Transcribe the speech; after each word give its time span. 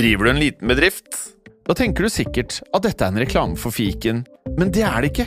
Driver 0.00 0.24
du 0.24 0.30
en 0.30 0.38
liten 0.40 0.68
bedrift? 0.68 1.08
Da 1.68 1.74
tenker 1.76 2.06
du 2.06 2.08
sikkert 2.08 2.62
at 2.72 2.86
dette 2.86 3.04
er 3.04 3.12
en 3.12 3.20
reklame 3.20 3.58
for 3.60 3.74
fiken, 3.74 4.22
men 4.56 4.70
det 4.72 4.86
er 4.88 5.04
det 5.04 5.10
ikke. 5.10 5.26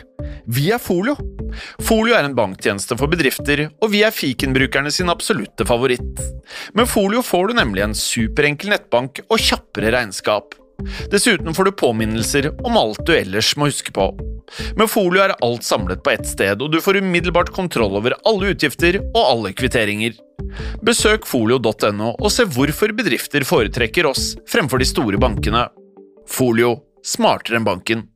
Vi 0.50 0.64
er 0.74 0.82
Folio. 0.82 1.14
Folio 1.86 2.16
er 2.18 2.26
en 2.26 2.34
banktjeneste 2.34 2.98
for 2.98 3.12
bedrifter, 3.12 3.68
og 3.84 3.92
vi 3.94 4.02
er 4.02 4.16
fikenbrukerne 4.16 4.90
sin 4.90 5.14
absolutte 5.14 5.68
favoritt. 5.70 6.24
Med 6.74 6.90
Folio 6.90 7.22
får 7.22 7.52
du 7.52 7.56
nemlig 7.60 7.86
en 7.86 7.94
superenkel 7.94 8.74
nettbank 8.74 9.22
og 9.28 9.46
kjappere 9.46 9.94
regnskap. 9.94 10.58
Dessuten 11.12 11.54
får 11.54 11.70
du 11.70 11.72
påminnelser 11.80 12.50
om 12.66 12.78
alt 12.78 13.06
du 13.06 13.14
ellers 13.16 13.54
må 13.58 13.70
huske 13.70 13.94
på. 13.96 14.10
Med 14.78 14.90
Folio 14.92 15.24
er 15.24 15.36
alt 15.46 15.64
samlet 15.66 16.04
på 16.04 16.12
ett 16.14 16.28
sted, 16.28 16.62
og 16.62 16.74
du 16.74 16.80
får 16.84 17.00
umiddelbart 17.02 17.54
kontroll 17.56 17.96
over 18.00 18.16
alle 18.28 18.54
utgifter 18.54 19.00
og 19.14 19.22
alle 19.22 19.54
kvitteringer. 19.58 20.18
Besøk 20.86 21.28
folio.no 21.30 22.14
og 22.14 22.30
se 22.34 22.46
hvorfor 22.50 22.94
bedrifter 22.98 23.46
foretrekker 23.48 24.10
oss 24.10 24.34
fremfor 24.50 24.82
de 24.82 24.90
store 24.90 25.22
bankene. 25.22 25.68
Folio 26.30 26.76
smartere 27.06 27.60
enn 27.60 27.68
banken. 27.68 28.08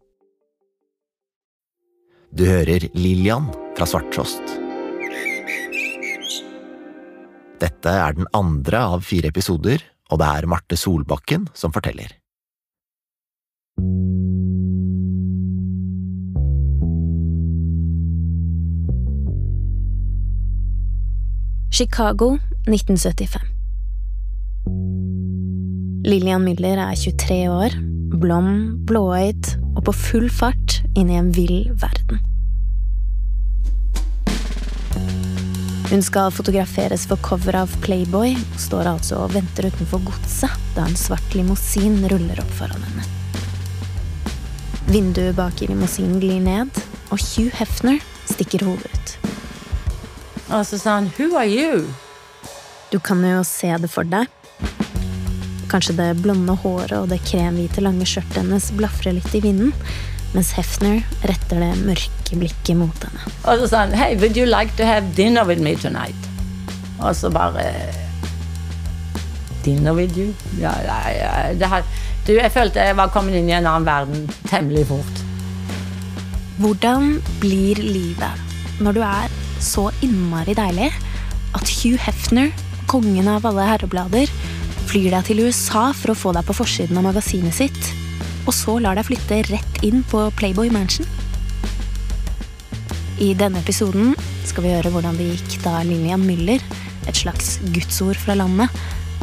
Du 2.37 2.43
hører 2.45 2.89
Lillian 2.93 3.47
fra 3.77 3.87
Svarttrost. 3.87 4.57
Dette 7.57 7.89
er 7.89 8.13
den 8.19 8.27
andre 8.37 8.83
av 8.93 9.05
fire 9.07 9.31
episoder, 9.31 9.81
og 10.11 10.21
det 10.21 10.27
er 10.29 10.47
Marte 10.51 10.77
Solbakken 10.77 11.47
som 11.57 11.73
forteller. 11.73 12.16
Chicago 21.77 22.39
1975. 22.65 23.41
Lillian 26.03 26.41
Müller 26.41 26.79
er 26.81 26.95
23 26.95 27.35
år, 27.53 27.75
blond, 28.17 28.79
blåøyd 28.89 29.51
og 29.75 29.83
på 29.85 29.93
full 29.93 30.25
fart 30.33 30.79
inn 30.97 31.11
i 31.11 31.19
en 31.19 31.29
vill 31.35 31.67
verden. 31.77 32.23
Hun 35.91 36.01
skal 36.01 36.33
fotograferes 36.33 37.05
for 37.05 37.21
cover 37.21 37.59
av 37.61 37.77
Playboy, 37.85 38.33
og 38.33 38.57
står 38.65 38.89
altså 38.95 39.21
og 39.27 39.37
venter 39.37 39.69
utenfor 39.69 40.01
godset 40.09 40.73
da 40.73 40.87
en 40.87 40.97
svart 40.97 41.37
limousin 41.37 42.01
ruller 42.09 42.41
opp 42.41 42.57
foran 42.57 42.89
henne. 42.89 43.16
Vinduet 44.87 45.35
bak 45.35 45.59
i 45.61 45.67
limousinen 45.67 46.21
glir 46.21 46.39
ned, 46.39 46.69
og 47.11 47.19
Hugh 47.19 47.51
Hefner 47.59 47.97
stikker 48.29 48.63
hodet 48.63 48.87
ut. 48.87 49.15
Og 50.47 50.63
så 50.65 50.79
sa 50.79 50.93
han 50.95 51.11
'Who 51.17 51.35
are 51.35 51.47
you?' 51.47 51.93
Du 52.91 52.99
kan 52.99 53.19
jo 53.19 53.43
se 53.43 53.67
det 53.67 53.89
for 53.89 54.03
deg. 54.03 54.27
Kanskje 55.67 55.97
det 55.97 56.21
blonde 56.23 56.55
håret 56.55 56.93
og 56.93 57.09
det 57.09 57.19
kremhvite, 57.19 57.81
lange 57.81 58.05
skjørtet 58.05 58.37
hennes 58.37 58.71
blafrer 58.71 59.11
litt 59.13 59.35
i 59.35 59.41
vinden, 59.43 59.73
mens 60.33 60.53
Hefner 60.55 61.03
retter 61.23 61.59
det 61.59 61.83
mørke 61.83 62.39
blikket 62.39 62.77
mot 62.77 63.03
henne. 63.03 63.21
Og 63.43 63.59
så 63.59 63.67
sa 63.67 63.77
han 63.77 63.93
'Hey, 63.93 64.15
would 64.15 64.37
you 64.37 64.45
like 64.45 64.71
to 64.77 64.85
have 64.85 65.03
dinner 65.15 65.43
with 65.43 65.61
me 65.61 65.75
tonight?' 65.75 66.27
Og 66.99 67.15
så 67.15 67.29
bare 67.29 67.93
Dinner 69.65 69.93
with 69.93 70.17
you? 70.17 70.33
Ja, 70.59 70.71
ja, 70.79 71.09
ja. 71.09 71.53
Det 71.53 71.67
her, 71.67 71.83
du, 72.27 72.35
jeg 72.35 72.51
følte 72.51 72.83
jeg 72.83 72.97
var 72.99 73.11
kommet 73.13 73.37
inn 73.39 73.47
i 73.49 73.55
en 73.55 73.67
annen 73.69 73.87
verden 73.87 74.27
temmelig 74.49 74.87
fort. 74.89 75.23
Hvordan 76.59 77.19
blir 77.41 77.79
livet 77.79 78.81
når 78.83 78.97
du 78.97 79.03
er 79.05 79.35
så 79.63 79.87
innmari 80.05 80.53
deilig 80.57 80.89
at 81.57 81.71
Hugh 81.79 81.97
Hefner, 82.01 82.51
kongen 82.89 83.29
av 83.31 83.45
alle 83.47 83.65
herreblader, 83.67 84.31
flyr 84.87 85.11
deg 85.15 85.27
til 85.27 85.41
USA 85.47 85.89
for 85.95 86.13
å 86.13 86.17
få 86.17 86.33
deg 86.35 86.45
på 86.47 86.55
forsiden 86.57 86.99
av 86.99 87.07
magasinet 87.07 87.55
sitt, 87.55 87.89
og 88.47 88.53
så 88.55 88.77
lar 88.83 88.99
deg 88.99 89.07
flytte 89.07 89.41
rett 89.49 89.81
inn 89.85 90.03
på 90.07 90.27
Playboy 90.37 90.69
Mansion? 90.73 91.07
I 93.17 93.31
denne 93.37 93.63
episoden 93.63 94.13
skal 94.45 94.67
vi 94.67 94.75
høre 94.75 94.91
hvordan 94.93 95.17
det 95.17 95.31
gikk 95.31 95.57
da 95.63 95.79
Lillian 95.87 96.23
Müller, 96.27 96.61
et 97.07 97.17
slags 97.17 97.57
gudsord 97.73 98.19
fra 98.19 98.35
landet, 98.37 98.69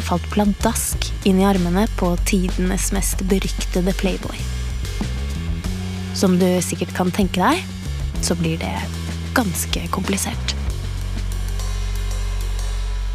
falt 0.02 0.26
pladask 0.32 1.06
inn 1.28 1.38
i 1.40 1.46
armene 1.46 1.86
på 1.98 2.10
tidenes 2.26 2.90
mest 2.96 3.22
beryktede 3.30 3.94
Playboy. 4.00 4.36
Som 6.14 6.38
du 6.38 6.48
sikkert 6.62 6.94
kan 6.96 7.10
tenke 7.14 7.42
deg, 7.42 7.62
så 8.24 8.36
blir 8.38 8.58
det 8.58 8.74
ganske 9.34 9.86
komplisert. 9.94 10.54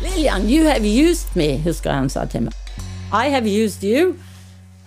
Lillian, 0.01 0.49
you 0.49 0.65
have 0.67 0.85
used 0.87 1.35
me, 1.35 1.57
husker 1.63 1.91
jeg 1.91 1.99
han 1.99 2.09
sa 2.11 2.25
til 2.25 2.47
meg. 2.47 2.55
I 3.11 3.31
have 3.33 3.47
used 3.47 3.83
you. 3.83 4.15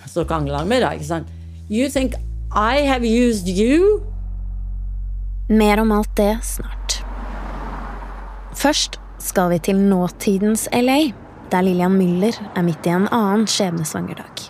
Så 0.07 0.25
krangler 0.29 0.63
han 0.63 0.69
med 0.69 0.85
deg, 0.85 1.01
ikke 1.01 1.09
sant. 1.09 1.33
You 1.71 1.89
think 1.89 2.17
I 2.53 2.85
have 2.85 3.07
used 3.07 3.49
you? 3.49 4.03
Mer 5.49 5.81
om 5.81 5.93
alt 5.93 6.11
det 6.17 6.37
snart. 6.45 7.01
Først 8.55 8.99
skal 9.19 9.51
vi 9.51 9.59
til 9.59 9.77
nåtidens 9.77 10.69
LA, 10.73 11.13
der 11.53 11.63
Lillian 11.67 11.99
Müller 11.99 12.37
er 12.57 12.65
midt 12.65 12.87
i 12.89 12.95
en 12.95 13.09
annen 13.13 13.47
skjebnesvanger 13.51 14.23
dag. 14.23 14.43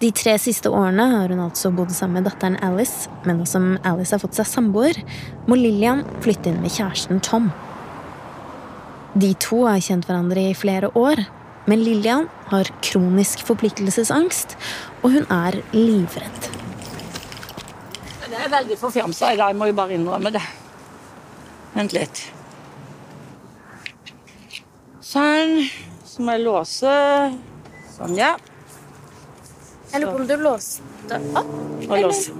De 0.00 0.08
tre 0.16 0.36
siste 0.40 0.70
årene 0.72 1.04
har 1.12 1.32
hun 1.32 1.42
altså 1.44 1.72
bodd 1.76 1.92
sammen 1.92 2.20
med 2.20 2.30
datteren 2.30 2.56
Alice, 2.64 3.10
men 3.26 3.40
nå 3.40 3.48
som 3.48 3.74
Alice 3.84 4.14
har 4.14 4.22
fått 4.22 4.38
seg 4.38 4.48
samboer, 4.48 4.96
må 5.44 5.58
Lillian 5.60 6.06
flytte 6.24 6.48
inn 6.48 6.62
med 6.62 6.72
kjæresten 6.72 7.20
Tom. 7.24 7.50
De 9.12 9.34
to 9.42 9.64
har 9.66 9.82
kjent 9.84 10.08
hverandre 10.08 10.46
i 10.52 10.56
flere 10.56 10.88
år, 10.96 11.20
men 11.68 11.84
Lillian 11.84 12.30
har 12.48 12.72
kronisk 12.86 13.44
forpliktelsesangst, 13.44 14.56
og 15.02 15.18
hun 15.18 15.28
er 15.28 15.60
livredd. 15.76 16.50
Det 18.30 18.38
er 18.38 18.52
veldig 18.52 18.76
forfjamsa 18.78 19.34
i 19.34 19.40
dag, 19.40 19.56
må 19.58 19.68
jo 19.68 19.76
bare 19.76 19.96
innrømme 19.98 20.32
det. 20.32 20.44
Vent 21.74 21.92
litt. 21.92 22.28
Sånn. 25.10 25.64
Så 26.06 26.22
må 26.22 26.36
jeg 26.36 26.44
låse 26.44 26.90
Sånn, 27.90 28.14
ja. 28.18 28.34
Jeg 29.90 30.04
lurer 30.04 30.12
på 30.14 30.20
om 30.22 30.28
du 30.28 30.36
låste 30.38 31.18
opp? 31.34 31.50
Og 31.88 31.96
låse. 32.04 32.34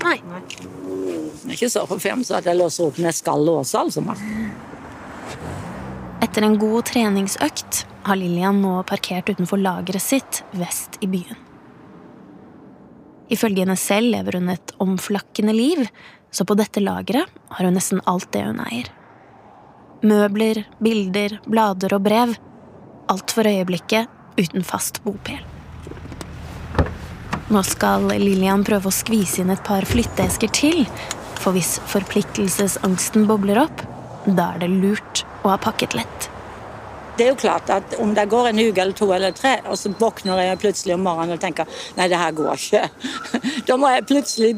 Nei. 0.00 0.16
Jeg 0.16 1.50
er 1.50 1.54
ikke 1.58 1.70
så 1.72 1.84
forfjamsa 1.88 2.38
at 2.40 2.48
jeg 2.48 2.56
låser 2.58 2.88
opp 2.88 3.00
når 3.00 3.10
jeg 3.10 3.18
skal 3.20 3.44
låse, 3.44 3.82
altså. 3.82 4.02
Etter 6.24 6.46
en 6.46 6.56
god 6.60 6.88
treningsøkt 6.88 7.84
har 8.08 8.18
Lillian 8.18 8.62
nå 8.64 8.78
parkert 8.88 9.28
utenfor 9.28 9.60
lageret 9.60 10.02
sitt 10.02 10.42
vest 10.56 10.96
i 11.04 11.10
byen. 11.12 11.44
Ifølge 13.28 13.66
henne 13.66 13.76
selv 13.76 14.14
lever 14.14 14.40
hun 14.40 14.48
et 14.54 14.72
omflakkende 14.80 15.52
liv, 15.52 15.84
så 16.32 16.48
på 16.48 16.56
dette 16.56 16.80
lageret 16.80 17.28
har 17.52 17.68
hun 17.68 17.76
nesten 17.76 18.00
alt 18.08 18.30
det 18.32 18.46
hun 18.48 18.64
eier. 18.64 18.88
Møbler, 20.06 20.60
bilder, 20.78 21.40
blader 21.50 21.96
og 21.96 22.04
brev. 22.04 22.34
Alt 23.10 23.32
for 23.34 23.48
øyeblikket 23.50 24.06
uten 24.38 24.62
fast 24.62 25.00
bopel. 25.02 25.40
Nå 27.48 27.62
skal 27.66 28.06
Lillian 28.12 28.62
prøve 28.66 28.90
å 28.90 28.94
skvise 28.94 29.40
inn 29.42 29.50
et 29.50 29.64
par 29.66 29.86
flytteesker 29.88 30.52
til, 30.54 30.84
for 31.40 31.56
hvis 31.56 31.78
forpliktelsesangsten 31.90 33.26
bobler 33.26 33.62
opp, 33.64 33.82
da 34.28 34.52
er 34.54 34.62
det 34.62 34.70
lurt 34.76 35.24
å 35.42 35.54
ha 35.54 35.58
pakket 35.58 35.96
lett. 35.98 36.30
Det 37.18 37.26
er 37.26 37.32
jo 37.32 37.40
klart 37.40 37.70
at 37.74 37.98
om 37.98 38.12
det 38.14 38.28
går 38.30 38.52
en 38.52 38.60
uke 38.60 38.78
eller 38.78 38.94
to 38.94 39.10
eller 39.10 39.34
tre, 39.34 39.56
og 39.66 39.80
så 39.80 39.90
våkner 39.98 40.44
jeg 40.44 40.62
plutselig 40.62 40.94
om 40.94 41.06
morgenen 41.08 41.34
og 41.34 41.42
tenker 41.42 41.66
nei, 41.98 42.06
det 42.06 42.20
her 42.20 42.36
går 42.36 42.52
ikke. 42.54 42.84
Da 43.66 43.74
må 43.80 43.90
jeg 43.90 44.06
plutselig 44.06 44.54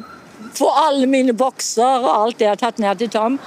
få 0.58 0.68
alle 0.82 1.08
mine 1.08 1.32
bokser 1.32 2.02
og 2.04 2.10
alt 2.10 2.40
det 2.40 2.50
jeg 2.50 2.58
har 2.58 2.64
tatt 2.66 2.82
ned 2.82 3.00
til 3.00 3.14
Tom. 3.14 3.40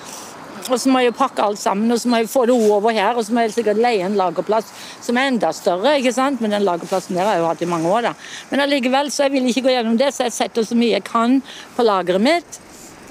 Og 0.72 0.80
så 0.80 0.92
må 0.92 1.02
jeg 1.04 1.16
pakke 1.18 1.44
alt 1.44 1.60
sammen, 1.60 1.92
og 1.92 2.00
så 2.00 2.10
må 2.12 2.22
jeg 2.22 2.30
få 2.32 2.46
det 2.48 2.56
over 2.56 2.94
her, 2.96 3.18
og 3.18 3.26
så 3.26 3.36
må 3.36 3.44
jeg 3.44 3.56
sikkert 3.58 3.82
leie 3.84 4.06
en 4.06 4.16
lagerplass 4.20 4.72
som 5.04 5.18
er 5.20 5.32
enda 5.32 5.52
større. 5.56 5.98
ikke 6.00 6.14
sant? 6.16 6.42
Men 6.42 6.56
den 6.56 6.66
lagerplassen 6.68 7.18
der 7.18 7.28
har 7.28 7.38
jeg 7.38 7.44
jo 7.44 7.50
hatt 7.52 7.64
i 7.66 7.70
mange 7.70 7.92
år. 7.92 8.10
da. 8.10 8.14
Men 8.52 8.64
allikevel 8.64 9.12
så 9.12 9.28
jeg 9.28 9.36
vil 9.36 9.50
ikke 9.52 9.68
gå 9.68 9.76
gjennom 9.76 9.98
det, 10.00 10.14
så 10.14 10.28
jeg 10.28 10.38
setter 10.38 10.68
så 10.68 10.78
mye 10.80 10.96
jeg 10.96 11.08
kan 11.08 11.42
på 11.76 11.84
lageret 11.84 12.24
mitt, 12.24 12.60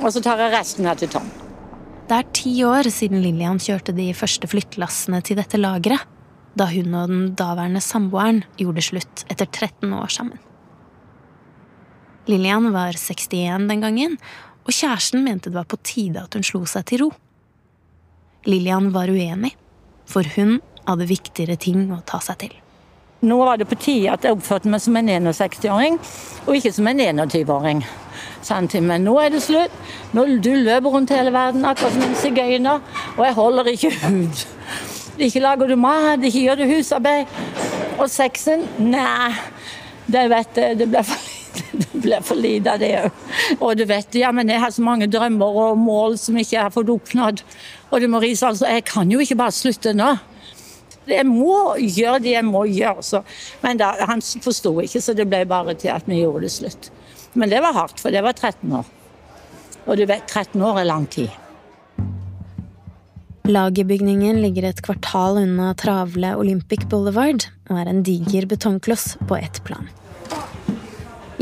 og 0.00 0.12
så 0.12 0.22
tar 0.25 0.40
jeg 0.40 0.54
resten 0.54 0.88
her 0.88 0.99
til 0.99 1.12
Tom. 1.12 1.28
Det 2.08 2.19
er 2.19 2.32
ti 2.37 2.52
år 2.66 2.88
siden 2.93 3.22
Lillian 3.25 3.60
kjørte 3.62 3.94
de 3.96 4.10
første 4.16 4.48
flyttelassene 4.50 5.22
til 5.25 5.38
dette 5.38 5.60
lageret, 5.60 6.08
da 6.58 6.66
hun 6.69 6.94
og 6.98 7.08
den 7.08 7.28
daværende 7.38 7.81
samboeren 7.81 8.43
gjorde 8.60 8.84
slutt 8.84 9.22
etter 9.32 9.48
13 9.48 9.93
år 9.96 10.10
sammen. 10.12 10.40
Lillian 12.28 12.69
var 12.75 12.98
61 12.98 13.69
den 13.70 13.81
gangen, 13.82 14.19
og 14.62 14.75
kjæresten 14.76 15.25
mente 15.25 15.50
det 15.50 15.56
var 15.56 15.70
på 15.70 15.81
tide 15.82 16.22
at 16.22 16.37
hun 16.37 16.44
slo 16.46 16.62
seg 16.69 16.84
til 16.90 17.06
ro. 17.06 17.10
Lillian 18.47 18.91
var 18.94 19.11
uenig, 19.12 19.55
for 20.06 20.27
hun 20.37 20.59
hadde 20.87 21.06
viktigere 21.06 21.56
ting 21.61 21.87
å 21.94 22.00
ta 22.06 22.19
seg 22.23 22.41
til. 22.43 22.55
Nå 23.23 23.37
var 23.39 23.61
det 23.61 23.69
på 23.71 23.79
tide 23.79 24.11
at 24.11 24.25
jeg 24.27 24.35
oppførte 24.35 24.71
meg 24.71 24.83
som 24.83 24.97
en 24.99 25.11
61-åring, 25.31 25.99
og 26.43 26.56
ikke 26.59 26.73
som 26.75 26.89
en 26.91 27.03
21-åring. 27.23 27.85
Men 28.83 29.05
nå 29.06 29.15
er 29.23 29.31
det 29.31 29.44
slutt. 29.44 29.77
Nå 30.11 30.25
du 30.43 30.50
løper 30.59 30.91
rundt 30.91 31.12
hele 31.15 31.31
verden 31.31 31.62
akkurat 31.65 31.94
som 31.94 32.03
en 32.03 32.17
sigøyner, 32.19 32.83
og 33.15 33.23
jeg 33.23 33.37
holder 33.39 33.71
ikke 33.71 33.93
ut. 34.09 34.43
Ikke 35.23 35.44
lager 35.44 35.71
du 35.71 35.77
mat, 35.79 36.25
ikke 36.25 36.43
gjør 36.49 36.59
du 36.59 36.65
husarbeid. 36.73 37.31
Og 38.00 38.11
sexen? 38.11 38.67
Nei, 38.83 39.31
det 40.11 40.27
vet 40.33 40.59
jeg. 40.59 40.81
Det 40.83 40.91
ble 40.91 41.05
for 41.06 41.31
det 41.83 42.00
ble 42.00 42.19
for 42.25 42.39
lite 42.39 42.75
av 42.75 42.81
det 42.81 42.91
òg. 43.03 43.23
Og 43.61 43.77
du 43.79 43.85
vet, 43.89 44.19
ja, 44.19 44.33
men 44.35 44.50
jeg 44.50 44.61
har 44.62 44.73
så 44.75 44.85
mange 44.85 45.09
drømmer 45.11 45.59
og 45.67 45.79
mål 45.79 46.19
som 46.21 46.39
ikke 46.41 46.67
har 46.67 46.75
fått 46.75 46.91
oppnådd. 46.93 47.43
Og 47.93 48.00
du 48.00 48.09
må 48.09 48.23
rise, 48.23 48.49
altså, 48.49 48.69
jeg 48.73 48.87
kan 48.89 49.11
jo 49.12 49.21
ikke 49.21 49.37
bare 49.39 49.55
slutte 49.55 49.93
nå. 49.97 50.15
Jeg 51.11 51.27
må 51.27 51.75
gjøre 51.77 52.23
det 52.23 52.35
jeg 52.37 52.47
må 52.47 52.65
gjøre. 52.71 53.05
Så. 53.05 53.21
Men 53.62 53.81
da, 53.81 53.93
han 54.09 54.23
forsto 54.23 54.75
ikke, 54.85 55.03
så 55.03 55.15
det 55.19 55.29
ble 55.29 55.44
bare 55.50 55.77
til 55.79 55.93
at 55.93 56.09
vi 56.09 56.23
gjorde 56.23 56.47
det 56.47 56.55
slutt. 56.55 56.91
Men 57.35 57.53
det 57.53 57.61
var 57.65 57.77
hardt, 57.77 58.00
for 58.00 58.15
det 58.15 58.23
var 58.25 58.37
13 58.37 58.73
år. 58.81 58.91
Og 59.87 59.97
du 59.99 60.05
vet, 60.06 60.25
13 60.29 60.62
år 60.62 60.83
er 60.83 60.89
lang 60.89 61.09
tid. 61.11 61.33
Lagerbygningen 63.50 64.39
ligger 64.39 64.69
et 64.69 64.83
kvartal 64.87 65.41
unna 65.41 65.73
travle 65.75 66.37
Olympic 66.39 66.87
Boulevard 66.89 67.49
og 67.67 67.81
er 67.81 67.91
en 67.91 68.05
diger 68.06 68.47
betongkloss 68.47 69.17
på 69.27 69.41
ett 69.41 69.59
plan. 69.67 69.91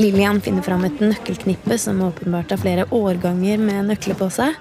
Lillian 0.00 0.38
finner 0.40 0.64
fram 0.64 0.84
et 0.86 1.00
nøkkelknippe 1.02 1.76
som 1.78 1.98
åpenbart 2.00 2.54
har 2.54 2.60
flere 2.62 2.86
årganger 2.94 3.58
med 3.60 3.90
nøkler 3.90 4.16
på 4.16 4.30
seg, 4.32 4.54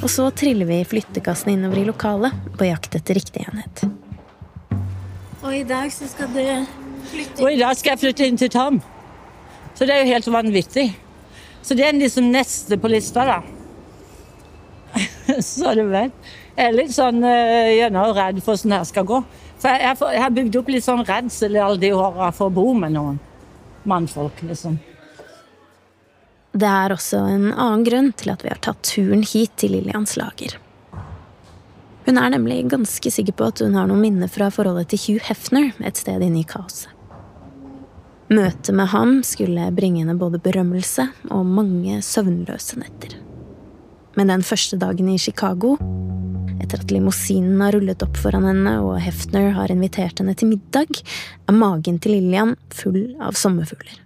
og 0.00 0.10
så 0.10 0.24
triller 0.34 0.66
vi 0.66 0.80
flyttekassen 0.88 1.52
innover 1.52 1.78
i 1.78 1.84
lokalet 1.86 2.34
på 2.58 2.66
jakt 2.66 2.96
etter 2.98 3.14
riktig 3.20 3.44
enhet. 3.44 3.84
Og 5.44 5.54
i 5.54 5.62
dag 5.68 5.94
så 5.94 6.10
skal 6.10 6.32
du 6.34 6.42
flytte 7.12 7.44
Og 7.44 7.52
i 7.52 7.60
dag 7.62 7.78
skal 7.78 7.94
jeg 7.94 8.02
flytte 8.02 8.26
inn 8.26 8.42
til 8.42 8.50
Tom. 8.50 8.82
Så 9.78 9.86
det 9.86 9.94
er 9.94 10.02
jo 10.02 10.10
helt 10.10 10.32
vanvittig. 10.40 10.88
Så 11.62 11.78
det 11.78 11.86
er 11.86 11.94
liksom 11.94 12.26
neste 12.34 12.80
på 12.80 12.90
lista, 12.90 13.28
da. 13.30 13.38
så 15.52 15.78
du 15.78 15.86
vet. 15.94 16.18
Jeg 16.56 16.66
er 16.66 16.78
litt 16.80 16.98
sånn 16.98 17.22
uh, 17.22 17.70
gjennom 17.78 18.10
redd 18.18 18.42
for 18.42 18.58
hvordan 18.58 18.80
det 18.80 18.90
skal 18.90 19.06
gå. 19.06 19.22
For 19.54 19.70
jeg, 19.70 19.86
jeg, 19.86 20.14
jeg 20.18 20.26
har 20.26 20.38
bygd 20.42 20.62
opp 20.64 20.74
litt 20.74 20.90
sånn 20.90 21.06
redsel 21.06 21.54
i 21.54 21.66
alle 21.70 21.78
de 21.78 21.94
åra 21.94 22.34
for 22.34 22.50
å 22.50 22.58
bo 22.58 22.72
med 22.74 22.98
noen 22.98 23.26
mannfolk, 23.88 24.42
liksom. 24.42 24.78
Det 26.52 26.66
er 26.66 26.92
også 26.92 27.20
en 27.30 27.50
annen 27.52 27.84
grunn 27.86 28.10
til 28.18 28.32
at 28.32 28.42
vi 28.42 28.50
har 28.50 28.58
tatt 28.62 28.82
turen 28.82 29.22
hit 29.22 29.54
til 29.60 29.76
Lillians 29.76 30.16
lager. 30.18 30.56
Hun 32.06 32.18
er 32.18 32.32
nemlig 32.32 32.64
ganske 32.72 33.12
sikker 33.12 33.36
på 33.38 33.50
at 33.52 33.60
hun 33.62 33.76
har 33.78 33.86
noen 33.86 34.02
minner 34.02 34.30
fra 34.32 34.48
forholdet 34.50 34.90
til 34.90 35.02
Hugh 35.04 35.28
Hefner 35.28 35.70
et 35.86 36.00
sted 36.00 36.24
inne 36.24 36.42
i 36.42 36.48
kaoset. 36.48 36.90
Møtet 38.30 38.74
med 38.78 38.86
ham 38.92 39.16
skulle 39.26 39.70
bringe 39.74 40.04
henne 40.04 40.14
både 40.18 40.38
berømmelse 40.42 41.08
og 41.34 41.46
mange 41.46 41.96
søvnløse 42.02 42.78
netter. 42.78 43.16
Men 44.18 44.30
den 44.30 44.44
første 44.46 44.78
dagen 44.78 45.08
i 45.10 45.18
Chicago, 45.18 45.76
etter 46.60 46.82
at 46.82 46.92
limousinen 46.92 47.60
har 47.64 47.74
rullet 47.76 48.02
opp 48.04 48.18
foran 48.20 48.46
henne 48.48 48.76
og 48.84 48.98
Hefner 49.02 49.50
har 49.56 49.72
invitert 49.72 50.20
henne 50.20 50.34
til 50.38 50.52
middag, 50.52 51.00
er 51.48 51.56
magen 51.56 51.98
til 52.02 52.16
Lillian 52.16 52.54
full 52.74 53.02
av 53.22 53.38
sommerfugler. 53.38 53.98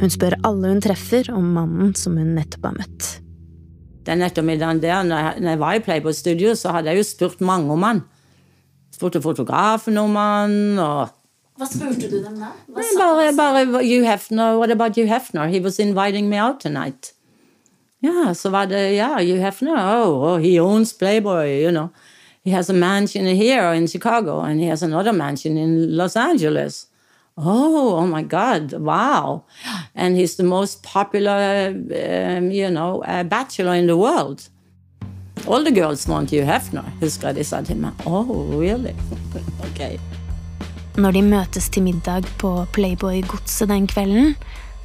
Hun 0.00 0.10
spør 0.10 0.36
alle 0.46 0.72
hun 0.72 0.82
treffer 0.84 1.30
om 1.34 1.52
mannen 1.56 1.92
som 1.98 2.16
hun 2.18 2.34
nettopp 2.38 2.66
har 2.70 2.78
møtt. 2.80 3.10
Den 4.04 4.24
ettermiddagen 4.26 4.82
der, 4.82 5.04
når 5.06 5.48
jeg 5.54 5.60
var 5.62 5.76
i 5.78 5.82
Playboy 5.84 6.12
Studio, 6.12 6.52
så 6.58 6.74
hadde 6.76 6.92
jeg 6.92 7.00
jo 7.00 7.06
spurt 7.08 7.40
mange 7.40 7.72
om 7.72 7.86
han. 7.86 8.02
Spurte 8.92 9.22
fotografen 9.24 9.96
om 9.98 10.16
han, 10.18 10.56
og 10.78 11.14
Hva 11.58 11.68
spurte 11.70 12.10
du 12.10 12.18
dem 12.18 12.36
da? 12.42 12.50
bare, 12.98 13.30
bare 13.38 13.64
Hugh 13.80 14.04
Hefner. 14.04 14.58
What 14.58 14.70
about 14.74 14.98
You 14.98 15.06
Hefner? 15.06 15.48
He 15.48 15.60
was 15.60 15.78
inviting 15.78 16.28
me 16.28 16.36
out 16.36 16.60
tonight. 16.60 17.12
Ja, 18.04 18.34
that, 18.34 18.70
uh, 18.70 18.74
yeah, 18.74 19.18
you 19.18 19.40
have 19.40 19.56
Hefner. 19.56 19.78
Oh, 19.78 20.24
oh, 20.24 20.36
he 20.36 20.60
owns 20.60 20.92
Playboy, 20.92 21.62
you 21.62 21.70
know. 21.70 21.90
He 22.44 22.50
has 22.50 22.68
a 22.68 22.74
mansion 22.74 23.24
here 23.24 23.72
in 23.72 23.86
Chicago, 23.86 24.40
and 24.40 24.60
he 24.60 24.66
has 24.66 24.82
another 24.82 25.12
mansion 25.12 25.56
in 25.56 25.96
Los 25.96 26.14
Angeles. 26.14 26.88
Oh, 27.38 27.96
oh 27.96 28.06
my 28.06 28.22
God! 28.22 28.74
Wow! 28.74 29.44
And 29.94 30.16
he's 30.18 30.36
the 30.36 30.42
most 30.42 30.82
popular, 30.82 31.68
um, 31.68 32.50
you 32.50 32.70
know, 32.70 33.02
uh, 33.04 33.24
bachelor 33.24 33.74
in 33.74 33.86
the 33.86 33.96
world. 33.96 34.50
All 35.46 35.64
the 35.64 35.72
girls 35.72 36.06
want 36.06 36.30
you 36.30 36.42
Hefner, 36.42 36.84
husker 37.00 37.32
de 37.32 37.42
sa 37.42 37.62
til 37.62 37.76
meg. 37.76 37.92
Oh, 38.04 38.26
really? 38.60 38.92
ok. 39.66 39.98
Når 40.96 41.10
de 41.10 41.22
møtes 41.22 41.68
til 41.70 41.82
middag 41.82 42.28
på 42.38 42.66
Playboy-godset 42.72 43.68
den 43.68 43.86
kvelden, 43.86 44.36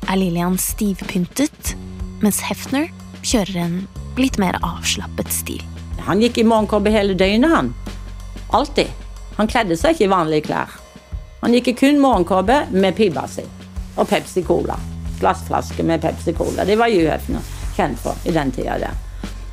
er 0.07 0.16
Lillian 0.16 0.57
stivpyntet, 0.57 1.75
mens 2.21 2.39
Hefner 2.48 2.88
kjører 3.24 3.62
en 3.63 3.77
litt 4.19 4.39
mer 4.42 4.57
avslappet 4.66 5.31
stil. 5.33 5.63
Han 6.07 6.21
gikk 6.24 6.39
i 6.42 6.48
morgenkåpe 6.48 6.92
hele 6.94 7.16
døgnet, 7.18 7.51
han. 7.51 7.74
Alltid. 8.56 8.89
Han 9.38 9.48
kledde 9.48 9.77
seg 9.80 9.95
ikke 9.95 10.07
i 10.07 10.12
vanlige 10.12 10.48
klær. 10.50 10.71
Han 11.42 11.54
gikk 11.56 11.71
i 11.71 11.75
kun 11.80 12.01
morgenkåpe 12.04 12.66
med 12.71 12.98
pipa 12.98 13.27
si. 13.31 13.45
Og 13.95 14.07
Pepsi 14.10 14.44
Cola. 14.44 14.75
Glassflaske 15.19 15.83
med 15.83 16.01
Pepsi 16.04 16.33
Cola. 16.36 16.66
Det 16.66 16.77
var 16.80 16.92
Hugh 16.92 17.12
Hefner 17.12 17.45
kjent 17.75 18.00
for 18.01 18.27
i 18.27 18.33
den 18.36 18.51
tida 18.51 18.77
der. 18.81 18.98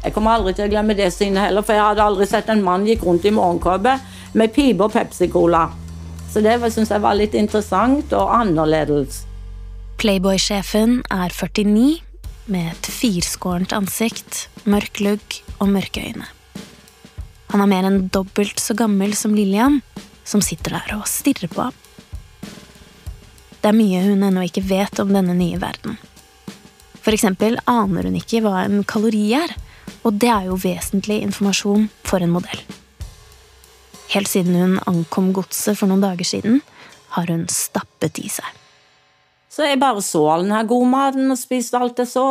Jeg 0.03 0.15
kommer 0.15 0.37
aldri 0.37 0.55
til 0.55 0.69
å 0.69 0.71
glemme 0.71 0.95
det 0.95 1.09
synet 1.15 1.49
heller, 1.49 1.65
for 1.67 1.75
jeg 1.75 1.83
hadde 1.83 2.05
aldri 2.05 2.27
sett 2.31 2.51
en 2.53 2.63
mann 2.63 2.87
gikk 2.87 3.03
rundt 3.07 3.27
i 3.27 3.35
morgenkåpe 3.35 3.97
med 4.39 4.55
pipe 4.55 4.87
og 4.87 4.95
Pepsi 4.95 5.29
Cola. 5.33 5.67
Så 6.31 6.43
det 6.45 6.59
syns 6.71 6.93
jeg 6.93 7.03
var 7.03 7.17
litt 7.19 7.35
interessant 7.35 8.13
og 8.15 8.31
annerledes. 8.35 9.25
Playboy-sjefen 9.99 11.01
er 11.11 11.33
49, 11.33 12.06
med 12.51 12.71
et 12.71 12.89
firskårent 12.91 13.75
ansikt, 13.75 14.47
mørk 14.65 15.01
lugg 15.03 15.41
og 15.59 15.71
mørke 15.73 16.03
øyne. 16.03 16.29
Han 17.53 17.63
er 17.63 17.71
mer 17.71 17.87
enn 17.89 18.09
dobbelt 18.13 18.61
så 18.63 18.75
gammel 18.79 19.15
som 19.19 19.35
Lillian, 19.35 19.81
som 20.27 20.43
sitter 20.43 20.77
der 20.77 20.97
og 20.99 21.07
stirrer 21.11 21.51
på 21.53 21.69
ham. 21.69 21.77
Det 23.61 23.71
er 23.71 23.79
mye 23.79 24.03
hun 24.05 24.25
ennå 24.27 24.45
ikke 24.47 24.67
vet 24.67 25.01
om 25.03 25.13
denne 25.15 25.35
nye 25.35 25.59
verden. 25.63 25.97
For 27.03 27.15
eksempel 27.15 27.59
aner 27.71 28.07
hun 28.07 28.19
ikke 28.19 28.43
hva 28.45 28.65
en 28.65 28.83
kalori 28.87 29.29
er, 29.39 29.55
og 30.07 30.19
det 30.23 30.31
er 30.31 30.49
jo 30.51 30.59
vesentlig 30.63 31.21
informasjon 31.27 31.89
for 32.07 32.23
en 32.23 32.35
modell. 32.35 32.63
Helt 34.15 34.31
siden 34.31 34.55
hun 34.59 34.79
ankom 34.87 35.33
godset 35.35 35.79
for 35.79 35.91
noen 35.91 36.05
dager 36.05 36.27
siden, 36.27 36.63
har 37.17 37.31
hun 37.31 37.47
stappet 37.51 38.21
i 38.23 38.29
seg. 38.31 38.66
Så 39.57 39.65
jeg 39.65 39.81
bare 39.81 40.03
så 40.05 40.21
all 40.29 40.45
den 40.45 40.53
her 40.53 40.67
godmaten 40.69 41.33
og 41.33 41.39
spiste 41.41 41.81
alt 41.81 42.03
jeg 42.03 42.11
så. 42.11 42.27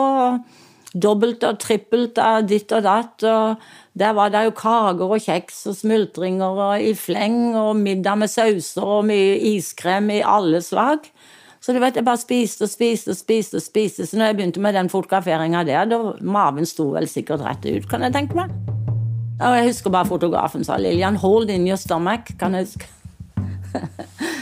Dobbelt 0.94 1.42
og 1.44 1.58
trippelt 1.60 2.20
av 2.22 2.46
ditt 2.46 2.70
og 2.72 2.84
datt. 2.86 3.24
og 3.26 3.98
Der 3.98 4.14
var 4.14 4.30
det 4.30 4.44
jo 4.46 4.54
kaker 4.56 5.10
og 5.10 5.24
kjeks 5.24 5.64
og 5.72 5.80
smultringer 5.80 6.62
og 6.68 6.84
i 6.86 6.94
fleng 6.94 7.56
og 7.58 7.80
middag 7.82 8.22
med 8.22 8.30
sauser 8.30 8.86
og 8.86 9.08
mye 9.10 9.40
iskrem 9.56 10.12
i 10.14 10.22
alle 10.22 10.62
slag. 10.62 11.10
Så 11.60 11.74
du 11.74 11.82
vet, 11.82 11.98
jeg 11.98 12.06
bare 12.06 12.22
spiste 12.22 12.68
og 12.68 12.70
spiste 12.70 13.10
og 13.10 13.18
spiste. 13.18 13.58
og 13.58 13.66
spiste. 13.66 14.06
Så 14.06 14.18
når 14.18 14.26
jeg 14.26 14.36
begynte 14.38 14.62
med 14.62 14.78
den 14.78 14.90
fotograferinga 14.90 15.64
der, 15.66 15.90
da 15.90 16.14
maven 16.22 16.66
sto 16.66 16.92
vel 16.94 17.10
sikkert 17.10 17.42
rett 17.42 17.66
ut, 17.66 17.90
kan 17.90 18.06
jeg 18.06 18.14
tenke 18.14 18.38
meg. 18.38 18.54
Og 19.42 19.58
jeg 19.58 19.72
husker 19.72 19.90
bare 19.90 20.06
fotografen 20.06 20.64
sa 20.64 20.78
'Lillian, 20.78 21.16
hold 21.16 21.50
in 21.50 21.68
your 21.68 21.78
stomach'. 21.78 22.38
Kan 22.38 22.54
jeg 22.54 22.70
huske. 22.70 22.86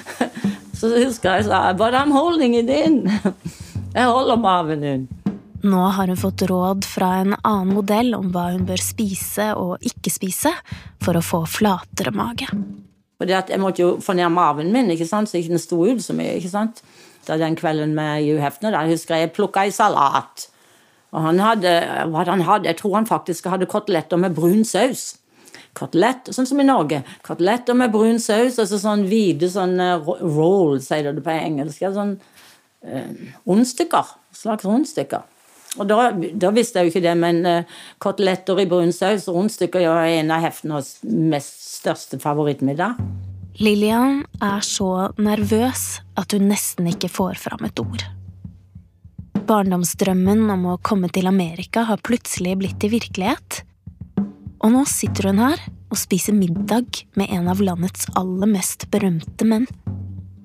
Så 0.84 0.90
husker 0.92 1.38
jeg 1.38 1.46
sa 1.48 1.72
'But 1.72 1.96
I'm 1.96 2.12
holding 2.12 2.58
it 2.60 2.68
in'. 2.70 3.08
Jeg 3.96 4.10
holder 4.10 4.36
maven 4.36 4.84
inn. 4.84 5.04
Nå 5.64 5.84
har 5.96 6.08
hun 6.08 6.18
fått 6.18 6.42
råd 6.50 6.84
fra 6.84 7.22
en 7.22 7.36
annen 7.40 7.76
modell 7.78 8.16
om 8.18 8.32
hva 8.34 8.50
hun 8.52 8.66
bør 8.68 8.82
spise 8.82 9.54
og 9.56 9.86
ikke 9.86 10.12
spise 10.12 10.52
for 11.00 11.16
å 11.16 11.22
få 11.24 11.46
flatere 11.48 12.12
mage. 12.12 12.50
Fordi 13.22 13.32
Jeg 13.32 13.60
måtte 13.62 13.82
jo 13.82 14.00
få 14.02 14.14
ned 14.14 14.28
maven 14.30 14.74
min, 14.74 14.92
ikke 14.92 15.08
sant? 15.08 15.30
så 15.30 15.38
ikke 15.38 15.56
den 15.56 15.64
sto 15.64 15.86
ut 15.86 16.04
så 16.04 16.14
mye. 16.14 16.36
ikke 16.36 16.50
sant? 16.50 16.84
Da 17.28 17.38
den 17.38 17.56
kvelden 17.56 17.96
med 17.96 18.26
Hugh 18.26 18.42
Hefner 18.44 18.72
der 18.72 18.92
husker 18.92 19.16
jeg 19.16 19.30
jeg 19.30 19.36
plukka 19.38 19.64
i 19.68 19.72
salat. 19.72 20.50
Og 21.14 21.22
han 21.22 21.40
hadde, 21.40 21.80
han 22.28 22.42
hadde, 22.42 22.68
Jeg 22.68 22.78
tror 22.78 22.96
han 22.96 23.06
faktisk 23.06 23.46
hadde 23.46 23.66
koteletter 23.66 24.18
med 24.18 24.36
brun 24.36 24.66
saus. 24.66 25.16
Kotelett, 25.74 26.30
sånn 26.36 26.48
som 26.50 26.62
i 26.62 26.68
Norge. 26.68 27.02
Koteletter 27.26 27.78
med 27.78 27.94
brun 27.94 28.20
saus, 28.22 28.60
altså 28.62 28.78
sånn 28.82 29.08
hvite 29.10 29.50
sånn 29.50 29.78
roll, 30.06 30.78
sier 30.84 31.14
det 31.14 31.24
på 31.26 31.34
engelsk. 31.34 31.86
Sånn 31.96 32.18
eh, 32.86 33.30
rundstykker. 33.50 34.12
Slags 34.38 34.68
rundstykker. 34.68 35.30
Og 35.82 35.90
da, 35.90 36.12
da, 36.14 36.52
visste 36.54 36.80
jeg 36.80 36.90
jo 36.90 36.94
ikke 36.94 37.06
det, 37.08 37.14
men 37.18 37.42
eh, 37.50 37.78
koteletter 38.04 38.62
i 38.62 38.68
brun 38.70 38.94
saus 38.94 39.26
og 39.30 39.40
rundstykker 39.40 39.82
er 39.90 40.20
en 40.20 40.34
av 40.36 40.44
Hefners 40.46 40.96
mest 41.02 41.64
største 41.80 42.20
favorittmiddag. 42.22 43.00
Lillian 43.62 44.24
er 44.42 44.62
så 44.66 45.10
nervøs 45.22 46.04
at 46.18 46.34
hun 46.34 46.48
nesten 46.50 46.90
ikke 46.90 47.10
får 47.12 47.42
fram 47.42 47.66
et 47.66 47.82
ord. 47.82 48.06
Barndomsdrømmen 49.44 50.46
om 50.54 50.70
å 50.72 50.80
komme 50.86 51.10
til 51.14 51.28
Amerika 51.30 51.84
har 51.90 52.02
plutselig 52.06 52.56
blitt 52.62 52.80
til 52.82 52.94
virkelighet. 52.94 53.64
Og 54.64 54.72
nå 54.72 54.86
sitter 54.88 55.28
hun 55.28 55.42
her 55.44 55.60
og 55.92 56.00
spiser 56.00 56.36
middag 56.36 57.04
med 57.20 57.32
en 57.36 57.50
av 57.52 57.60
landets 57.62 58.08
aller 58.16 58.48
mest 58.48 58.88
berømte 58.94 59.48
menn. 59.48 59.68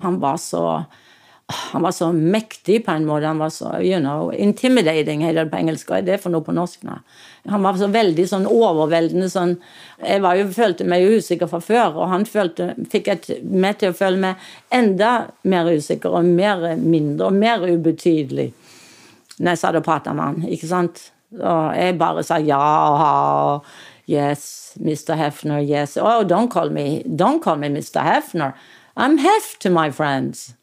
Han 0.03 0.19
var 0.19 0.37
så 0.37 0.85
Han 1.73 1.81
var 1.81 1.91
så 1.91 2.11
mektig 2.13 2.85
på 2.85 2.91
en 2.91 3.07
måte. 3.07 3.25
Han 3.25 3.39
var 3.41 3.49
så, 3.49 3.71
you 3.81 3.97
know, 3.99 4.29
Intimidating 4.33 5.23
heter 5.25 5.47
det 5.47 5.49
på 5.49 5.57
engelsk. 5.57 5.87
Hva 5.89 5.97
er 5.97 6.05
det 6.05 6.19
for 6.21 6.29
noe 6.29 6.45
på 6.45 6.53
norsk? 6.53 6.83
nå? 6.85 6.99
Han 7.49 7.63
var 7.65 7.79
så 7.79 7.87
veldig 7.89 8.27
sånn 8.29 8.45
overveldende 8.45 9.31
sånn 9.33 9.55
Jeg 9.97 10.21
jo, 10.21 10.45
følte 10.53 10.85
meg 10.85 11.09
usikker 11.09 11.49
fra 11.49 11.57
før, 11.59 11.97
og 12.03 12.13
han 12.13 12.27
følte, 12.29 12.75
fikk 12.91 13.07
et, 13.07 13.29
meg 13.41 13.79
til 13.81 13.89
å 13.89 13.97
føle 13.97 14.21
meg 14.21 14.45
enda 14.69 15.31
mer 15.41 15.73
usikker 15.73 16.19
og 16.21 16.29
mer 16.29 16.75
mindre 16.77 17.31
og 17.31 17.41
mer 17.41 17.65
ubetydelig 17.65 18.51
når 19.39 19.55
jeg 19.55 19.59
satt 19.63 19.79
og 19.79 19.87
prata 19.87 20.13
med 20.13 20.25
han. 20.25 20.49
ikke 20.53 20.69
sant? 20.69 21.01
Og 21.33 21.73
jeg 21.77 21.97
bare 21.97 22.23
sa 22.27 22.37
ja 22.43 22.59
og 22.59 22.99
ha. 23.01 23.13
Yes, 24.09 24.73
Mr. 24.79 25.15
Hefner, 25.15 25.61
yes. 25.61 25.97
Oh, 25.97 26.23
don't 26.23 26.49
call 26.49 26.69
me, 26.69 27.03
don't 27.03 27.43
call 27.43 27.57
me 27.57 27.69
Mr. 27.69 28.01
Hefner. 28.01 28.55
I'm 28.97 29.19
Hef 29.19 29.59
to 29.59 29.69
my 29.69 29.91
friends. 29.91 30.55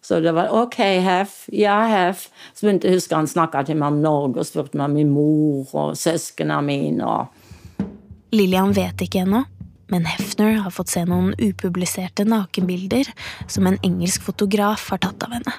Så 0.00 0.20
det 0.20 0.32
var 0.32 0.48
OK, 0.62 0.78
Hef. 0.78 1.44
Ja, 1.52 1.82
Hef. 1.86 2.30
Så 2.54 2.66
begynte 2.66 2.88
jeg 2.88 2.96
å 2.96 2.98
huske 2.98 3.16
han 3.16 3.28
snakka 3.28 3.62
til 3.68 3.76
meg 3.80 3.92
om 3.92 4.00
Norge 4.04 4.40
og 4.40 4.48
spurte 4.48 4.80
meg 4.80 4.88
om 4.88 4.96
min 4.96 5.12
mor 5.12 5.68
og 5.72 5.98
søsknene 6.00 6.62
mine. 6.64 7.04
og 7.04 8.32
Lillian 8.32 8.72
vet 8.72 9.04
ikke 9.04 9.22
ennå, 9.26 9.44
men 9.92 10.08
Hefner 10.08 10.58
har 10.64 10.72
fått 10.72 10.96
se 10.96 11.04
noen 11.04 11.36
upubliserte 11.36 12.24
nakenbilder 12.24 13.12
som 13.46 13.68
en 13.68 13.78
engelsk 13.84 14.24
fotograf 14.24 14.88
har 14.90 15.04
tatt 15.04 15.28
av 15.28 15.36
henne. 15.36 15.56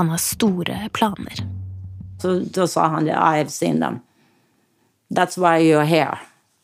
Han 0.00 0.08
har 0.08 0.24
store 0.24 0.82
planer. 0.92 1.44
Så 2.20 2.38
da 2.48 2.66
sa 2.66 2.88
han 2.96 3.04
det. 3.04 3.12
I 3.12 3.38
have 3.44 3.52
seen 3.52 3.80
them. 3.80 4.00
That's 5.10 5.38
why 5.38 5.58
you're 5.58 5.84
here. 5.84 6.18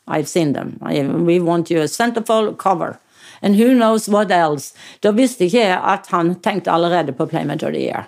I've 0.07 0.29
seen 0.29 0.53
them. 0.53 0.79
We 1.27 1.41
want 1.41 1.71
you 1.71 1.81
a 1.81 1.89
centerfold 1.89 2.59
cover. 2.59 2.99
And 3.43 3.57
who 3.57 3.75
knows 3.75 4.09
what 4.09 4.31
else. 4.31 4.75
Da 5.01 5.13
visste 5.13 5.45
ikke 5.45 5.65
jeg 5.65 5.81
at 5.81 6.07
han 6.13 6.35
tenkte 6.41 6.73
allerede 6.73 7.13
på 7.13 7.27
Playmate 7.27 7.67
of 7.67 7.73
the 7.73 7.81
Year. 7.81 8.07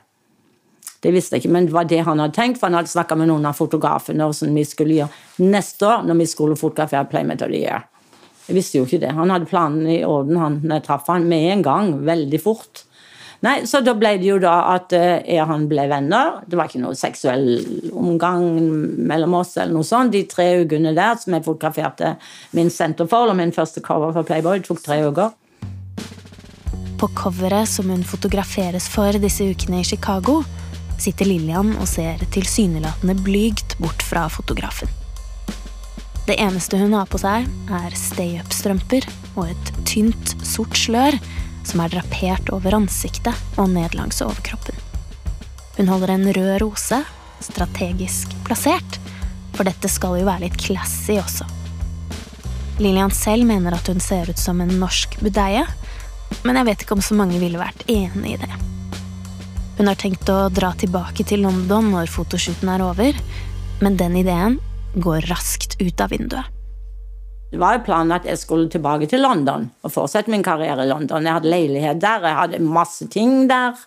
Det 1.01 1.13
visste 1.13 1.37
jeg 1.37 1.45
ikke, 1.45 1.53
men 1.53 1.67
det 1.67 1.75
var 1.75 1.85
det 1.85 2.01
han 2.07 2.19
hadde 2.19 2.35
tenkt, 2.35 2.59
for 2.59 2.67
han 2.67 2.79
hadde 2.79 2.91
snakka 2.91 3.17
med 3.17 3.29
noen 3.29 3.45
av 3.47 3.59
fotografene 3.59 4.25
hvordan 4.25 4.57
vi 4.57 4.65
skulle 4.65 4.97
gjøre 4.97 5.45
neste 5.45 5.87
år 5.87 6.07
når 6.09 6.19
vi 6.23 6.27
skulle 6.31 6.57
fotografere 6.57 7.05
Playmate 7.11 7.45
of 7.45 7.53
the 7.53 7.61
Year. 7.61 7.85
Jeg 8.47 8.57
visste 8.57 8.79
jo 8.79 8.87
ikke 8.87 9.03
det. 9.03 9.13
Han 9.13 9.31
hadde 9.31 9.49
planen 9.51 9.87
i 9.91 10.01
orden 10.07 10.41
han, 10.41 10.61
når 10.65 10.81
jeg 10.81 10.87
traff 10.89 11.11
han 11.13 11.29
med 11.29 11.51
en 11.53 11.65
gang, 11.67 11.93
veldig 12.07 12.41
fort. 12.43 12.86
Nei, 13.45 13.67
Så 13.69 13.83
da 13.85 13.95
ble 13.99 14.17
det 14.21 14.29
jo 14.31 14.39
da 14.41 14.55
at 14.75 14.93
eh, 14.97 15.21
jeg 15.27 15.43
og 15.45 15.51
han 15.51 15.67
ble 15.71 15.87
venner. 15.91 16.41
Det 16.47 16.59
var 16.59 16.71
ikke 16.71 16.83
noe 16.83 16.97
seksuell 16.97 17.91
omgang 17.93 18.47
mellom 19.09 19.37
oss. 19.41 19.57
eller 19.57 19.77
noe 19.77 19.87
sånt. 19.87 20.15
De 20.15 20.25
tre 20.29 20.63
ukene 20.65 20.95
der 20.97 21.19
som 21.21 21.37
jeg 21.37 21.45
fotograferte 21.45 22.17
min 22.57 22.71
centerfold 22.71 23.35
og 23.35 23.41
min 23.41 23.53
første 23.53 23.83
cover 23.85 24.15
for 24.17 24.27
Playboy, 24.27 24.63
tok 24.65 24.83
tre 24.85 25.03
uker. 25.05 25.35
På 26.97 27.11
coveret 27.13 27.69
som 27.69 27.91
hun 27.93 28.05
fotograferes 28.09 28.89
for 28.89 29.19
disse 29.21 29.45
ukene 29.45 29.83
i 29.83 29.85
Chicago, 29.85 30.41
sitter 30.97 31.29
Lillian 31.29 31.75
og 31.77 31.85
ser 31.91 32.23
tilsynelatende 32.33 33.19
blygt 33.21 33.77
bort 33.83 34.01
fra 34.01 34.31
fotografen. 34.33 34.89
Det 36.27 36.39
eneste 36.43 36.81
hun 36.81 36.97
har 36.97 37.07
på 37.07 37.21
seg, 37.23 37.45
er 37.71 37.93
stay-up-strømper 37.95 39.05
og 39.37 39.53
et 39.53 39.69
tynt, 39.87 40.33
sort 40.43 40.75
slør 40.75 41.15
som 41.67 41.83
er 41.83 41.93
drapert 41.93 42.51
over 42.55 42.79
ansiktet 42.79 43.59
og 43.59 43.71
ned 43.75 43.97
langs 43.99 44.23
overkroppen. 44.25 44.79
Hun 45.77 45.91
holder 45.93 46.15
en 46.15 46.31
rød 46.33 46.55
rose, 46.63 47.03
strategisk 47.45 48.33
plassert, 48.47 49.01
for 49.57 49.69
dette 49.69 49.91
skal 49.91 50.21
jo 50.21 50.29
være 50.29 50.47
litt 50.47 50.59
classy 50.61 51.19
også. 51.21 51.49
Lillian 52.81 53.13
selv 53.13 53.49
mener 53.49 53.77
at 53.77 53.89
hun 53.89 54.01
ser 54.05 54.29
ut 54.31 54.41
som 54.41 54.61
en 54.61 54.73
norsk 54.81 55.19
budeie, 55.25 55.65
men 56.45 56.59
jeg 56.59 56.69
vet 56.69 56.85
ikke 56.85 56.97
om 56.97 57.05
så 57.05 57.17
mange 57.17 57.41
ville 57.41 57.61
vært 57.61 57.87
enig 57.93 58.37
i 58.37 58.41
det. 58.41 58.53
Hun 59.77 59.91
har 59.91 60.01
tenkt 60.01 60.29
å 60.33 60.47
dra 60.53 60.73
tilbake 60.77 61.25
til 61.29 61.45
London 61.45 61.93
når 61.93 62.13
fotoshooten 62.13 62.73
er 62.73 62.85
over, 62.85 63.17
men 63.85 63.99
den 64.01 64.17
ideen 64.23 64.61
går 64.97 65.29
raskt 65.29 65.77
ut 65.83 66.01
av 66.01 66.13
vinduet. 66.17 66.56
Det 67.51 67.61
var 67.63 67.77
jo 67.77 67.85
planen 67.87 68.15
at 68.17 68.25
jeg 68.27 68.39
skulle 68.41 68.71
tilbake 68.71 69.07
til 69.11 69.23
London 69.23 69.69
og 69.87 69.93
fortsette 69.95 70.33
min 70.33 70.43
karriere 70.45 70.83
i 70.83 70.91
London. 70.91 71.25
Jeg 71.25 71.39
hadde 71.39 71.51
leilighet 71.53 72.01
der, 72.03 72.25
jeg 72.27 72.41
hadde 72.41 72.59
masse 72.65 73.07
ting 73.09 73.47
der. 73.51 73.79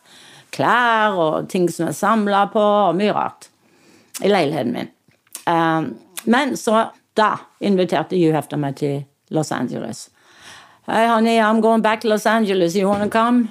Klær 0.55 1.17
og 1.19 1.49
ting 1.51 1.67
som 1.69 1.89
jeg 1.89 1.97
samla 1.99 2.45
på, 2.53 2.61
og 2.61 2.95
mye 2.97 3.13
rart. 3.13 3.49
I 4.23 4.31
leiligheten 4.31 4.71
min. 4.73 4.89
Um, 5.45 5.91
men 6.25 6.55
så 6.57 6.87
da 7.17 7.35
inviterte 7.61 8.17
Hugh 8.17 8.33
Hefter 8.33 8.57
meg 8.57 8.79
til 8.79 9.03
Los 9.29 9.51
Angeles. 9.51 10.09
Hey, 10.87 11.05
honey, 11.07 11.37
I'm 11.37 11.61
going 11.61 11.83
back 11.83 12.01
to 12.01 12.07
Los 12.07 12.25
Angeles. 12.25 12.75
You 12.75 12.87
want 12.87 13.03
to 13.03 13.09
come? 13.09 13.49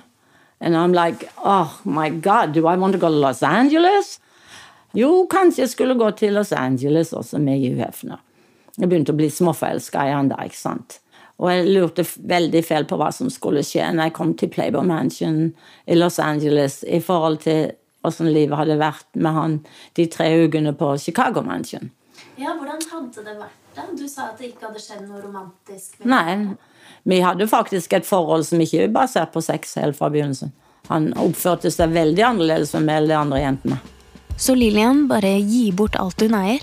And 0.61 0.77
I'm 0.77 0.93
like, 0.93 1.29
oh 1.45 1.81
my 1.85 2.09
God, 2.11 2.53
do 2.53 2.67
I 2.67 2.77
want 2.77 2.93
to 2.93 2.99
go 2.99 3.09
to 3.09 3.15
Los 3.15 3.43
Angeles? 3.43 4.19
Jo, 4.95 5.27
kanskje 5.31 5.63
jeg 5.63 5.69
skulle 5.69 5.95
gå 5.95 6.11
til 6.11 6.33
Los 6.33 6.53
Angeles 6.53 7.13
også 7.13 7.39
med 7.39 7.61
Hugh 7.61 7.79
Hefner. 7.79 8.17
Jeg 8.79 8.89
begynte 8.89 9.15
å 9.15 9.19
bli 9.19 9.29
småforelska 9.33 10.07
i 10.07 10.15
han 10.15 10.31
da, 10.31 10.39
ikke 10.47 10.61
sant. 10.61 11.01
Og 11.39 11.51
jeg 11.53 11.69
lurte 11.71 12.05
veldig 12.05 12.63
feil 12.67 12.87
på 12.91 12.99
hva 12.99 13.11
som 13.15 13.31
skulle 13.31 13.63
skje 13.67 13.87
når 13.95 14.09
jeg 14.09 14.17
kom 14.17 14.33
til 14.39 14.51
Playboy 14.51 14.87
Mansion 14.87 15.53
i 15.87 15.99
Los 15.99 16.19
Angeles 16.23 16.81
i 16.87 16.99
forhold 17.03 17.43
til 17.45 17.71
åssen 18.07 18.31
livet 18.33 18.59
hadde 18.59 18.79
vært 18.81 19.07
med 19.19 19.35
han 19.35 19.57
de 19.99 20.07
tre 20.11 20.31
ukene 20.45 20.75
på 20.79 20.95
Chicago 21.03 21.45
Mansion. 21.47 21.93
Ja, 22.39 22.55
Hvordan 22.59 22.83
hadde 22.91 23.25
det 23.27 23.37
vært 23.39 23.77
da? 23.77 23.85
Du 23.99 24.07
sa 24.11 24.31
at 24.33 24.41
det 24.41 24.53
ikke 24.53 24.69
hadde 24.69 24.83
skjedd 24.83 25.05
noe 25.07 25.23
romantisk? 25.23 25.99
Nei, 26.07 26.57
vi 27.07 27.21
hadde 27.23 27.47
faktisk 27.51 27.95
et 27.95 28.07
forhold 28.07 28.47
som 28.49 28.63
ikke 28.63 28.87
er 28.87 28.95
basert 28.95 29.35
på 29.35 29.43
sex 29.45 29.77
helt 29.79 29.99
fra 29.99 30.11
begynnelsen. 30.11 30.55
Han 30.89 31.11
oppførte 31.21 31.71
seg 31.71 31.93
veldig 31.95 32.25
annerledes 32.33 32.75
med 32.79 32.95
enn 32.95 33.11
de 33.11 33.19
andre 33.19 33.43
jentene. 33.43 33.81
Så 34.39 34.55
Lillian 34.55 35.07
bare 35.11 35.35
gir 35.43 35.75
bort 35.79 35.99
alt 35.99 36.23
hun 36.23 36.39
eier? 36.39 36.63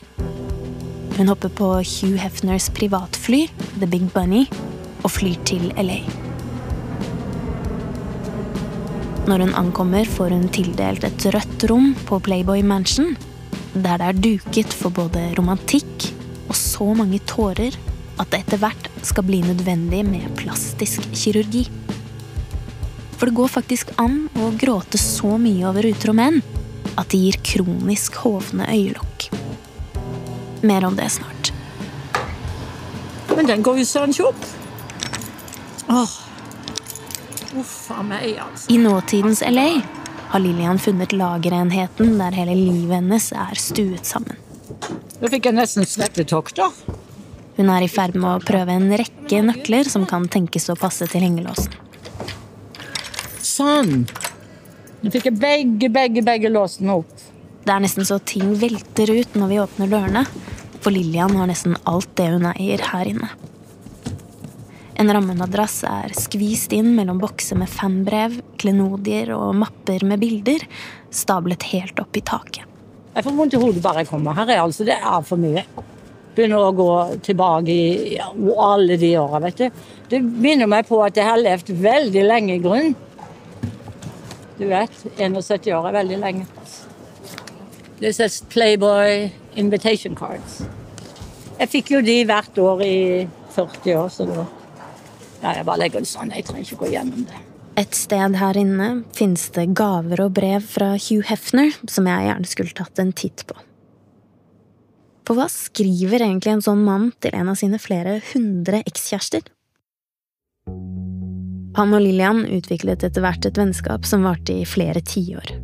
Hun 1.15 1.29
hopper 1.31 1.49
på 1.49 1.67
Hugh 1.79 2.17
Hefners 2.19 2.69
privatfly, 2.75 3.45
The 3.79 3.87
Big 3.87 4.09
Bunny, 4.11 4.41
og 5.05 5.13
flyr 5.15 5.37
til 5.47 5.69
LA. 5.79 6.01
Når 9.25 9.45
hun 9.45 9.55
ankommer, 9.55 10.03
får 10.03 10.35
hun 10.35 10.49
tildelt 10.51 11.07
et 11.07 11.27
rødt 11.31 11.63
rom 11.71 11.93
på 12.09 12.19
Playboy 12.19 12.65
Mansion, 12.67 13.15
der 13.71 14.01
det 14.01 14.09
er 14.09 14.21
duket 14.27 14.75
for 14.75 14.91
både 14.91 15.23
romantikk 15.39 16.09
og 16.49 16.55
så 16.59 16.91
mange 16.99 17.21
tårer 17.23 17.79
at 18.19 18.29
det 18.31 18.43
etter 18.43 18.59
hvert 18.61 18.91
skal 19.07 19.25
bli 19.27 19.39
nødvendig 19.47 20.03
med 20.07 20.29
plastisk 20.39 21.07
kirurgi. 21.15 21.65
For 23.15 23.29
det 23.29 23.39
går 23.39 23.55
faktisk 23.55 23.95
an 24.01 24.25
å 24.35 24.51
gråte 24.59 24.99
så 24.99 25.39
mye 25.39 25.63
over 25.71 25.87
utro 25.87 26.15
menn 26.15 26.43
at 26.95 27.07
de 27.11 27.23
gir 27.25 27.39
kronisk 27.55 28.19
hovne 28.23 28.67
øyelokk. 28.67 29.04
Mer 30.65 30.85
om 30.87 30.95
det 30.97 31.09
snart. 31.13 31.51
Men 33.35 33.49
den 33.49 33.65
går 33.65 33.81
jo 33.81 33.85
søren 33.85 34.13
ikke 34.15 34.29
opp. 34.31 34.45
Åh. 35.91 36.15
Uff 37.59 37.75
a 37.93 38.01
meg, 38.03 38.39
altså. 38.41 38.65
I 38.73 38.79
nåtidens 38.81 39.43
LA 39.45 39.67
har 40.31 40.41
Lillian 40.41 40.79
funnet 40.81 41.13
lagerenheten 41.13 42.17
der 42.19 42.35
hele 42.35 42.55
livet 42.57 42.97
hennes 42.97 43.29
er 43.31 43.59
stuet 43.59 44.07
sammen. 44.09 44.39
Nå 45.21 45.29
fikk 45.31 45.51
jeg 45.51 45.55
nesten 45.55 45.87
svettetokter. 45.87 46.73
Hun 47.55 47.69
er 47.71 47.85
i 47.85 47.91
ferd 47.91 48.17
med 48.17 48.31
å 48.33 48.43
prøve 48.43 48.73
en 48.75 48.89
rekke 48.99 49.43
nøkler 49.45 49.87
som 49.87 50.03
kan 50.09 50.25
tenkes 50.31 50.67
å 50.73 50.75
passe 50.79 51.07
til 51.11 51.23
hengelåsen. 51.23 51.77
Sånn. 53.45 54.07
Nå 55.03 55.13
fikk 55.13 55.29
jeg 55.29 55.39
begge, 55.39 55.91
begge, 55.93 56.25
begge 56.25 56.51
låsene 56.51 56.97
opp. 56.99 57.13
Det 57.65 57.71
er 57.71 57.85
nesten 57.85 58.05
så 58.05 58.17
ting 58.19 58.51
velter 58.59 59.13
ut 59.13 59.37
når 59.39 59.51
vi 59.53 59.61
åpner 59.61 59.89
dørene, 59.89 60.25
for 60.85 60.93
Lillian 60.93 61.33
har 61.35 61.49
nesten 61.49 61.73
alt 61.89 62.11
det 62.13 62.27
hun 62.29 62.45
eier 62.51 62.81
her 62.91 63.09
inne. 63.09 63.29
En 65.01 65.09
rammenadrass 65.11 65.79
er 65.89 66.13
skvist 66.15 66.75
inn 66.77 66.91
mellom 66.95 67.17
bokser 67.19 67.57
med 67.57 67.71
fanbrev, 67.73 68.37
klenodier 68.61 69.31
og 69.33 69.57
mapper 69.63 70.05
med 70.05 70.21
bilder, 70.21 70.61
stablet 71.09 71.65
helt 71.71 71.97
opp 71.99 72.15
i 72.15 72.21
taket. 72.23 72.69
Jeg 73.15 73.25
får 73.25 73.33
vondt 73.33 73.55
i 73.57 73.61
hodet 73.63 73.81
bare 73.81 74.03
jeg 74.03 74.11
kommer 74.11 74.37
her. 74.37 74.51
altså 74.61 74.85
Det 74.85 74.95
er 74.95 75.25
for 75.25 75.41
mye. 75.41 75.63
Begynner 76.35 76.67
å 76.67 76.75
gå 76.75 76.89
tilbake 77.25 77.71
i 77.71 78.19
alle 78.19 78.97
de 79.01 79.11
åra, 79.17 79.39
vet 79.47 79.63
du. 79.63 79.81
Det 80.11 80.19
minner 80.21 80.69
meg 80.69 80.85
på 80.85 80.99
at 81.01 81.17
jeg 81.17 81.25
har 81.25 81.41
levd 81.41 81.71
veldig 81.81 82.25
lenge 82.27 82.59
i 82.59 82.61
grunn. 82.61 82.93
Du 84.59 84.67
vet, 84.69 85.01
71 85.17 85.71
år 85.79 85.89
er 85.89 85.97
veldig 85.97 86.21
lenge. 86.21 86.45
Det 87.97 88.11
er 88.11 88.37
Playboy 88.51 89.31
invitation 89.55 90.15
cards. 90.15 90.61
Jeg 91.55 91.71
fikk 91.71 91.91
jo 91.95 92.03
de 92.03 92.19
hvert 92.27 92.57
år 92.59 92.83
i 92.83 92.97
40 93.55 93.99
år, 93.99 94.09
så 94.11 94.27
da 94.29 94.45
ja, 95.43 95.51
Jeg 95.59 95.65
bare 95.67 95.77
legger 95.83 96.01
det 96.01 96.09
sånn. 96.09 96.31
Jeg 96.33 96.47
trenger 96.47 96.65
ikke 96.65 96.81
gå 96.85 96.91
gjennom 96.95 97.25
det. 97.29 97.41
Et 97.77 97.95
sted 97.95 98.37
her 98.39 98.57
inne 98.57 98.87
finnes 99.13 99.49
det 99.55 99.67
gaver 99.75 100.23
og 100.23 100.35
brev 100.37 100.63
fra 100.63 100.93
Hugh 100.95 101.27
Hefner 101.27 101.75
som 101.91 102.07
jeg 102.07 102.29
gjerne 102.29 102.49
skulle 102.49 102.75
tatt 102.77 103.01
en 103.03 103.11
titt 103.11 103.43
på. 103.49 103.57
For 105.27 105.37
hva 105.37 105.49
skriver 105.51 106.23
egentlig 106.23 106.53
en 106.53 106.63
sånn 106.63 106.85
mann 106.85 107.09
til 107.19 107.35
en 107.35 107.51
av 107.51 107.59
sine 107.59 107.79
flere 107.81 108.19
hundre 108.31 108.79
ekskjærester? 108.85 109.43
Han 111.75 111.91
og 111.91 112.05
Lillian 112.05 112.45
utviklet 112.47 113.03
etter 113.03 113.25
hvert 113.25 113.45
et 113.49 113.57
vennskap 113.59 114.05
som 114.07 114.23
varte 114.23 114.55
i 114.55 114.67
flere 114.69 115.01
tiår. 115.03 115.57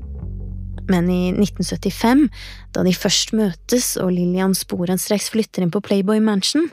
Men 0.91 1.07
i 1.12 1.21
1975, 1.33 2.27
da 2.75 2.83
de 2.88 2.95
først 2.95 3.31
møtes 3.38 3.93
og 4.01 4.12
Lillian 4.15 4.55
sporenstreks 4.57 5.31
flytter 5.33 5.65
inn 5.65 5.71
på 5.74 5.83
Playboy 5.86 6.19
Mansion, 6.24 6.67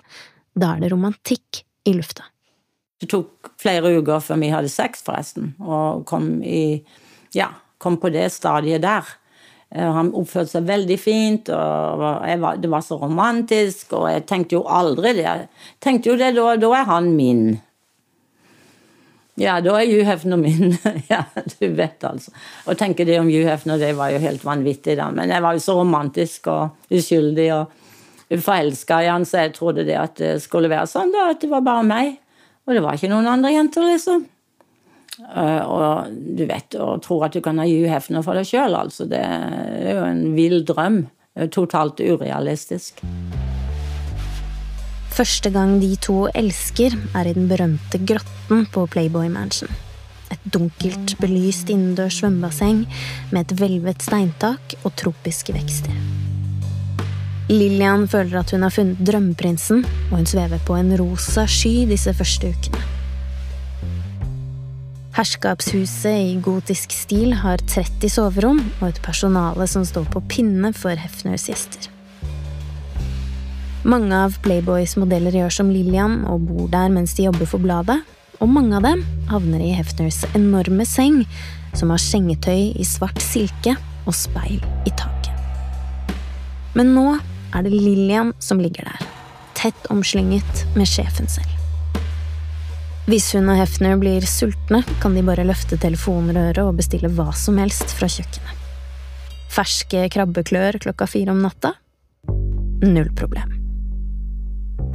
da 0.58 0.74
er 0.74 0.82
det 0.82 0.92
romantikk 0.94 1.62
i 1.88 1.94
lufta. 1.96 2.26
Det 2.98 3.06
tok 3.12 3.52
flere 3.60 3.92
uker 3.94 4.22
før 4.24 4.40
vi 4.42 4.50
hadde 4.50 4.72
sex, 4.72 5.04
forresten, 5.06 5.52
og 5.62 6.02
kom, 6.08 6.40
i, 6.42 6.80
ja, 7.36 7.52
kom 7.78 8.00
på 8.02 8.10
det 8.10 8.26
stadiet 8.34 8.82
der. 8.82 9.06
Eh, 9.70 9.86
han 9.94 10.10
oppførte 10.16 10.56
seg 10.56 10.66
veldig 10.66 10.98
fint, 10.98 11.52
og 11.54 12.02
var, 12.02 12.58
det 12.58 12.70
var 12.72 12.82
så 12.84 12.98
romantisk, 12.98 13.92
og 13.98 14.08
jeg 14.10 14.26
tenkte 14.26 14.58
jo 14.58 14.64
aldri 14.66 15.14
det. 15.20 15.26
Jeg 15.28 15.46
tenkte 15.84 16.10
jo 16.10 16.18
det, 16.18 16.32
da, 16.38 16.56
da 16.58 16.72
er 16.80 16.90
han 16.90 17.12
min. 17.14 17.44
Ja, 19.38 19.58
da 19.62 19.76
er 19.78 19.86
Hugh 19.86 20.06
Hefner 20.06 20.38
min. 20.40 20.74
ja, 21.12 21.22
du 21.58 21.66
vet, 21.78 22.02
altså. 22.04 22.32
Å 22.66 22.74
tenke 22.78 23.06
det 23.06 23.20
om 23.20 23.28
Hugh 23.30 23.46
Hefner, 23.46 23.78
det 23.80 23.92
var 23.98 24.10
jo 24.12 24.22
helt 24.22 24.44
vanvittig, 24.46 24.96
da. 24.98 25.10
Men 25.14 25.30
jeg 25.30 25.44
var 25.44 25.54
jo 25.54 25.62
så 25.62 25.76
romantisk 25.78 26.48
og 26.50 26.94
uskyldig 26.94 27.50
og 27.54 28.40
forelska 28.44 29.02
i 29.04 29.12
han, 29.12 29.26
så 29.28 29.44
jeg 29.44 29.54
trodde 29.56 29.86
det 29.88 29.96
at 29.98 30.18
det 30.20 30.32
skulle 30.44 30.70
være 30.72 30.90
sånn, 30.90 31.14
da. 31.14 31.28
At 31.34 31.44
det 31.44 31.52
var 31.52 31.62
bare 31.66 31.86
meg. 31.86 32.18
Og 32.66 32.74
det 32.76 32.82
var 32.84 32.98
ikke 32.98 33.12
noen 33.12 33.30
andre 33.30 33.54
jenter, 33.54 33.86
liksom. 33.88 34.26
Uh, 35.18 35.62
og 35.66 36.18
du 36.38 36.44
vet, 36.46 36.76
å 36.78 36.92
tro 37.02 37.20
at 37.26 37.34
du 37.34 37.40
kan 37.42 37.58
ha 37.62 37.66
Hugh 37.66 37.88
Hefner 37.90 38.26
for 38.26 38.38
deg 38.38 38.48
sjøl, 38.48 38.74
altså. 38.76 39.06
Det 39.10 39.22
er 39.22 39.94
jo 39.94 40.04
en 40.08 40.26
vill 40.38 40.64
drøm. 40.66 41.04
Totalt 41.54 42.00
urealistisk. 42.02 43.04
Første 45.18 45.50
gang 45.50 45.80
de 45.82 45.96
to 45.98 46.28
elsker, 46.30 46.92
er 47.18 47.26
i 47.26 47.32
den 47.34 47.48
berømte 47.50 47.98
grotten 48.06 48.68
på 48.70 48.84
Playboy 48.86 49.26
Mansion. 49.26 49.72
Et 50.30 50.44
dunkelt, 50.54 51.16
belyst 51.18 51.72
innendørs 51.74 52.20
svømmebasseng 52.20 52.84
med 53.32 53.40
et 53.40 53.54
hvelvet 53.58 54.06
steintak 54.06 54.76
og 54.84 54.94
tropiske 55.00 55.56
vekster. 55.56 55.90
Lillian 57.50 58.06
føler 58.06 58.44
at 58.44 58.54
hun 58.54 58.62
har 58.62 58.76
funnet 58.76 59.02
drømmeprinsen, 59.10 59.82
og 60.12 60.16
hun 60.20 60.30
svever 60.30 60.62
på 60.62 60.78
en 60.78 60.94
rosa 61.02 61.48
sky 61.50 61.88
disse 61.90 62.14
første 62.14 62.54
ukene. 62.54 62.86
Herskapshuset 65.18 66.28
i 66.28 66.40
gotisk 66.46 66.94
stil 66.94 67.34
har 67.42 67.58
30 67.66 68.14
soverom 68.20 68.62
og 68.78 68.90
et 68.92 69.02
personale 69.02 69.66
som 69.66 69.82
står 69.82 70.06
på 70.14 70.22
pinne 70.30 70.76
for 70.78 70.94
Hefners 70.94 71.50
gjester. 71.50 71.90
Mange 73.86 74.10
av 74.24 74.34
Playboys 74.42 74.96
modeller 74.98 75.34
gjør 75.38 75.52
som 75.54 75.68
Lillian 75.70 76.24
og 76.26 76.48
bor 76.48 76.66
der 76.72 76.90
mens 76.90 77.14
de 77.14 77.28
jobber 77.28 77.46
for 77.46 77.62
bladet, 77.62 78.00
og 78.42 78.50
mange 78.50 78.74
av 78.78 78.82
dem 78.86 79.04
havner 79.30 79.62
i 79.62 79.74
Hefners 79.74 80.24
enorme 80.34 80.86
seng, 80.86 81.20
som 81.78 81.92
har 81.94 82.02
sengetøy 82.02 82.72
i 82.74 82.86
svart 82.86 83.20
silke 83.22 83.76
og 84.04 84.16
speil 84.16 84.58
i 84.86 84.94
taket. 84.98 85.30
Men 86.74 86.90
nå 86.96 87.06
er 87.54 87.64
det 87.64 87.74
Lillian 87.74 88.32
som 88.42 88.58
ligger 88.62 88.90
der, 88.90 89.06
tett 89.58 89.88
omslynget 89.94 90.64
med 90.74 90.88
sjefen 90.90 91.30
selv. 91.30 91.54
Hvis 93.08 93.30
hun 93.32 93.48
og 93.48 93.56
Hefner 93.56 93.96
blir 93.96 94.26
sultne, 94.28 94.82
kan 95.00 95.14
de 95.16 95.22
bare 95.24 95.46
løfte 95.48 95.78
telefonrøret 95.80 96.60
og 96.60 96.76
bestille 96.82 97.08
hva 97.14 97.30
som 97.32 97.56
helst 97.62 97.94
fra 97.96 98.10
kjøkkenet. 98.10 98.66
Ferske 99.54 100.02
krabbeklør 100.12 100.76
klokka 100.82 101.08
fire 101.08 101.32
om 101.32 101.40
natta? 101.46 101.72
Null 102.84 103.08
problem. 103.16 103.57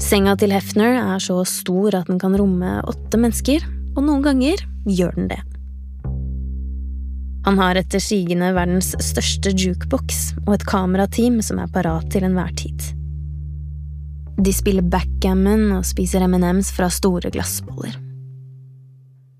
Senga 0.01 0.33
til 0.39 0.53
Hefner 0.53 0.95
er 0.97 1.21
så 1.21 1.35
stor 1.45 1.93
at 1.99 2.09
den 2.09 2.17
kan 2.21 2.33
romme 2.37 2.79
åtte 2.89 3.19
mennesker, 3.19 3.61
og 3.93 4.01
noen 4.07 4.23
ganger 4.25 4.63
gjør 4.89 5.13
den 5.19 5.29
det. 5.29 5.39
Han 7.45 7.59
har 7.59 7.77
etter 7.77 8.01
sigende 8.01 8.53
verdens 8.55 8.93
største 9.03 9.51
jukebox 9.51 10.31
og 10.45 10.55
et 10.55 10.65
kamerateam 10.65 11.41
som 11.43 11.59
er 11.59 11.71
parat 11.73 12.07
til 12.13 12.25
enhver 12.25 12.53
tid. 12.57 12.89
De 14.43 14.53
spiller 14.55 14.85
backgammon 14.87 15.67
og 15.75 15.85
spiser 15.85 16.23
M&M's 16.25 16.71
fra 16.73 16.89
store 16.89 17.29
glassboller. 17.35 17.99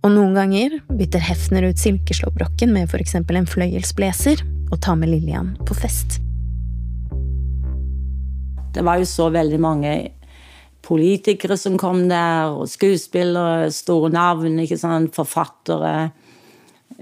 Og 0.04 0.12
noen 0.12 0.36
ganger 0.36 0.76
bytter 0.92 1.24
Hefner 1.24 1.70
ut 1.72 1.80
silkeslåbroken 1.80 2.76
med 2.76 2.92
for 2.92 3.02
eksempel 3.02 3.40
en 3.40 3.48
fløyelsblazer 3.50 4.44
og 4.70 4.82
tar 4.84 5.00
med 5.00 5.10
Lillian 5.16 5.56
på 5.66 5.78
fest. 5.80 6.20
Det 8.74 8.84
var 8.84 9.00
jo 9.00 9.08
så 9.08 9.30
veldig 9.32 9.60
mange 9.64 9.94
politikere 10.84 11.58
som 11.60 11.78
kom 11.80 12.08
der, 12.10 12.52
og 12.52 12.68
skuespillere, 12.72 13.72
store 13.74 14.12
navn, 14.14 14.60
ikke 14.64 14.80
sant, 14.80 15.16
forfattere. 15.16 16.12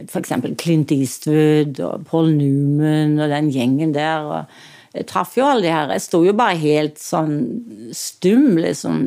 F.eks. 0.08 0.34
For 0.34 0.60
Clint 0.60 0.92
Eastwood 0.96 1.82
og 1.84 2.06
Paul 2.10 2.32
Newman 2.38 3.18
og 3.20 3.32
den 3.34 3.50
gjengen 3.54 3.94
der. 3.96 4.28
og 4.28 4.98
Jeg 4.98 5.08
traff 5.10 5.38
jo 5.38 5.48
alle 5.48 5.66
de 5.66 5.74
her. 5.74 5.92
Jeg 5.96 6.06
sto 6.06 6.22
jo 6.26 6.36
bare 6.38 6.60
helt 6.62 7.02
sånn 7.02 7.36
stum, 7.96 8.56
liksom. 8.62 9.02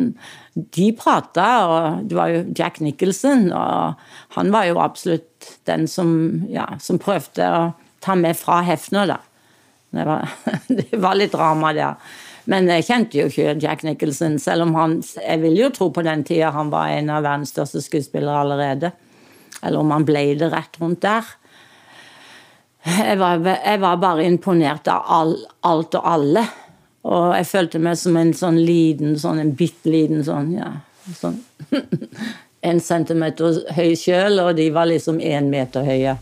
De 0.54 0.90
prata, 0.96 1.48
og 1.66 2.08
det 2.08 2.18
var 2.18 2.32
jo 2.32 2.44
Jack 2.56 2.80
Nicholson, 2.84 3.48
og 3.52 4.36
han 4.36 4.52
var 4.54 4.68
jo 4.68 4.82
absolutt 4.82 5.54
den 5.68 5.88
som, 5.90 6.44
ja, 6.50 6.68
som 6.80 7.00
prøvde 7.02 7.48
å 7.48 7.64
ta 8.04 8.14
med 8.18 8.36
fra 8.38 8.60
Hefner, 8.66 9.14
da. 9.14 9.18
Det 9.94 10.06
var, 10.08 10.30
det 10.78 11.02
var 11.02 11.18
litt 11.18 11.34
drama 11.34 11.72
der. 11.76 12.14
Men 12.50 12.68
jeg 12.68 12.84
kjente 12.88 13.18
jo 13.18 13.28
ikke 13.30 13.54
Jack 13.62 13.84
Nicholson, 13.86 14.36
selv 14.38 14.66
om 14.66 14.74
han 14.76 14.98
Jeg 15.16 15.40
vil 15.40 15.56
jo 15.56 15.70
tro 15.72 15.88
på 15.94 16.04
den 16.04 16.24
tida 16.28 16.50
han 16.52 16.72
var 16.72 16.92
en 16.92 17.08
av 17.10 17.24
verdens 17.24 17.54
største 17.54 17.80
skuespillere 17.84 18.42
allerede. 18.42 18.92
Eller 19.62 19.80
om 19.80 19.94
han 19.94 20.04
ble 20.04 20.26
det 20.38 20.50
rett 20.52 20.76
rundt 20.80 21.02
der. 21.04 21.24
Jeg 22.84 23.16
var, 23.16 23.40
jeg 23.40 23.80
var 23.80 23.96
bare 23.96 24.26
imponert 24.28 24.88
av 24.92 25.06
all, 25.08 25.38
alt 25.64 25.96
og 25.96 26.08
alle. 26.10 26.42
Og 27.08 27.30
jeg 27.36 27.48
følte 27.48 27.80
meg 27.80 27.96
som 28.00 28.16
en 28.20 28.32
sånn 28.36 28.60
liten, 28.60 29.16
sånn 29.20 29.40
en 29.40 29.54
bitte 29.56 29.92
liten 29.92 30.24
sånn, 30.24 30.52
ja 30.56 30.72
sånn 31.12 31.40
En 32.64 32.78
centimeter 32.80 33.58
høy 33.76 33.90
sjøl, 34.00 34.38
og 34.40 34.54
de 34.56 34.70
var 34.72 34.88
liksom 34.88 35.18
én 35.20 35.50
meter 35.52 35.84
høye. 35.84 36.14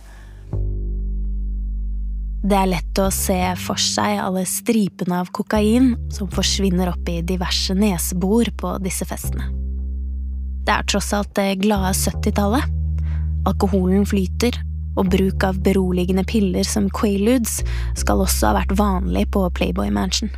Det 2.42 2.57
er 2.59 2.72
lett 2.72 2.98
å 2.98 3.07
se 3.14 3.38
for 3.62 3.78
seg 3.78 4.18
alle 4.18 4.42
stripene 4.50 5.20
av 5.22 5.28
kokain 5.31 5.92
som 6.11 6.31
forsvinner 6.31 6.90
opp 6.90 7.07
i 7.07 7.20
diverse 7.22 7.74
nesebor 7.78 8.50
på 8.59 8.72
disse 8.83 9.07
festene. 9.07 9.46
Det 10.66 10.74
er 10.74 10.88
tross 10.90 11.12
alt 11.14 11.31
det 11.38 11.61
glade 11.62 11.92
70-tallet. 11.94 12.66
Alkoholen 13.46 14.02
flyter, 14.07 14.59
og 14.98 15.09
bruk 15.14 15.46
av 15.46 15.61
beroligende 15.62 16.24
piller 16.28 16.66
som 16.66 16.90
Quaaludes 16.90 17.61
skal 17.98 18.24
også 18.26 18.50
ha 18.50 18.59
vært 18.59 18.74
vanlig 18.78 19.28
på 19.35 19.46
Playboy 19.55 19.94
Mansion. 19.94 20.31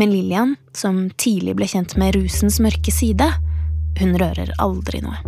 Men 0.00 0.12
Lillian, 0.14 0.56
som 0.72 1.06
tidlig 1.20 1.58
ble 1.58 1.68
kjent 1.68 1.98
med 2.00 2.16
rusens 2.16 2.58
mørke 2.64 2.92
side, 2.94 3.28
hun 4.00 4.16
rører 4.20 4.54
aldri 4.62 5.02
noe. 5.04 5.20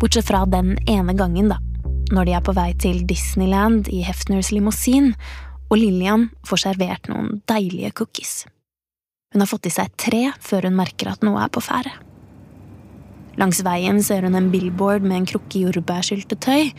Bortsett 0.00 0.28
fra 0.28 0.44
den 0.48 0.76
ene 0.88 1.12
gangen, 1.16 1.52
da, 1.52 1.60
når 2.12 2.28
de 2.28 2.34
er 2.36 2.44
på 2.44 2.54
vei 2.56 2.70
til 2.78 3.02
Disneyland 3.08 3.88
i 3.92 4.02
Hefners 4.06 4.52
limousin, 4.54 5.14
og 5.66 5.80
Lillian 5.80 6.28
får 6.46 6.62
servert 6.68 7.08
noen 7.10 7.40
deilige 7.50 7.90
cookies. 7.98 8.44
Hun 9.34 9.42
har 9.42 9.50
fått 9.50 9.66
i 9.68 9.74
seg 9.74 9.90
tre 9.98 10.28
før 10.40 10.68
hun 10.68 10.78
merker 10.78 11.10
at 11.10 11.24
noe 11.26 11.42
er 11.42 11.50
på 11.52 11.62
ferde. 11.64 11.92
Langs 13.36 13.60
veien 13.66 13.98
ser 14.04 14.24
hun 14.24 14.38
en 14.38 14.48
billboard 14.52 15.04
med 15.04 15.18
en 15.18 15.28
krukke 15.28 15.66
jordbærsyltetøy, 15.66 16.70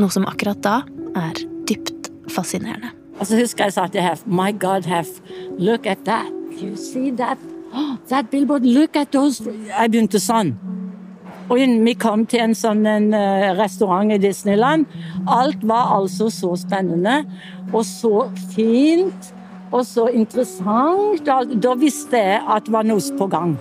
noe 0.00 0.12
som 0.12 0.26
akkurat 0.28 0.60
da 0.64 0.76
er 1.16 1.40
dypt 1.68 2.10
fascinerende. 2.34 2.92
Og 3.20 3.28
så 3.28 3.38
husker 3.38 3.68
jeg 3.68 3.76
sa 3.76 3.86
til 3.88 4.02
Hef, 4.04 4.24
my 4.26 4.50
God, 4.52 4.88
Hef, 4.90 5.20
look 5.56 5.86
at 5.86 6.02
that. 6.04 6.28
You 6.58 6.76
see 6.76 7.14
that? 7.16 7.38
Oh, 7.72 7.96
that 8.10 8.30
billboard, 8.30 8.66
look 8.66 8.96
at 8.96 9.14
those 9.14 9.42
Jeg 9.44 9.90
begynte 9.94 10.20
sånn. 10.20 10.56
Og 11.50 11.60
vi 11.60 11.94
kom 12.00 12.24
til 12.26 12.40
en 12.46 12.56
sånn 12.56 12.86
en, 12.88 13.10
uh, 13.12 13.52
restaurant 13.58 14.12
i 14.12 14.20
Disneyland. 14.20 14.86
Alt 15.28 15.64
var 15.68 15.92
altså 15.98 16.30
så 16.32 16.54
spennende 16.56 17.22
og 17.72 17.84
så 17.84 18.28
fint 18.54 19.32
og 19.74 19.84
så 19.86 20.08
interessant. 20.14 21.24
Da, 21.26 21.42
da 21.44 21.76
visste 21.76 22.20
jeg 22.20 22.42
at 22.48 22.66
det 22.66 22.74
var 22.74 22.88
noe 22.88 23.16
på 23.18 23.28
gang. 23.28 23.56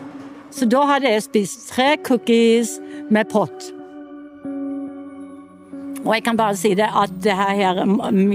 Så 0.53 0.67
da 0.69 0.83
hadde 0.85 1.09
jeg 1.09 1.25
spist 1.25 1.71
tre 1.73 1.95
cookies 2.05 2.77
med 3.11 3.31
pott. 3.31 3.71
Og 6.03 6.11
jeg 6.11 6.23
kan 6.25 6.37
bare 6.37 6.55
si 6.59 6.73
det 6.75 6.89
at 6.99 7.11
det 7.23 7.35
her, 7.35 7.79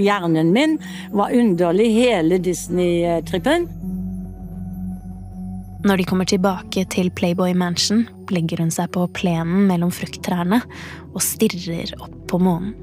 hjernen 0.01 0.53
min 0.53 0.79
var 1.13 1.33
underlig 1.37 1.91
hele 1.93 2.39
Disney-trippen. 2.41 3.69
Når 5.79 6.01
de 6.01 6.03
kommer 6.03 6.27
tilbake 6.27 6.83
til 6.91 7.07
Playboy 7.15 7.53
Mansion, 7.55 8.01
legger 8.33 8.59
hun 8.59 8.71
seg 8.73 8.89
på 8.91 9.05
plenen 9.15 9.63
mellom 9.69 9.93
frukttrærne 9.95 10.59
og 11.13 11.21
stirrer 11.23 11.93
opp 12.03 12.17
på 12.27 12.39
månen. 12.43 12.73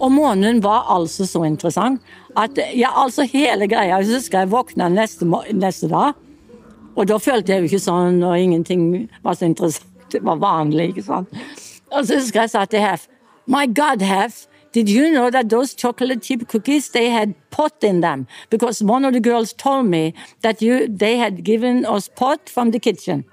Og 0.00 0.08
månen 0.14 0.62
var 0.64 0.88
altså 0.88 1.26
så 1.28 1.42
interessant 1.44 2.00
at 2.40 2.56
ja, 2.72 2.88
altså 2.96 3.26
hele 3.28 3.66
greia 3.68 3.98
Jeg 4.00 4.14
husker 4.14 4.40
jeg 4.40 4.52
våkna 4.54 4.88
neste, 4.88 5.28
neste 5.52 5.90
dag, 5.92 6.16
Og 6.96 7.06
da 7.06 7.18
følte 7.20 7.52
jeg 7.52 7.60
jo 7.60 7.68
ikke 7.68 7.84
sånn, 7.84 8.22
og 8.24 8.38
ingenting 8.38 9.08
var 9.22 9.36
så 9.36 9.46
interessant. 9.46 9.86
Det 10.10 10.24
var 10.26 10.40
vanlig, 10.42 10.88
ikke 10.90 11.04
sant. 11.06 11.36
Og 11.92 12.06
så 12.06 12.16
husker 12.18 12.42
jeg 12.42 12.50
sa 12.50 12.64
til 12.64 12.82
Hef 12.82 13.04
My 13.46 13.66
God, 13.68 14.02
Hef, 14.02 14.46
did 14.72 14.88
you 14.88 15.10
know 15.10 15.30
that 15.30 15.48
those 15.48 15.74
chocolate 15.74 16.22
chip 16.22 16.48
cookies 16.48 16.90
they 16.90 17.10
had 17.10 17.34
pot 17.50 17.82
in 17.82 18.00
them? 18.00 18.26
Because 18.50 18.82
one 18.82 19.04
of 19.04 19.12
the 19.12 19.20
girls 19.20 19.52
told 19.52 19.86
me 19.86 20.14
that 20.42 20.62
you, 20.62 20.86
they 20.86 21.16
had 21.16 21.44
given 21.44 21.84
us 21.84 22.08
pot 22.08 22.48
from 22.48 22.70
the 22.70 22.78
kitchen. 22.78 23.24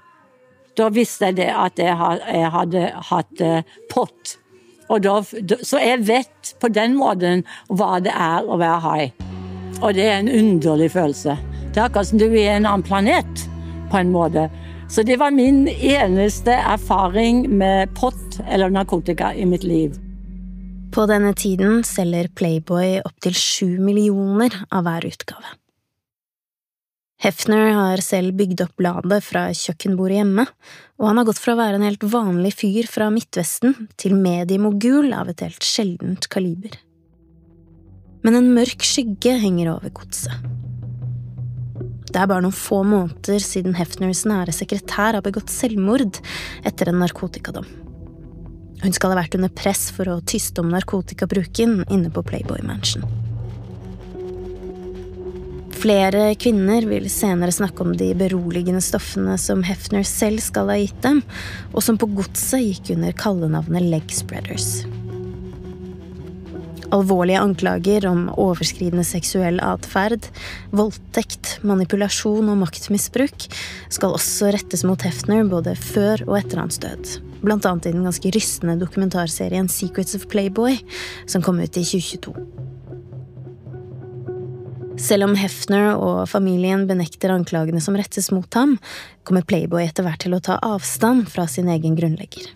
Da 0.76 0.88
visste 0.88 1.32
jeg 1.34 1.50
at 1.50 1.78
jeg, 1.78 1.96
hadde 2.50 2.82
hatt 3.10 3.40
uh, 3.42 3.62
pott. 3.90 4.38
Da, 4.88 5.22
så 5.62 5.80
jeg 5.82 6.06
vet 6.08 6.54
på 6.60 6.70
den 6.72 6.94
måten 6.96 7.42
hva 7.68 7.98
det 8.00 8.14
er 8.14 8.46
å 8.46 8.58
være 8.60 8.80
hai. 8.86 9.02
Og 9.82 9.94
det 9.94 10.06
er 10.06 10.20
en 10.22 10.30
underlig 10.30 10.92
følelse. 10.94 11.36
Det 11.74 11.82
er 11.82 11.88
akkurat 11.88 12.08
som 12.08 12.22
du 12.22 12.28
er 12.30 12.56
en 12.56 12.66
annen 12.66 12.86
planet, 12.86 13.44
på 13.90 14.00
en 14.00 14.14
måte. 14.14 14.48
Så 14.88 15.02
det 15.04 15.18
var 15.20 15.34
min 15.34 15.66
eneste 15.68 16.54
erfaring 16.56 17.44
med 17.50 17.92
pott 17.98 18.40
eller 18.48 18.70
narkotika 18.72 19.34
i 19.34 19.44
mitt 19.46 19.66
liv. 19.66 19.98
På 20.92 21.04
denne 21.06 21.34
tiden 21.36 21.82
selger 21.84 22.30
Playboy 22.34 23.00
opptil 23.04 23.34
sju 23.36 23.78
millioner 23.78 24.54
av 24.72 24.86
hver 24.86 25.04
utgave. 25.08 25.56
Hefner 27.18 27.72
har 27.74 28.00
selv 28.04 28.36
bygd 28.38 28.60
opp 28.62 28.76
bladet 28.78 29.18
fra 29.26 29.48
kjøkkenbordet 29.50 30.20
hjemme, 30.20 30.44
og 31.02 31.08
han 31.10 31.18
har 31.18 31.26
gått 31.26 31.40
fra 31.42 31.56
å 31.56 31.58
være 31.58 31.80
en 31.80 31.86
helt 31.88 32.06
vanlig 32.06 32.52
fyr 32.60 32.86
fra 32.86 33.08
Midtvesten 33.10 33.74
til 33.98 34.14
mediemogul 34.14 35.10
av 35.16 35.32
et 35.32 35.42
helt 35.42 35.66
sjeldent 35.66 36.30
kaliber. 36.30 36.78
Men 38.22 38.38
en 38.38 38.52
mørk 38.54 38.86
skygge 38.86 39.34
henger 39.42 39.74
over 39.74 39.92
godset. 39.98 40.46
Det 42.08 42.16
er 42.16 42.30
bare 42.30 42.46
noen 42.46 42.54
få 42.56 42.80
måneder 42.86 43.42
siden 43.42 43.74
Hefners 43.76 44.22
nære 44.26 44.54
sekretær 44.54 45.18
har 45.18 45.26
begått 45.26 45.52
selvmord 45.52 46.22
etter 46.66 46.88
en 46.88 47.02
narkotikadom. 47.02 47.66
Hun 48.82 48.94
skal 48.94 49.12
ha 49.12 49.22
vært 49.22 49.34
under 49.38 49.50
press 49.50 49.88
for 49.94 50.10
å 50.10 50.20
tyste 50.22 50.62
om 50.62 50.70
narkotikabruken 50.70 51.82
inne 51.90 52.12
på 52.14 52.22
Playboy 52.26 52.62
Mansion. 52.66 53.06
Flere 55.78 56.32
kvinner 56.34 56.82
vil 56.90 57.04
senere 57.12 57.54
snakke 57.54 57.84
om 57.84 57.92
de 57.94 58.08
beroligende 58.18 58.82
stoffene 58.82 59.36
som 59.38 59.60
Hefner 59.62 60.02
selv 60.06 60.42
skal 60.42 60.72
ha 60.72 60.78
gitt 60.80 60.98
dem, 61.04 61.20
og 61.70 61.84
som 61.86 61.98
på 62.00 62.08
godset 62.18 62.64
gikk 62.64 62.96
under 62.96 63.14
kallenavnet 63.14 63.86
Leg 63.86 64.10
Spreaders. 64.14 64.82
Alvorlige 66.94 67.44
anklager 67.44 68.08
om 68.08 68.26
overskridende 68.32 69.04
seksuell 69.06 69.60
atferd, 69.62 70.26
voldtekt, 70.74 71.58
manipulasjon 71.62 72.48
og 72.48 72.62
maktmisbruk 72.64 73.46
skal 73.92 74.16
også 74.16 74.50
rettes 74.56 74.82
mot 74.88 75.04
Hefner 75.06 75.46
både 75.46 75.76
før 75.78 76.24
og 76.26 76.40
etter 76.40 76.64
hans 76.64 76.80
død, 76.82 77.18
blant 77.42 77.66
annet 77.68 77.90
i 77.90 77.94
den 77.94 78.06
ganske 78.06 78.32
rystende 78.34 78.78
dokumentarserien 78.80 79.68
Secrets 79.68 80.14
of 80.18 80.26
Playboy, 80.32 80.78
som 81.26 81.42
kom 81.42 81.60
ut 81.60 81.76
i 81.76 81.84
2022. 81.84 82.34
Selv 84.98 85.28
om 85.28 85.36
Hefner 85.38 85.92
og 85.94 86.24
familien 86.26 86.88
benekter 86.88 87.30
anklagene 87.30 87.80
som 87.82 87.96
rettes 87.96 88.32
mot 88.34 88.50
ham, 88.58 88.74
kommer 89.22 89.46
Playboy 89.46 89.84
etter 89.86 90.06
hvert 90.06 90.24
til 90.24 90.34
å 90.34 90.42
ta 90.42 90.58
avstand 90.66 91.28
fra 91.30 91.46
sin 91.46 91.70
egen 91.70 91.94
grunnlegger. 91.98 92.50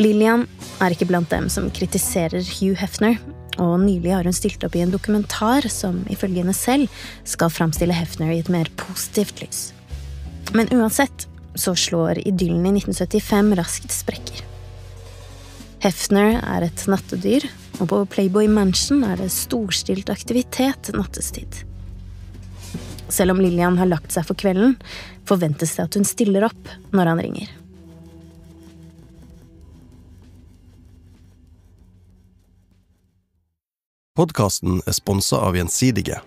Lillian 0.00 0.46
er 0.80 0.94
ikke 0.94 1.10
blant 1.10 1.28
dem 1.28 1.50
som 1.52 1.68
kritiserer 1.76 2.40
Hugh 2.56 2.78
Hefner, 2.80 3.18
og 3.60 3.82
nylig 3.82 4.14
har 4.14 4.24
hun 4.24 4.36
stilt 4.36 4.64
opp 4.64 4.78
i 4.78 4.80
en 4.80 4.94
dokumentar 4.94 5.68
som 5.68 6.00
ifølge 6.08 6.40
henne 6.40 6.56
selv 6.56 6.88
skal 7.28 7.52
framstille 7.52 7.92
Hefner 7.92 8.32
i 8.32 8.40
et 8.40 8.48
mer 8.48 8.70
positivt 8.80 9.42
lys. 9.44 9.66
Men 10.56 10.70
uansett 10.72 11.28
så 11.60 11.74
slår 11.76 12.22
idyllen 12.24 12.64
i 12.66 12.74
1975 12.80 13.54
raskt 13.60 13.94
sprekker. 13.94 14.44
Hefner 15.80 16.40
er 16.40 16.66
et 16.66 16.84
nattedyr, 16.92 17.46
og 17.80 17.88
på 17.88 18.00
Playboy 18.12 18.48
Mansion 18.52 19.04
er 19.08 19.20
det 19.20 19.30
storstilt 19.32 20.12
aktivitet 20.12 20.92
nattestid. 20.96 21.62
Selv 23.10 23.34
om 23.34 23.40
Lillian 23.40 23.78
har 23.80 23.88
lagt 23.88 24.12
seg 24.12 24.26
for 24.28 24.38
kvelden, 24.38 24.76
forventes 25.28 25.72
det 25.76 25.86
at 25.88 25.96
hun 25.96 26.06
stiller 26.06 26.46
opp 26.50 26.70
når 26.92 27.12
han 27.12 27.24
ringer. 27.24 27.56
Podkasten 34.20 34.82
er 34.84 34.92
sponsa 34.92 35.40
av 35.40 35.56
Gjensidige. 35.56 36.20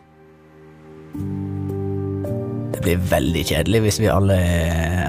Det 2.74 2.82
blir 2.82 3.02
veldig 3.12 3.44
kjedelig 3.52 3.84
hvis 3.86 4.00
vi 4.02 4.10
alle 4.12 4.38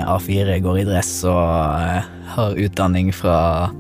A4 0.04 0.58
går 0.64 0.82
i 0.82 0.86
dress 0.88 1.12
og 1.28 1.40
eh, 1.80 2.10
har 2.34 2.58
utdanning 2.60 3.10
fra 3.14 3.70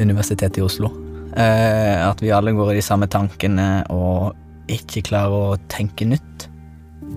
Universitetet 0.00 0.58
i 0.58 0.64
Oslo. 0.64 0.90
Eh, 1.36 1.98
at 2.02 2.22
vi 2.22 2.32
alle 2.34 2.54
går 2.56 2.72
i 2.72 2.78
de 2.80 2.84
samme 2.84 3.06
tankene 3.10 3.84
og 3.94 4.34
ikke 4.70 5.04
klarer 5.10 5.54
å 5.54 5.60
tenke 5.70 6.06
nytt. 6.08 6.48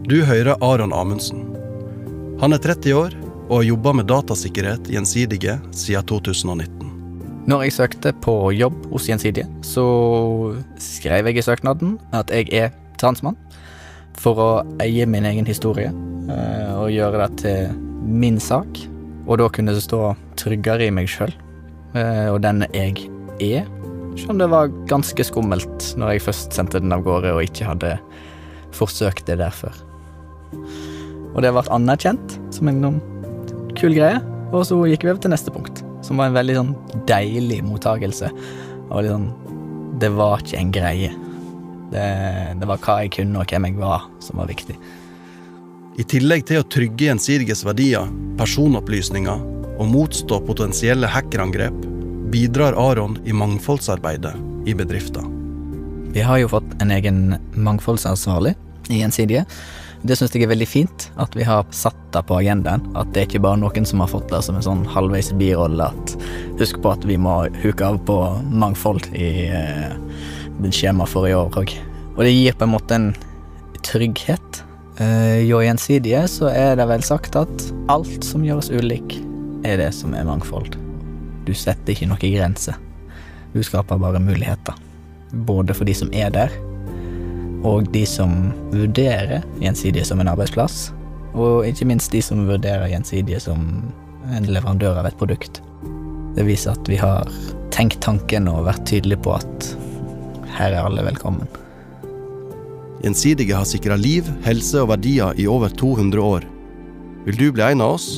Du 0.08 0.20
hører 0.28 0.60
Aron 0.64 0.94
Amundsen. 0.94 1.48
Han 2.42 2.54
er 2.54 2.62
30 2.62 2.98
år 2.98 3.18
og 3.48 3.62
har 3.62 3.70
jobba 3.72 3.94
med 3.98 4.10
datasikkerhet 4.12 4.90
Gjensidige 4.92 5.58
siden 5.72 6.06
2019. 6.10 6.88
Når 7.48 7.64
jeg 7.64 7.78
søkte 7.78 8.12
på 8.22 8.52
jobb 8.52 8.90
hos 8.92 9.08
Gjensidige, 9.08 9.48
så 9.64 9.86
skrev 10.84 11.30
jeg 11.30 11.40
i 11.40 11.46
søknaden 11.46 11.96
at 12.12 12.34
jeg 12.34 12.52
er 12.52 12.74
transmann. 13.00 13.38
For 14.18 14.42
å 14.42 14.50
eie 14.84 15.06
min 15.10 15.28
egen 15.30 15.48
historie 15.48 15.92
eh, 15.92 16.72
og 16.74 16.94
gjøre 16.94 17.26
det 17.26 17.44
til 17.44 17.76
min 18.08 18.40
sak. 18.42 18.82
Og 19.28 19.38
da 19.42 19.50
kunne 19.54 19.76
det 19.76 19.84
stå 19.84 20.16
tryggere 20.40 20.88
i 20.88 20.94
meg 20.94 21.10
sjøl 21.12 21.34
eh, 21.98 22.28
og 22.32 22.42
den 22.46 22.64
jeg 22.72 23.10
er 23.44 23.68
selv 24.18 24.34
om 24.34 24.40
det 24.42 24.48
var 24.50 24.72
ganske 24.90 25.24
skummelt 25.28 25.92
når 26.00 26.16
jeg 26.16 26.26
først 26.26 26.56
sendte 26.56 26.82
den 26.82 26.94
av 26.96 27.04
gårde 27.06 27.36
og 27.36 27.44
ikke 27.46 27.68
hadde 27.70 27.98
forsøkt 28.76 29.28
det 29.30 29.38
der 29.42 29.54
før. 29.54 29.76
Og 31.36 31.44
det 31.46 31.52
ble 31.54 31.64
anerkjent 31.74 32.38
som 32.54 32.70
en 32.72 32.82
sånn 32.82 33.00
kul 33.78 33.94
greie, 33.94 34.18
og 34.50 34.64
så 34.66 34.80
gikk 34.90 35.06
vi 35.06 35.12
over 35.14 35.22
til 35.22 35.34
neste 35.34 35.54
punkt, 35.54 35.84
som 36.06 36.18
var 36.18 36.32
en 36.32 36.38
veldig 36.38 36.56
sånn 36.58 36.74
deilig 37.10 37.62
mottagelse. 37.68 38.32
Og 38.90 39.06
sånn 39.06 39.30
Det 39.98 40.12
var 40.14 40.44
ikke 40.44 40.60
en 40.60 40.72
greie. 40.72 41.14
Det, 41.92 42.06
det 42.60 42.68
var 42.68 42.82
hva 42.84 42.98
jeg 43.04 43.14
kunne 43.20 43.42
og 43.42 43.52
hvem 43.52 43.70
jeg 43.70 43.78
var, 43.80 44.08
som 44.24 44.42
var 44.42 44.50
viktig. 44.52 44.76
I 45.98 46.06
tillegg 46.06 46.44
til 46.46 46.62
å 46.62 46.68
trygge 46.70 47.08
gjensidiges 47.08 47.64
verdier, 47.66 48.06
personopplysninger 48.38 49.46
og 49.78 49.90
motstå 49.90 50.42
potensielle 50.46 51.10
hackerangrep, 51.10 51.80
bidrar 52.34 52.78
Aron 52.78 53.18
i 53.26 53.34
mangfoldsarbeidet 53.34 54.36
i 54.68 54.76
bedriften. 54.78 55.34
Vi 56.14 56.22
har 56.22 56.40
jo 56.42 56.52
fått 56.52 56.70
en 56.82 56.92
egen 56.92 57.36
mangfoldsansvarlig 57.56 58.56
i 58.90 59.02
Gjensidige. 59.02 59.46
Det 60.08 60.16
syns 60.18 60.36
jeg 60.36 60.46
er 60.46 60.52
veldig 60.52 60.68
fint, 60.70 61.08
at 61.18 61.34
vi 61.36 61.46
har 61.48 61.66
satt 61.76 61.98
det 62.14 62.24
på 62.30 62.38
agendaen. 62.38 62.84
At 62.98 63.10
det 63.14 63.22
er 63.22 63.30
ikke 63.30 63.44
bare 63.44 63.60
noen 63.60 63.88
som 63.88 64.04
har 64.04 64.12
fått 64.12 64.30
det 64.32 64.44
som 64.46 64.58
en 64.58 64.66
sånn 64.66 64.86
halvveis 64.94 65.32
birolle. 65.40 65.90
At 65.90 66.14
husk 66.62 66.80
på 66.84 66.94
at 66.94 67.06
vi 67.08 67.18
må 67.22 67.40
huke 67.64 67.86
av 67.86 68.00
på 68.08 68.18
mangfold 68.50 69.10
i 69.18 69.32
skjemaet 70.74 71.12
for 71.12 71.28
i 71.30 71.36
år 71.38 71.54
òg. 71.62 71.74
Og 72.18 72.24
det 72.26 72.34
gir 72.34 72.58
på 72.58 72.66
en 72.66 72.74
måte 72.74 72.98
en 72.98 73.12
trygghet. 73.86 74.64
Uh, 74.98 75.38
jo 75.46 75.62
gjensidige 75.62 76.24
så 76.32 76.50
er 76.50 76.80
det 76.80 76.88
vel 76.90 77.04
sagt 77.06 77.38
at 77.38 77.68
alt 77.94 78.26
som 78.26 78.46
gjør 78.46 78.64
oss 78.64 78.72
ulik, 78.74 79.20
er 79.68 79.78
det 79.82 79.92
som 79.94 80.16
er 80.18 80.26
mangfold. 80.26 80.74
Du 81.46 81.54
setter 81.56 81.94
ikke 81.94 82.10
noen 82.10 82.34
grenser. 82.34 82.80
Du 83.54 83.62
skaper 83.64 84.02
bare 84.02 84.20
muligheter. 84.20 84.76
Både 85.48 85.76
for 85.78 85.88
de 85.88 85.94
som 85.96 86.10
er 86.16 86.32
der, 86.34 86.52
og 87.66 87.88
de 87.94 88.06
som 88.06 88.52
vurderer 88.72 89.44
Gjensidige 89.62 90.06
som 90.06 90.22
en 90.22 90.30
arbeidsplass. 90.32 90.92
Og 91.34 91.66
ikke 91.68 91.88
minst 91.90 92.14
de 92.14 92.22
som 92.24 92.46
vurderer 92.48 92.90
Gjensidige 92.92 93.42
som 93.44 93.66
en 94.28 94.48
leverandør 94.48 95.00
av 95.00 95.10
et 95.10 95.18
produkt. 95.20 95.62
Det 96.38 96.46
viser 96.46 96.76
at 96.76 96.90
vi 96.90 97.00
har 97.02 97.30
tenkt 97.74 98.02
tanken 98.06 98.50
og 98.52 98.68
vært 98.68 98.86
tydelige 98.90 99.22
på 99.26 99.36
at 99.38 99.72
her 100.58 100.74
er 100.74 100.86
alle 100.86 101.06
velkommen. 101.06 101.48
Gjensidige 103.04 103.56
har 103.56 103.68
sikra 103.70 103.98
liv, 104.00 104.26
helse 104.46 104.82
og 104.82 104.90
verdier 104.92 105.38
i 105.38 105.46
over 105.50 105.70
200 105.70 106.24
år. 106.24 106.48
Vil 107.28 107.38
du 107.38 107.52
bli 107.54 107.66
en 107.68 107.84
av 107.86 107.98
oss? 107.98 108.18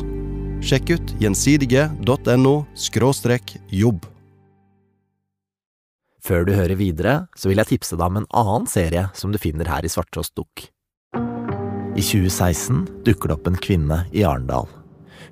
Sjekk 0.63 0.95
ut 0.95 1.13
gjensidige.no 1.19 2.55
jobb. 3.71 4.07
Før 6.19 6.43
du 6.45 6.51
hører 6.53 6.75
videre, 6.75 7.13
så 7.35 7.49
vil 7.49 7.59
jeg 7.61 7.71
tipse 7.73 7.97
deg 7.97 8.05
om 8.05 8.19
en 8.21 8.31
annen 8.35 8.67
serie 8.67 9.07
som 9.15 9.31
du 9.31 9.39
finner 9.39 9.67
her 9.71 9.87
i 9.87 9.91
Svarttrost 9.91 10.35
Dukk. 10.37 10.67
I 11.95 12.03
2016 12.03 13.03
dukker 13.07 13.31
det 13.31 13.39
opp 13.39 13.47
en 13.49 13.59
kvinne 13.59 14.03
i 14.15 14.23
Arendal. 14.27 14.67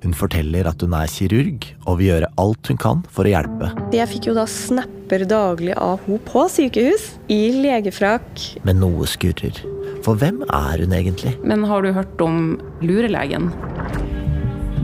Hun 0.02 0.14
forteller 0.14 0.68
at 0.70 0.82
hun 0.84 0.94
er 0.94 1.10
kirurg 1.10 1.66
og 1.84 1.98
vil 1.98 2.12
gjøre 2.12 2.30
alt 2.38 2.70
hun 2.70 2.78
kan 2.80 3.02
for 3.12 3.26
å 3.26 3.32
hjelpe. 3.32 3.72
Jeg 3.94 4.10
fikk 4.12 4.30
jo 4.30 4.36
da 4.36 4.46
snapper 4.50 5.24
daglig 5.28 5.74
av 5.74 6.04
henne 6.06 6.22
på 6.28 6.44
sykehus, 6.52 7.10
i 7.32 7.40
legefrakk. 7.58 8.44
Men 8.68 8.80
noe 8.82 9.08
skurrer. 9.10 9.58
For 10.06 10.18
hvem 10.18 10.44
er 10.46 10.84
hun 10.84 10.94
egentlig? 10.94 11.34
Men 11.42 11.66
har 11.68 11.82
du 11.82 11.90
hørt 11.96 12.22
om 12.22 12.56
lurelegen? 12.84 13.50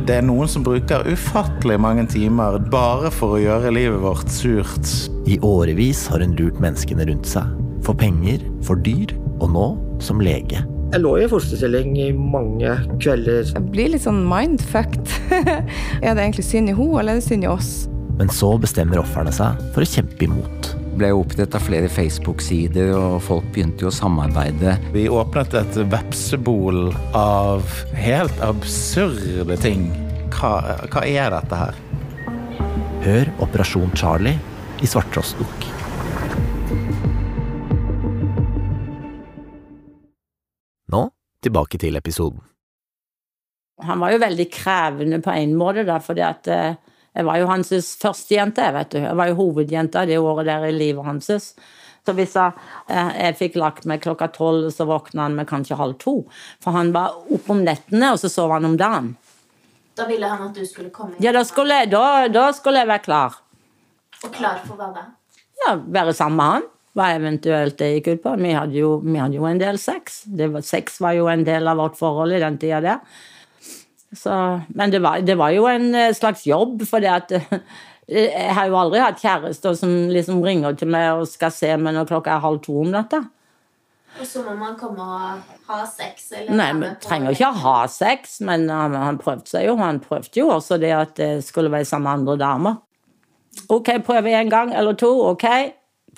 Det 0.05 0.18
er 0.18 0.27
noen 0.27 0.50
som 0.50 0.64
bruker 0.66 1.07
ufattelig 1.09 1.79
mange 1.81 2.05
timer 2.12 2.59
bare 2.72 3.09
for 3.14 3.38
å 3.38 3.40
gjøre 3.40 3.72
livet 3.72 4.03
vårt 4.03 4.29
surt. 4.29 4.90
I 5.31 5.38
årevis 5.40 6.05
har 6.12 6.20
hun 6.20 6.37
lurt 6.37 6.61
menneskene 6.61 7.07
rundt 7.09 7.31
seg. 7.31 7.48
For 7.87 7.96
penger, 7.96 8.42
for 8.66 8.81
dyr, 8.85 9.14
og 9.40 9.55
nå 9.55 9.66
som 10.05 10.20
lege. 10.20 10.61
Jeg 10.92 11.01
lå 11.01 11.14
i 11.18 11.27
fosterstilling 11.31 11.97
i 11.99 12.11
mange 12.12 12.77
kvelder. 13.03 13.49
Jeg 13.49 13.66
blir 13.73 13.90
litt 13.94 14.05
sånn 14.05 14.23
mindfucked. 14.29 15.11
er 16.05 16.14
det 16.14 16.20
egentlig 16.20 16.47
synd 16.47 16.70
i 16.70 16.77
henne, 16.77 17.01
eller 17.01 17.16
er 17.16 17.23
det 17.23 17.27
synd 17.27 17.47
i 17.47 17.51
oss? 17.51 17.73
Men 18.18 18.31
så 18.31 18.53
bestemmer 18.62 19.01
ofrene 19.03 19.33
seg 19.35 19.59
for 19.75 19.83
å 19.83 19.90
kjempe 19.90 20.29
imot. 20.29 20.70
Det 20.94 21.01
ble 21.01 21.11
opprettet 21.16 21.64
flere 21.64 21.88
Facebook-sider, 21.90 22.92
og 22.94 23.16
folk 23.27 23.49
begynte 23.57 23.83
jo 23.83 23.90
å 23.90 23.94
samarbeide. 23.97 24.77
Vi 24.94 25.09
åpnet 25.11 25.57
et 25.59 25.81
vepsebol 25.90 26.92
av 27.18 27.66
helt 27.99 28.44
absurde 28.47 29.59
ting. 29.64 29.88
Hva, 30.37 30.61
hva 30.92 31.03
er 31.03 31.35
dette 31.35 31.62
her? 31.64 31.81
Hør 33.05 33.35
Operasjon 33.42 33.90
Charlie 33.99 34.38
i 34.79 34.88
Svarttrost-dukk. 34.88 35.73
Tilbake 41.44 41.80
til 41.80 41.96
episoden. 42.00 42.42
Han 43.85 44.02
var 44.02 44.14
jo 44.14 44.22
veldig 44.22 44.46
krevende 44.54 45.18
på 45.22 45.33
en 45.35 45.54
måte, 45.59 45.83
da, 45.87 45.98
fordi 46.02 46.22
at 46.24 46.50
eh, 46.52 46.76
jeg 47.14 47.26
var 47.26 47.38
jo 47.38 47.48
hans 47.50 47.72
førstejente, 48.00 48.66
vet 48.74 48.92
du. 48.94 49.00
Jeg 49.02 49.18
var 49.18 49.30
jo 49.30 49.38
hovedjenta 49.38 50.04
det 50.07 50.18
året 50.18 50.48
der 50.50 50.68
i 50.68 50.74
livet 50.74 51.07
hans. 51.07 51.30
Så 52.04 52.12
hvis 52.12 52.35
jeg, 52.37 52.52
eh, 52.90 53.12
jeg 53.22 53.38
fikk 53.38 53.59
lagt 53.61 53.87
meg 53.88 54.02
klokka 54.04 54.28
tolv, 54.35 54.68
så 54.74 54.87
våkna 54.88 55.28
han 55.28 55.38
med 55.38 55.48
kanskje 55.50 55.78
halv 55.78 55.98
to. 56.02 56.16
For 56.62 56.76
han 56.76 56.92
var 56.94 57.14
oppe 57.24 57.54
om 57.54 57.62
nettene, 57.66 58.12
og 58.12 58.20
så 58.22 58.30
sov 58.33 58.52
han 58.54 58.66
om 58.68 58.76
dagen. 58.80 59.14
Da 59.94 60.09
ville 60.11 60.26
han 60.26 60.48
at 60.48 60.57
du 60.59 60.64
skulle 60.66 60.90
komme 60.90 61.14
Ja, 61.22 61.30
da 61.33 61.44
skulle, 61.46 61.85
da, 61.87 62.26
da 62.28 62.48
skulle 62.52 62.83
jeg 62.83 62.90
være 62.90 63.07
klar. 63.07 63.38
Og 64.24 64.33
klar 64.35 64.59
for 64.66 64.78
hva 64.78 64.90
da? 64.94 65.07
Ja, 65.64 65.76
være 65.78 66.14
sammen 66.16 66.40
med 66.40 66.50
han. 66.50 66.70
Hva 66.94 67.09
eventuelt 67.16 67.78
det 67.80 67.90
gikk 67.96 68.12
ut 68.12 68.22
på. 68.22 68.35
Vi 68.38 68.52
hadde 68.54 68.78
jo, 68.78 68.96
vi 69.02 69.18
hadde 69.18 69.38
jo 69.38 69.46
en 69.48 69.59
del 69.59 69.80
sex. 69.83 70.22
Det 70.30 70.46
var, 70.54 70.62
sex 70.66 71.00
var 71.02 71.16
jo 71.18 71.26
en 71.30 71.42
del 71.46 71.66
av 71.70 71.80
vårt 71.83 71.98
forhold 71.98 72.37
i 72.37 72.42
den 72.42 72.59
tida 72.62 72.80
der. 72.85 73.00
Så, 74.14 74.35
men 74.68 74.92
det 74.92 75.00
var, 75.02 75.24
det 75.26 75.35
var 75.35 75.50
jo 75.50 75.66
en 75.66 75.88
eh, 75.98 76.12
slags 76.14 76.44
jobb, 76.46 76.85
for 76.87 77.02
det 77.02 77.11
at 77.11 77.33
jeg 78.07 78.52
har 78.54 78.68
jo 78.70 78.76
aldri 78.78 79.00
hatt 79.02 79.18
kjærester 79.18 79.74
som 79.78 79.94
liksom 80.12 80.42
ringer 80.44 80.76
til 80.78 80.92
meg 80.94 81.16
og 81.16 81.26
skal 81.26 81.50
se 81.54 81.72
meg 81.74 81.96
når 81.96 82.07
klokka 82.12 82.37
er 82.37 82.44
halv 82.44 82.61
to 82.62 82.76
om 82.85 82.92
natta. 82.94 83.24
Og 84.14 84.26
så 84.30 84.44
må 84.46 84.52
man 84.54 84.76
komme 84.78 85.02
og 85.02 85.54
ha 85.66 85.80
sex? 85.90 86.28
Eller 86.37 86.54
Nei, 86.54 86.68
vi 86.78 86.90
trenger 87.02 87.35
ikke 87.35 87.48
å 87.48 87.62
ha 87.64 87.78
sex, 87.90 88.37
men 88.46 88.68
han, 88.70 88.94
han 88.94 89.18
prøvde 89.18 89.50
seg 89.50 89.66
jo. 89.66 89.74
Han 89.80 89.98
prøvde 90.04 90.38
jo 90.38 90.52
også 90.54 90.78
det 90.78 90.92
at 90.94 91.16
det 91.18 91.33
skulle 91.46 91.72
være 91.72 91.88
sammen 91.88 92.07
med 92.07 92.20
andre 92.20 92.37
damer. 92.44 92.76
Ok, 93.74 93.90
prøve 94.07 94.30
en 94.38 94.52
gang 94.52 94.70
eller 94.74 94.94
to. 94.98 95.11
Ok, 95.33 95.48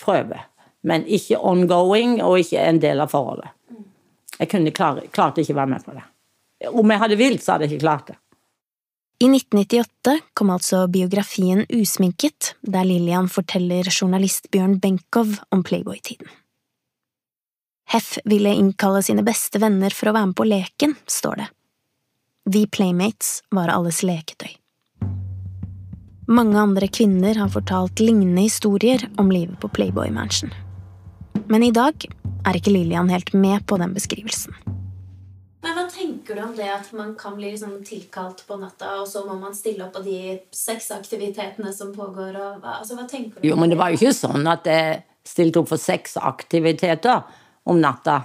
prøve. 0.03 0.43
Men 0.87 1.07
ikke 1.07 1.40
ongoing, 1.42 2.20
og 2.22 2.38
ikke 2.42 2.62
en 2.62 2.79
del 2.83 3.03
av 3.03 3.11
forholdet. 3.11 3.51
Jeg 4.37 4.51
kunne 4.53 4.72
klare, 4.75 5.09
klarte 5.11 5.42
ikke 5.42 5.57
å 5.57 5.61
være 5.62 5.72
med 5.72 5.85
på 5.87 5.96
det. 5.96 6.05
Om 6.70 6.92
jeg 6.92 7.03
hadde 7.03 7.18
vilt, 7.20 7.42
så 7.44 7.55
hadde 7.55 7.66
jeg 7.66 7.77
ikke 7.77 7.87
klart 7.87 8.12
det. 8.12 8.18
I 9.18 9.31
1998 9.33 10.18
kom 10.37 10.51
altså 10.53 10.83
biografien 10.92 11.64
Usminket, 11.72 12.53
der 12.61 12.85
Lillian 12.85 13.31
forteller 13.33 13.88
journalist 13.88 14.51
Bjørn 14.53 14.77
Benkow 14.79 15.38
om 15.51 15.62
Playboy-tiden. 15.64 16.29
Heff 17.88 18.18
ville 18.25 18.53
innkalle 18.53 19.01
sine 19.03 19.25
beste 19.25 19.62
venner 19.62 19.94
for 19.94 20.11
å 20.11 20.16
være 20.18 20.33
med 20.33 20.37
på 20.37 20.49
leken, 20.51 20.96
står 21.09 21.40
det. 21.40 21.49
Vi 22.51 22.66
playmates 22.68 23.40
var 23.51 23.72
alles 23.72 24.03
leketøy. 24.05 24.53
Mange 26.29 26.59
andre 26.59 26.88
kvinner 26.90 27.38
har 27.38 27.49
fortalt 27.55 28.03
lignende 28.03 28.44
historier 28.44 29.09
om 29.16 29.31
livet 29.33 29.57
på 29.62 29.70
Playboy 29.72 30.11
Mansion. 30.11 30.53
Men 31.49 31.63
i 31.63 31.71
dag 31.75 32.07
er 32.47 32.59
ikke 32.59 32.73
Lillian 32.75 33.09
helt 33.13 33.33
med 33.35 33.65
på 33.67 33.79
den 33.79 33.95
beskrivelsen. 33.95 34.55
Men 35.67 35.75
Hva 35.75 35.85
tenker 35.91 36.37
du 36.39 36.43
om 36.45 36.53
det 36.55 36.67
at 36.71 36.93
man 36.95 37.15
kan 37.19 37.35
bli 37.39 37.49
liksom 37.53 37.81
tilkalt 37.87 38.45
på 38.47 38.59
natta, 38.61 39.01
og 39.01 39.09
så 39.11 39.25
må 39.27 39.35
man 39.41 39.55
stille 39.57 39.87
opp 39.87 39.97
på 39.99 40.03
de 40.07 40.37
sexaktivitetene 40.55 41.73
som 41.75 41.91
pågår? 41.95 42.37
Og, 42.39 42.61
hva- 42.63 42.77
altså, 42.81 42.95
hva 42.99 43.07
tenker 43.11 43.41
du 43.43 43.49
Jo, 43.49 43.57
men 43.59 43.71
det 43.71 43.79
var 43.81 43.91
jo 43.91 43.99
ikke 43.99 44.15
sånn 44.15 44.47
at 44.51 44.67
jeg 44.71 45.03
stilte 45.27 45.59
opp 45.63 45.69
for 45.73 45.83
sexaktiviteter 45.83 47.25
om 47.67 47.81
natta 47.83 48.21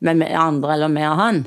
med 0.00 0.16
med 0.16 0.32
andre 0.38 0.72
eller 0.78 0.88
med 0.88 1.16
han. 1.18 1.40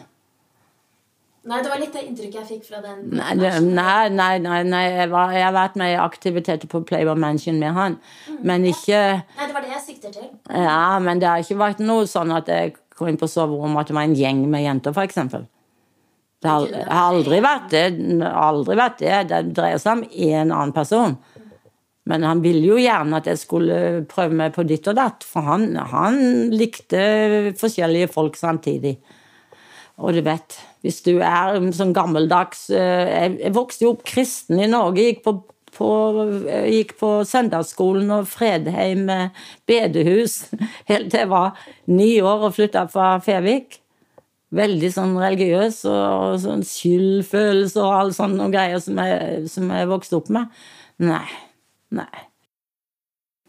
Nei, 1.41 1.57
det 1.65 1.71
var 1.71 1.79
litt 1.81 1.95
det 1.95 2.03
inntrykket 2.05 2.37
jeg 2.37 2.47
fikk 2.51 2.67
fra 2.69 2.79
den. 2.83 2.99
Nei, 3.17 3.33
nei, 3.33 4.09
nei, 4.13 4.33
nei, 4.43 4.59
nei 4.67 4.81
jeg, 4.85 5.07
var, 5.09 5.31
jeg 5.33 5.41
har 5.47 5.55
vært 5.55 5.79
med 5.81 5.95
i 5.95 5.97
aktiviteter 5.97 6.69
på 6.69 6.83
Playboy 6.85 7.17
Mansion 7.17 7.57
med 7.61 7.73
han. 7.73 7.95
Men 8.45 8.67
ikke 8.69 8.99
Nei, 8.99 9.47
det 9.47 9.55
var 9.55 9.65
det 9.65 9.73
jeg 9.73 9.83
sikter 9.87 10.13
til. 10.13 10.27
Ja, 10.53 10.99
men 11.01 11.23
det 11.23 11.31
har 11.31 11.41
ikke 11.41 11.57
vært 11.63 11.81
noe 11.81 12.05
sånn 12.09 12.33
at 12.35 12.51
jeg 12.51 12.75
kom 12.93 13.09
inn 13.09 13.17
på 13.17 13.29
soverommet 13.31 13.81
at 13.81 13.89
det 13.89 13.97
var 13.97 14.05
en 14.05 14.15
gjeng 14.19 14.45
med 14.53 14.67
jenter, 14.67 15.01
eksempel. 15.01 15.47
Det 16.41 16.49
har, 16.49 16.69
har 16.89 17.15
aldri 17.15 17.41
vært 17.41 17.73
det. 17.73 17.85
Aldri 18.29 18.77
vært 18.77 19.01
det. 19.01 19.17
Det 19.29 19.41
dreier 19.57 19.81
seg 19.81 19.97
om 19.97 20.05
én 20.09 20.49
annen 20.49 20.73
person. 20.77 21.17
Men 22.09 22.25
han 22.25 22.41
ville 22.41 22.63
jo 22.65 22.77
gjerne 22.81 23.17
at 23.17 23.29
jeg 23.29 23.41
skulle 23.41 23.77
prøve 24.09 24.37
meg 24.37 24.53
på 24.53 24.65
ditt 24.69 24.89
og 24.89 24.97
datt, 24.97 25.25
for 25.25 25.45
han, 25.45 25.71
han 25.77 26.17
likte 26.53 27.53
forskjellige 27.61 28.09
folk 28.13 28.37
samtidig. 28.37 28.95
Og 30.01 30.17
du 30.17 30.21
vet, 30.25 30.57
hvis 30.81 31.01
du 31.05 31.13
er 31.21 31.57
sånn 31.75 31.93
gammeldags 31.93 32.67
eh, 32.73 33.35
Jeg, 33.37 33.53
vokste 33.55 33.85
jo 33.85 33.95
opp 33.95 34.05
kristen 34.07 34.61
i 34.61 34.69
Norge, 34.69 35.03
gikk 35.05 35.21
på, 35.25 35.35
på, 35.77 35.89
eh, 36.49 36.69
gikk 36.77 36.95
på 37.01 37.11
søndagsskolen 37.27 38.09
og 38.15 38.29
Fredheim 38.31 39.05
eh, 39.13 39.45
bedehus 39.69 40.43
helt 40.91 41.11
til 41.11 41.23
jeg 41.23 41.31
var 41.31 41.53
ni 41.91 42.15
år 42.21 42.47
og 42.49 42.57
flytta 42.57 42.87
fra 42.91 43.13
Fevik. 43.23 43.77
Veldig 44.51 44.89
sånn 44.91 45.13
religiøs 45.15 45.77
og, 45.87 46.41
sånn 46.43 46.65
skyldfølelse 46.67 47.79
og 47.79 47.93
all 47.95 48.11
sånne 48.15 48.49
greier 48.51 48.81
som 48.83 48.99
jeg, 48.99 49.45
som 49.53 49.69
jeg 49.71 49.87
vokste 49.87 50.17
opp 50.17 50.33
med. 50.33 50.51
Nei. 50.99 51.23
Nei. 51.95 52.25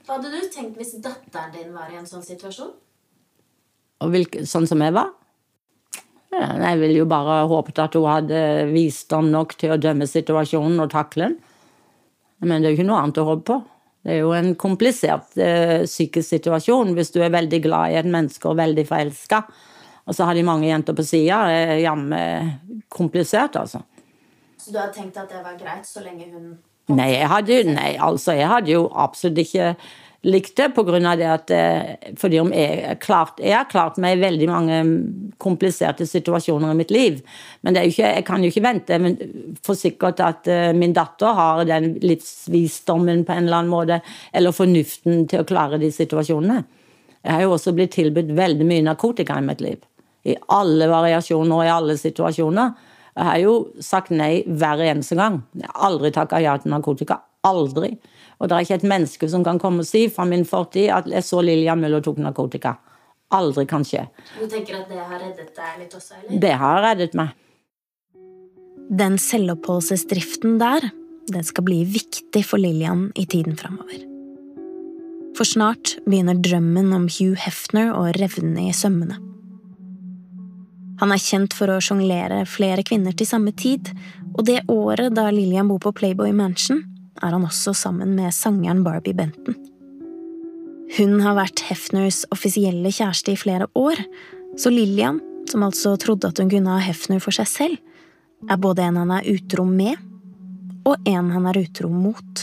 Hva 0.07 0.18
hadde 0.18 0.31
du 0.31 0.47
tenkt 0.53 0.79
hvis 0.79 0.95
datteren 1.03 1.51
din 1.55 1.75
var 1.75 1.90
i 1.90 1.99
en 1.99 2.07
sånn 2.07 2.23
situasjon? 2.27 2.71
Hvilke, 4.12 4.47
sånn 4.51 4.66
som 4.71 4.83
jeg 4.83 4.95
var? 4.95 5.11
Jeg 6.43 6.81
ville 6.81 7.03
jo 7.03 7.09
bare 7.11 7.43
håpet 7.51 7.81
at 7.83 7.97
hun 7.99 8.09
hadde 8.11 8.41
visdom 8.73 9.31
nok 9.33 9.55
til 9.61 9.75
å 9.75 9.81
dømme 9.81 10.09
situasjonen 10.09 10.83
og 10.85 10.93
takle 10.93 11.31
den. 11.31 11.37
Men 12.43 12.63
det 12.63 12.69
er 12.69 12.75
jo 12.75 12.81
ikke 12.81 12.89
noe 12.89 13.03
annet 13.05 13.21
å 13.23 13.29
håpe 13.29 13.47
på. 13.53 13.59
Det 14.03 14.17
er 14.17 14.19
jo 14.25 14.33
en 14.35 14.55
komplisert 14.59 15.37
eh, 15.39 15.85
psykisk 15.87 16.27
situasjon 16.35 16.91
hvis 16.97 17.13
du 17.15 17.21
er 17.23 17.31
veldig 17.35 17.61
glad 17.63 17.93
i 17.93 18.01
et 18.01 18.09
menneske 18.11 18.51
og 18.51 18.59
veldig 18.59 18.85
forelska. 18.89 19.45
Og 20.11 20.17
så 20.19 20.27
har 20.27 20.35
de 20.35 20.43
mange 20.47 20.67
jenter 20.67 20.97
på 20.99 21.05
sida. 21.07 21.45
er 21.47 21.77
Jammen 21.85 22.83
komplisert, 22.91 23.57
altså. 23.61 23.85
Så 24.59 24.75
du 24.75 24.79
hadde 24.79 24.95
tenkt 24.97 25.19
at 25.19 25.31
det 25.31 25.43
var 25.45 25.55
greit 25.59 25.87
så 25.87 26.03
lenge 26.05 26.29
hun 26.33 26.53
Nei, 26.91 27.13
jeg 27.15 27.29
hadde, 27.31 27.57
nei, 27.71 27.93
altså, 28.03 28.35
jeg 28.35 28.49
hadde 28.51 28.73
jo 28.73 28.81
absolutt 28.91 29.39
ikke 29.45 29.69
likt 30.23 30.61
pga. 30.75 31.17
det 31.17 31.27
at 31.27 31.51
eh, 31.51 32.15
Fordi 32.17 32.41
om 32.41 32.53
jeg 32.53 32.99
klart 33.01 33.41
Jeg 33.41 33.57
har 33.57 33.71
klart 33.71 33.99
meg 33.99 34.17
i 34.17 34.23
veldig 34.23 34.49
mange 34.49 34.83
kompliserte 35.39 36.07
situasjoner 36.07 36.71
i 36.71 36.79
mitt 36.79 36.91
liv. 36.91 37.21
Men 37.63 37.77
ikke, 37.77 38.15
jeg 38.15 38.25
kan 38.25 38.43
jo 38.43 38.51
ikke 38.51 38.63
vente 38.63 38.99
for 39.65 39.75
sikkert 39.75 40.21
at 40.21 40.47
eh, 40.47 40.73
min 40.73 40.93
datter 40.93 41.35
har 41.35 41.65
den 41.65 41.97
livsvisdommen 42.03 43.25
på 43.25 43.33
en 43.33 43.47
eller 43.47 43.63
annen 43.63 43.73
måte, 43.73 44.01
eller 44.33 44.55
fornuften 44.55 45.27
til 45.27 45.43
å 45.43 45.49
klare 45.49 45.81
de 45.83 45.91
situasjonene. 45.91 46.63
Jeg 47.23 47.33
har 47.33 47.43
jo 47.43 47.57
også 47.57 47.75
blitt 47.75 47.95
tilbudt 47.95 48.33
veldig 48.35 48.67
mye 48.67 48.87
narkotika 48.87 49.39
i 49.39 49.47
mitt 49.47 49.61
liv. 49.63 49.83
I 50.27 50.37
alle 50.55 50.87
variasjoner 50.91 51.57
og 51.57 51.67
i 51.67 51.75
alle 51.75 51.99
situasjoner. 51.99 52.73
Jeg 53.13 53.27
har 53.29 53.39
jo 53.43 53.55
sagt 53.83 54.15
nei 54.15 54.43
hver 54.47 54.81
eneste 54.87 55.19
gang. 55.19 55.43
Jeg 55.59 55.69
har 55.69 55.91
aldri 55.91 56.11
takka 56.15 56.41
ja 56.43 56.57
til 56.59 56.73
narkotika. 56.75 57.21
Aldri. 57.47 57.97
Og 58.43 58.51
det 58.51 58.57
er 58.57 58.67
ikke 58.67 58.81
et 58.81 58.89
menneske 58.91 59.29
som 59.31 59.45
kan 59.47 59.61
komme 59.63 59.85
og 59.85 59.87
si 59.87 60.09
fra 60.11 60.27
min 60.27 60.43
fortid 60.49 60.91
at 60.91 61.07
jeg 61.07 61.23
så 61.23 61.39
Lillian 61.47 61.79
Müller 61.79 62.03
tok 62.03 62.19
narkotika. 62.19 62.75
Aldri 63.33 63.65
kan 63.71 63.87
skje. 63.87 64.09
Du 64.35 64.49
tenker 64.51 64.81
at 64.81 64.91
det 64.91 64.99
har 64.99 65.23
reddet 65.23 65.55
deg 65.57 65.79
litt 65.85 65.95
også, 65.95 66.19
eller? 66.19 66.41
Det 66.43 66.53
har 66.61 66.83
reddet 66.85 67.15
meg. 67.17 67.31
Den 68.93 69.15
selvoppholdelsesdriften 69.23 70.59
der, 70.61 70.91
den 71.33 71.47
skal 71.47 71.65
bli 71.65 71.85
viktig 71.87 72.43
for 72.45 72.61
Lillian 72.61 73.07
i 73.17 73.25
tiden 73.31 73.55
framover. 73.57 74.03
For 75.39 75.49
snart 75.49 75.95
begynner 76.05 76.37
drømmen 76.45 76.91
om 76.93 77.07
Hugh 77.09 77.39
Hefner 77.41 77.95
å 77.95 78.11
revne 78.19 78.67
i 78.67 78.75
sømmene. 78.77 79.17
Han 81.01 81.15
er 81.15 81.23
kjent 81.23 81.55
for 81.57 81.73
å 81.73 81.81
sjonglere 81.83 82.43
flere 82.47 82.85
kvinner 82.87 83.15
til 83.17 83.27
samme 83.27 83.55
tid, 83.57 83.95
og 84.37 84.45
det 84.51 84.61
året 84.71 85.15
da 85.17 85.31
Lillian 85.33 85.71
bor 85.71 85.81
på 85.83 85.95
Playboy 85.97 86.35
Mansion, 86.37 86.83
er 87.23 87.35
han 87.37 87.47
også 87.47 87.75
sammen 87.77 88.17
med 88.19 88.35
sangeren 88.35 88.83
Barbie 88.85 89.17
Benton. 89.17 89.57
Hun 90.99 91.21
har 91.25 91.39
vært 91.39 91.63
Hefners 91.71 92.23
offisielle 92.35 92.93
kjæreste 92.93 93.33
i 93.33 93.41
flere 93.41 93.71
år, 93.79 94.01
Så 94.53 94.69
Lillian, 94.69 95.19
som 95.49 95.63
altså 95.65 95.97
trodde 95.97 96.29
at 96.29 96.39
hun 96.39 96.51
kunne 96.53 96.75
ha 96.75 96.83
Hefner 96.85 97.23
for 97.25 97.33
seg 97.33 97.47
selv, 97.49 97.79
er 98.51 98.59
både 98.61 98.85
en 98.85 98.99
han 99.01 99.11
er 99.17 99.29
utro 99.33 99.65
med, 99.65 99.97
og 100.85 101.09
en 101.09 101.31
han 101.33 101.47
er 101.49 101.63
utro 101.63 101.89
mot. 101.89 102.43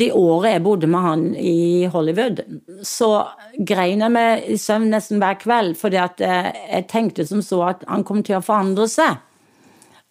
De 0.00 0.08
året 0.16 0.54
jeg 0.54 0.62
bodde 0.64 0.88
med 0.88 1.04
han 1.04 1.24
i 1.36 1.84
Hollywood, 1.92 2.40
så 2.80 3.10
grein 3.58 4.00
jeg 4.00 4.14
meg 4.14 4.46
i 4.48 4.56
søvn 4.56 4.88
nesten 4.94 5.20
hver 5.20 5.36
kveld, 5.42 5.76
fordi 5.76 6.00
eh, 6.00 6.48
jeg 6.78 6.88
tenkte 6.88 7.26
som 7.28 7.42
så 7.44 7.60
at 7.74 7.84
han 7.90 8.06
kom 8.08 8.22
til 8.24 8.38
å 8.38 8.44
forandre 8.44 8.88
seg. 8.88 9.20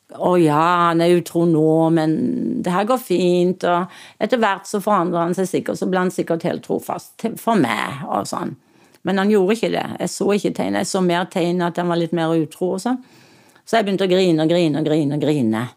Å 0.09 0.31
ja, 0.41 0.61
han 0.89 1.03
er 1.05 1.19
utro 1.19 1.43
nå, 1.45 1.89
men 1.93 2.15
det 2.65 2.73
her 2.73 2.87
går 2.89 3.01
fint. 3.01 3.65
Og 3.69 4.23
etter 4.23 4.41
hvert 4.41 4.65
så 4.65 4.81
forandrer 4.81 5.27
han 5.27 5.35
seg 5.37 5.49
sikkert, 5.51 5.77
så 5.77 5.89
ble 5.89 6.01
han 6.01 6.13
sikkert 6.13 6.47
helt 6.47 6.65
trofast 6.65 7.27
for 7.37 7.59
meg. 7.59 8.01
og 8.07 8.25
sånn. 8.29 8.55
Men 9.05 9.21
han 9.21 9.31
gjorde 9.31 9.55
ikke 9.55 9.73
det. 9.75 9.85
Jeg 10.01 10.13
så 10.15 10.31
ikke 10.33 10.53
tegn. 10.57 10.79
Jeg 10.81 10.89
så 10.89 11.01
mer 11.05 11.29
tegn 11.31 11.61
at 11.65 11.77
han 11.77 11.91
var 11.91 12.01
litt 12.01 12.15
mer 12.15 12.33
utro. 12.35 12.73
og 12.75 12.81
sånn. 12.83 12.97
Så 13.65 13.77
jeg 13.77 13.85
begynte 13.85 14.07
å 14.07 14.11
grine 14.11 14.43
og 14.43 14.49
grine 14.49 14.81
og 14.81 14.89
grine. 14.89 15.15
og 15.15 15.21
grine. 15.21 15.67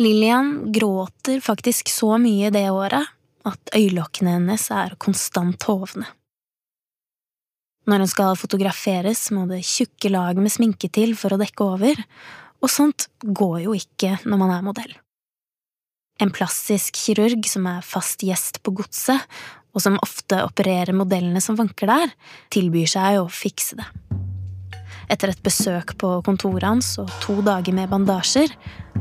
Lillian 0.00 0.72
gråter 0.72 1.40
faktisk 1.44 1.88
så 1.88 2.16
mye 2.20 2.52
det 2.52 2.68
året 2.70 3.08
at 3.44 3.72
øyelokkene 3.76 4.36
hennes 4.36 4.70
er 4.70 4.94
konstant 5.00 5.64
hovne. 5.68 6.06
Når 7.88 8.04
hun 8.04 8.10
skal 8.12 8.36
fotograferes, 8.36 9.30
må 9.34 9.46
det 9.48 9.64
tjukke 9.66 10.12
lag 10.12 10.36
med 10.36 10.52
sminke 10.52 10.90
til 10.92 11.16
for 11.18 11.34
å 11.34 11.40
dekke 11.40 11.64
over, 11.64 12.02
og 12.60 12.70
sånt 12.72 13.08
går 13.24 13.62
jo 13.66 13.76
ikke 13.76 14.18
når 14.24 14.40
man 14.40 14.52
er 14.54 14.66
modell. 14.66 14.92
En 16.20 16.32
plastisk 16.34 16.98
kirurg 17.00 17.46
som 17.48 17.66
er 17.70 17.84
fast 17.86 18.20
gjest 18.26 18.60
på 18.64 18.74
Godset, 18.76 19.24
og 19.70 19.84
som 19.84 20.00
ofte 20.02 20.40
opererer 20.42 20.96
modellene 20.96 21.40
som 21.40 21.56
vanker 21.56 21.88
der, 21.88 22.12
tilbyr 22.52 22.90
seg 22.90 23.20
å 23.20 23.28
fikse 23.32 23.78
det. 23.78 23.86
Etter 25.10 25.32
et 25.32 25.42
besøk 25.42 25.96
på 25.98 26.10
kontoret 26.26 26.66
hans 26.68 26.92
og 27.02 27.10
to 27.22 27.40
dager 27.46 27.74
med 27.74 27.90
bandasjer 27.90 28.52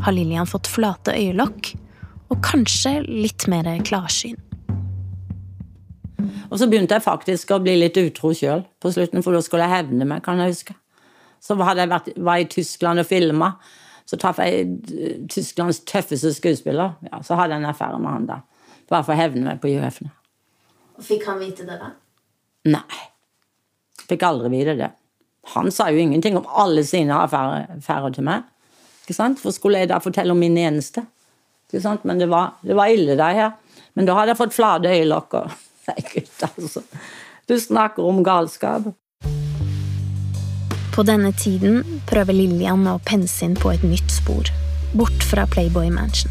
har 0.05 0.15
Lillian 0.15 0.49
fått 0.49 0.69
flate 0.69 1.13
øyelokk 1.17 1.73
og 2.29 2.39
kanskje 2.45 2.99
litt 3.05 3.45
mer 3.51 3.69
klarsyn. 3.85 4.37
Og 6.49 6.57
så 6.57 6.67
begynte 6.69 6.97
jeg 6.97 7.05
faktisk 7.05 7.51
å 7.53 7.61
bli 7.61 7.75
litt 7.77 7.97
utro 7.99 8.31
sjøl 8.35 8.63
på 8.81 8.91
slutten, 8.93 9.23
for 9.25 9.35
da 9.35 9.41
skulle 9.45 9.67
jeg 9.67 9.83
hevne 9.83 10.07
meg, 10.09 10.23
kan 10.25 10.41
jeg 10.41 10.55
huske. 10.55 10.75
Så 11.43 11.57
hadde 11.61 11.85
jeg 11.85 11.91
vært, 11.91 12.09
var 12.17 12.41
i 12.41 12.47
Tyskland 12.51 13.01
og 13.01 13.07
filma. 13.09 13.53
Så 14.09 14.17
traff 14.19 14.41
jeg 14.41 14.65
eh, 14.91 15.17
Tysklands 15.29 15.83
tøffeste 15.87 16.33
skuespiller. 16.35 16.95
Ja, 17.09 17.21
så 17.25 17.37
hadde 17.39 17.55
jeg 17.55 17.63
en 17.63 17.71
affære 17.71 17.99
med 18.01 18.11
han 18.15 18.29
da. 18.29 18.39
Bare 18.89 19.05
for 19.05 19.13
å 19.13 19.19
hevne 19.19 19.45
meg 19.45 19.61
på 19.61 19.71
UF-ene. 19.71 20.11
Fikk 21.05 21.27
han 21.29 21.39
vite 21.39 21.67
det, 21.67 21.77
da? 21.79 21.93
Nei. 22.73 23.03
Fikk 24.09 24.25
aldri 24.25 24.49
vite 24.51 24.75
det. 24.79 24.89
Han 25.53 25.69
sa 25.71 25.87
jo 25.93 26.01
ingenting 26.01 26.37
om 26.37 26.47
alle 26.49 26.83
sine 26.85 27.15
affærer 27.15 28.15
til 28.15 28.25
meg. 28.25 28.47
Ikke 29.03 29.15
sant? 29.17 29.39
For 29.41 29.55
skulle 29.55 29.81
jeg 29.81 29.91
da 29.93 30.01
fortelle 30.03 30.35
om 30.35 30.41
min 30.41 30.57
eneste? 30.59 31.05
Ikke 31.69 31.81
sant? 31.85 32.05
Men 32.05 32.21
det 32.21 32.27
var, 32.29 32.57
det 32.65 32.75
var 32.77 32.91
ille 32.91 33.15
det 33.17 33.29
her. 33.37 33.53
Men 33.97 34.09
da 34.09 34.17
hadde 34.17 34.33
jeg 34.33 34.41
fått 34.41 34.57
flate 34.57 34.91
øyelokker. 34.91 35.53
Nei, 35.89 35.99
gutt, 36.11 36.43
altså. 36.49 36.83
Du 37.49 37.55
snakker 37.57 38.05
om 38.05 38.23
galskap. 38.25 38.91
På 40.99 41.05
denne 41.07 41.29
tiden 41.31 42.01
prøver 42.09 42.35
Lillian 42.35 42.81
å 42.91 42.97
pense 43.07 43.45
inn 43.45 43.53
på 43.55 43.69
et 43.71 43.85
nytt 43.87 44.11
spor, 44.11 44.49
bort 44.91 45.23
fra 45.23 45.45
Playboy 45.47 45.87
Mansion. 45.95 46.27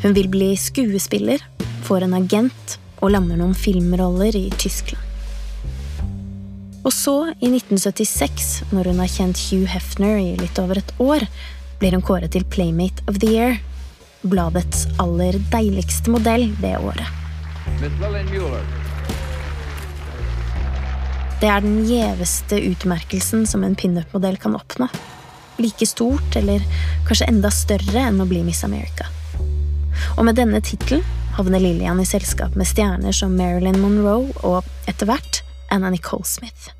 Hun 0.00 0.14
vil 0.16 0.30
bli 0.32 0.48
skuespiller, 0.56 1.44
får 1.84 2.06
en 2.06 2.16
agent 2.16 2.78
og 3.02 3.12
lander 3.12 3.36
noen 3.36 3.52
filmroller 3.52 4.38
i 4.40 4.46
Tyskland. 4.56 5.04
Og 6.80 6.88
så, 6.96 7.34
i 7.44 7.50
1976, 7.50 8.48
når 8.72 8.88
hun 8.88 9.04
har 9.04 9.12
kjent 9.12 9.44
Hugh 9.50 9.68
Hefner 9.68 10.16
i 10.16 10.32
litt 10.40 10.56
over 10.62 10.80
et 10.80 10.94
år, 10.96 11.28
blir 11.76 11.92
hun 11.92 12.06
kåret 12.08 12.32
til 12.32 12.48
Playmate 12.48 13.04
of 13.04 13.20
the 13.20 13.34
Year, 13.34 13.60
bladets 14.24 14.86
aller 14.96 15.36
deiligste 15.52 16.08
modell 16.16 16.48
det 16.64 16.78
året. 16.80 17.04
Det 21.40 21.48
er 21.48 21.62
den 21.64 21.86
gjeveste 21.88 22.58
utmerkelsen 22.68 23.46
som 23.48 23.62
en 23.64 23.74
pinup-modell 23.74 24.36
kan 24.36 24.58
oppnå. 24.58 24.90
Like 25.56 25.86
stort, 25.88 26.36
eller 26.36 26.60
kanskje 27.08 27.28
enda 27.32 27.48
større 27.54 28.02
enn 28.10 28.20
å 28.20 28.26
bli 28.28 28.42
Miss 28.44 28.60
America. 28.66 29.08
Og 30.18 30.26
med 30.28 30.36
denne 30.36 30.60
tittelen 30.60 31.00
havner 31.38 31.62
Lillian 31.62 32.00
i 32.02 32.08
selskap 32.08 32.58
med 32.60 32.68
stjerner 32.68 33.16
som 33.16 33.32
Marilyn 33.38 33.80
Monroe 33.80 34.28
og 34.44 34.68
etter 34.90 35.08
hvert 35.08 35.40
Anna 35.72 35.88
Nicole 35.94 36.28
Smith. 36.28 36.74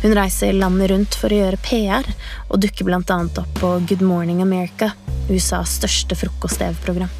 Hun 0.00 0.16
reiser 0.16 0.56
landet 0.56 0.94
rundt 0.94 1.16
for 1.20 1.28
å 1.28 1.42
gjøre 1.42 1.60
PR, 1.60 2.06
og 2.48 2.62
dukker 2.64 2.88
annet 2.96 3.42
opp 3.42 3.52
på 3.60 3.76
Good 3.84 4.00
Morning 4.00 4.40
America, 4.40 4.94
USAs 5.28 5.76
største 5.76 6.16
frokost-TV-program. 6.16 7.19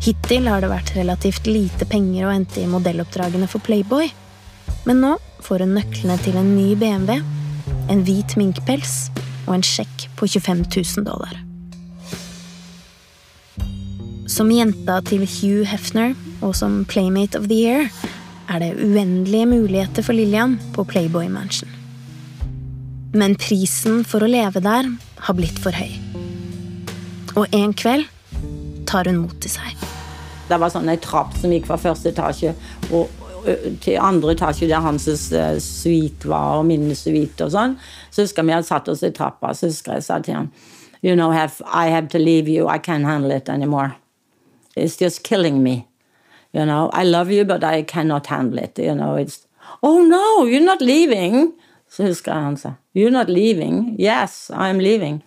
Hittil 0.00 0.46
har 0.48 0.62
det 0.64 0.70
vært 0.70 0.94
relativt 0.96 1.44
lite 1.44 1.84
penger 1.84 2.24
å 2.24 2.32
hente 2.32 2.62
i 2.62 2.68
modelloppdragene 2.70 3.48
for 3.50 3.60
Playboy, 3.60 4.08
men 4.88 5.02
nå 5.04 5.10
får 5.44 5.66
hun 5.66 5.74
nøklene 5.76 6.16
til 6.24 6.38
en 6.40 6.54
ny 6.54 6.72
BMW, 6.80 7.20
en 7.92 8.04
hvit 8.06 8.32
minkpels 8.40 9.10
og 9.44 9.58
en 9.58 9.66
sjekk 9.66 10.06
på 10.16 10.28
25 10.30 10.62
000 10.72 11.04
dollar. 11.04 11.36
Som 14.30 14.52
jenta 14.54 15.00
til 15.04 15.26
Hugh 15.26 15.68
Hefner 15.68 16.14
og 16.40 16.54
som 16.56 16.80
Playmate 16.88 17.36
of 17.36 17.50
the 17.50 17.58
Year 17.60 17.90
er 18.48 18.62
det 18.62 18.78
uendelige 18.80 19.50
muligheter 19.50 20.06
for 20.06 20.16
Lillian 20.16 20.56
på 20.72 20.86
Playboy 20.88 21.28
Mansion. 21.28 21.68
Men 23.12 23.36
prisen 23.36 24.00
for 24.06 24.24
å 24.24 24.30
leve 24.30 24.62
der 24.64 24.88
har 25.26 25.36
blitt 25.36 25.60
for 25.60 25.76
høy. 25.76 25.92
Og 27.36 27.52
en 27.52 27.76
kveld 27.76 28.08
tar 28.88 29.10
hun 29.10 29.22
mot 29.26 29.36
til 29.42 29.58
seg. 29.58 29.79
Det 30.50 30.58
var 30.58 30.72
sånn 30.72 30.90
ei 30.90 30.98
trapp 31.00 31.36
som 31.38 31.52
gikk 31.54 31.68
fra 31.70 31.78
første 31.80 32.10
etasje 32.10 32.54
og 32.90 33.08
til 33.80 33.96
andre 33.96 34.34
etasje 34.34 34.68
der 34.68 34.82
hans 34.84 35.06
uh, 35.08 35.58
suite 35.64 36.28
var, 36.28 36.58
og 36.58 36.66
min 36.68 36.90
suite 36.94 37.46
og 37.46 37.54
sånn. 37.54 37.78
Så 38.12 38.26
husker 38.26 38.44
vi 38.44 38.52
hadde 38.52 38.68
satt 38.68 38.88
oss 38.92 39.04
i 39.06 39.12
trappa, 39.16 39.54
så 39.56 39.70
husker 39.70 39.96
jeg 39.96 40.06
sa 40.06 40.18
til 40.20 40.36
ham 40.42 40.52
You 41.02 41.14
know, 41.16 41.30
have, 41.30 41.62
I 41.64 41.86
have 41.88 42.08
to 42.08 42.18
leave 42.18 42.46
you. 42.46 42.68
I 42.68 42.76
can't 42.76 43.06
handle 43.06 43.30
it 43.30 43.48
anymore. 43.48 43.96
It's 44.76 45.00
just 45.00 45.22
killing 45.22 45.62
me. 45.62 45.86
You 46.52 46.66
know, 46.66 46.90
I 46.92 47.04
love 47.04 47.30
you, 47.30 47.46
but 47.46 47.64
I 47.64 47.82
cannot 47.82 48.26
handle 48.26 48.58
it. 48.58 48.78
You 48.78 48.94
know, 48.94 49.16
it's 49.16 49.46
Oh 49.82 50.02
no, 50.04 50.44
you're 50.44 50.64
not 50.64 50.82
leaving. 50.82 51.52
Så 51.90 52.02
husker 52.02 52.32
jeg 52.32 52.42
han 52.42 52.56
sa. 52.56 52.72
You're 52.94 53.10
not 53.10 53.28
leaving. 53.28 53.96
Yes, 53.98 54.50
I'm 54.50 54.78
leaving. 54.78 55.22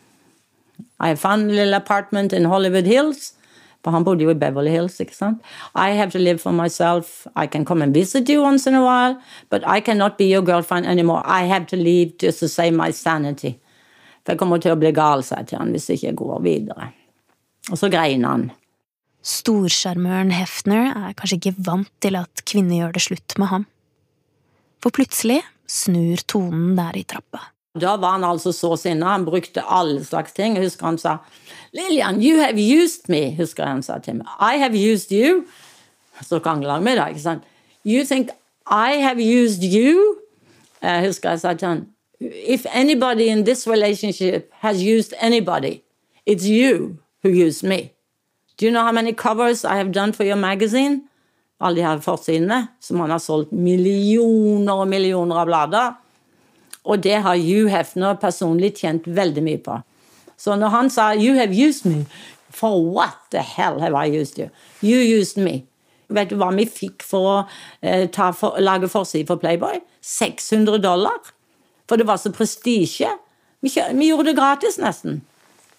I 0.99 1.15
found 1.15 1.49
a 1.49 1.53
little 1.53 1.73
apartment 1.73 2.33
in 2.33 2.45
Hollywood 2.45 2.85
Hills. 2.85 3.33
For 3.83 3.91
han 3.91 4.05
bodde 4.07 4.23
jo 4.23 4.31
i 4.31 4.37
Beverly 4.39 4.71
Hills. 4.71 4.99
ikke 4.99 5.15
sant? 5.15 5.41
I 5.75 5.91
have 5.97 6.11
to 6.11 6.19
live 6.19 6.39
for 6.39 6.51
myself. 6.51 7.27
I 7.35 7.47
can 7.47 7.65
come 7.65 7.81
and 7.83 7.93
visit 7.93 8.29
you 8.29 8.41
once 8.41 8.67
in 8.67 8.75
a 8.75 8.81
while, 8.81 9.17
but 9.49 9.63
I 9.67 9.81
cannot 9.81 10.17
be 10.17 10.31
your 10.31 10.41
girlfriend 10.41 10.85
anymore. 10.85 11.21
I 11.25 11.43
have 11.47 11.67
to 11.67 11.75
leave 11.75 12.17
just 12.17 12.39
to 12.39 12.47
save 12.47 12.73
my 12.73 12.91
sanity. 12.91 13.59
For 14.23 14.33
jeg 14.33 14.39
kommer 14.39 14.61
til 14.63 14.71
å 14.71 14.79
bli 14.79 14.93
gal, 14.95 15.23
sa 15.23 15.41
jeg 15.41 15.51
til 15.51 15.59
han, 15.59 15.71
hvis 15.75 15.89
jeg 15.89 15.99
ikke 15.99 16.15
går 16.23 16.43
videre. 16.45 16.93
Og 17.71 17.79
så 17.79 17.89
grein 17.91 18.23
han. 18.23 18.51
Storsjarmøren 19.23 20.33
Hefner 20.35 20.91
er 20.91 21.15
kanskje 21.15 21.39
ikke 21.39 21.55
vant 21.67 21.91
til 22.03 22.19
at 22.19 22.43
kvinner 22.47 22.81
gjør 22.81 22.95
det 22.95 23.03
slutt 23.05 23.35
med 23.39 23.51
ham. 23.51 23.65
For 24.83 24.95
plutselig 24.95 25.41
snur 25.67 26.23
tonen 26.27 26.75
der 26.79 26.99
i 26.99 27.05
trappa. 27.07 27.52
Da 27.81 27.95
var 27.97 28.11
han 28.11 28.23
altså 28.23 28.51
så 28.51 28.75
sinna. 28.75 29.05
Han 29.05 29.25
brukte 29.25 29.61
alle 29.65 30.05
slags 30.05 30.33
ting. 30.33 30.59
Husker 30.59 30.85
han 30.85 30.97
sa 30.97 31.17
Lillian, 31.73 32.21
you 32.21 32.39
have 32.39 32.59
used 32.59 33.09
me, 33.09 33.35
husker 33.35 33.65
han 33.65 33.83
sa 33.83 33.97
til 33.97 34.15
meg. 34.15 34.27
I 34.39 34.57
have 34.61 34.77
used 34.77 35.11
you. 35.11 35.43
Så 36.21 36.39
krangla 36.39 36.77
han 36.77 36.85
da. 36.85 37.07
ikke 37.07 37.21
sant. 37.21 37.43
You 37.85 38.05
think 38.05 38.29
I 38.69 39.01
have 39.01 39.17
used 39.19 39.63
you? 39.63 40.15
Jeg 40.81 41.05
husker 41.05 41.29
jeg 41.29 41.39
sa 41.39 41.53
til 41.53 41.67
han 41.67 41.87
If 42.47 42.65
anybody 42.73 43.27
in 43.27 43.43
this 43.45 43.67
relationship 43.67 44.51
has 44.51 44.77
used 44.77 45.13
anybody, 45.19 45.81
it's 46.29 46.45
you 46.47 46.97
who 47.23 47.29
used 47.47 47.63
me. 47.63 47.91
Do 48.59 48.65
you 48.65 48.71
know 48.71 48.83
how 48.83 48.91
many 48.91 49.13
covers 49.13 49.63
I 49.63 49.75
have 49.75 49.91
done 49.91 50.13
for 50.13 50.23
your 50.23 50.35
magazine? 50.35 51.01
Alle 51.59 51.75
de 51.75 51.81
her 51.81 51.99
forsidene, 51.99 52.67
som 52.81 52.99
han 52.99 53.09
har 53.09 53.17
solgt 53.17 53.51
millioner 53.51 54.73
og 54.73 54.87
millioner 54.87 55.35
av 55.35 55.45
blader. 55.45 56.02
Og 56.83 57.03
det 57.03 57.21
har 57.23 57.39
Hugh 57.39 57.71
Hefner 57.71 58.19
personlig 58.19 58.73
tjent 58.81 59.07
veldig 59.07 59.43
mye 59.43 59.61
på. 59.63 59.79
Så 60.37 60.55
når 60.59 60.69
han 60.69 60.89
sa 60.89 61.13
'You 61.13 61.35
have 61.35 61.53
used 61.53 61.85
me', 61.85 62.05
for 62.49 62.83
what 62.83 63.17
the 63.31 63.41
hell 63.41 63.79
have 63.79 63.95
I 63.95 64.21
used 64.21 64.37
you? 64.37 64.49
You 64.81 64.99
used 65.19 65.37
me. 65.37 65.63
Vet 66.09 66.29
du 66.29 66.35
hva 66.35 66.51
vi 66.53 66.65
fikk 66.65 67.03
for 67.03 67.29
å 67.29 67.37
eh, 67.81 68.09
for, 68.33 68.59
lage 68.59 68.89
forside 68.91 69.27
for 69.27 69.41
Playboy? 69.41 69.79
600 70.01 70.77
dollar. 70.83 71.33
For 71.87 71.97
det 71.97 72.07
var 72.07 72.17
så 72.17 72.31
prestisje. 72.31 73.09
Vi, 73.63 73.71
vi, 73.93 74.09
gjorde 74.09 74.31
det 74.31 74.37
gratis, 74.37 74.77
nesten. 74.77 75.21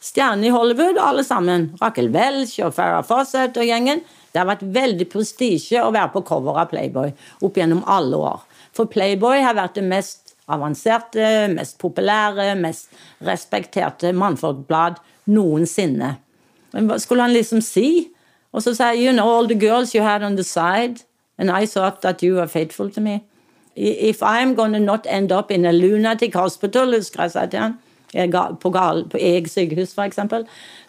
Stjernene 0.05 0.49
i 0.49 0.53
Hollywood, 0.53 0.99
alle 1.01 1.25
sammen. 1.25 1.71
Rakel 1.81 2.11
Welch 2.13 2.59
og 2.65 2.75
Farah 2.77 3.05
Fawcett 3.05 3.57
og 3.61 3.69
gjengen. 3.69 4.01
Det 4.33 4.41
har 4.41 4.49
vært 4.49 4.65
veldig 4.75 5.07
prestisje 5.13 5.81
å 5.85 5.93
være 5.95 6.13
på 6.17 6.25
cover 6.27 6.59
av 6.65 6.71
Playboy 6.73 7.13
opp 7.45 7.61
gjennom 7.61 7.85
alle 7.87 8.19
år. 8.19 8.41
For 8.75 8.91
Playboy 8.91 9.45
har 9.45 9.57
vært 9.57 9.77
det 9.79 9.85
mest 9.87 10.24
avanserte, 10.49 11.49
mest 11.55 11.78
populære, 11.78 12.55
mest 12.61 12.92
respekterte 13.24 14.12
mannfolkblad 14.12 15.01
noensinne. 15.26 16.16
Men 16.74 16.90
hva 16.90 16.99
skulle 16.99 17.24
han 17.24 17.32
liksom 17.32 17.62
si? 17.64 18.11
Og 18.53 18.62
så 18.62 18.74
sa 18.74 18.92
jeg, 18.92 19.07
you 19.07 19.12
know, 19.12 19.26
all 19.26 19.49
the 19.49 19.59
girls 19.59 19.95
you 19.95 20.03
had 20.03 20.22
on 20.22 20.36
the 20.36 20.45
side, 20.45 21.05
and 21.38 21.51
I 21.51 21.66
thought 21.66 22.03
that 22.03 22.22
you 22.22 22.36
were 22.36 22.49
faithful 22.49 22.90
to 22.90 23.01
me. 23.01 23.22
If 23.76 24.22
I'm 24.22 24.55
gonna 24.55 24.78
not 24.78 25.07
end 25.11 25.32
up 25.32 25.51
in 25.51 25.66
a 25.66 25.72
lunatic 25.72 26.34
hospital, 26.34 26.95
husker 26.95 27.22
jeg 27.22 27.30
sa 27.30 27.47
til 27.47 27.61
han, 27.61 27.78
på, 28.61 28.70
gal, 28.70 29.05
på 29.11 29.18
eget 29.18 29.51
sykehus 29.51 29.97
f.eks., 29.99 30.20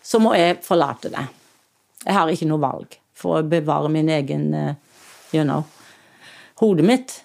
så 0.04 0.20
må 0.20 0.34
jeg 0.34 0.60
forlate 0.64 1.10
det. 1.10 1.26
Jeg 2.06 2.14
har 2.14 2.30
ikke 2.30 2.46
noe 2.46 2.62
valg 2.62 3.00
for 3.18 3.40
å 3.40 3.48
bevare 3.50 3.90
min 3.90 4.10
egen 4.14 4.54
uh, 4.54 4.74
you 5.34 5.44
know, 5.44 5.64
hodet 6.62 6.86
mitt. 6.86 7.25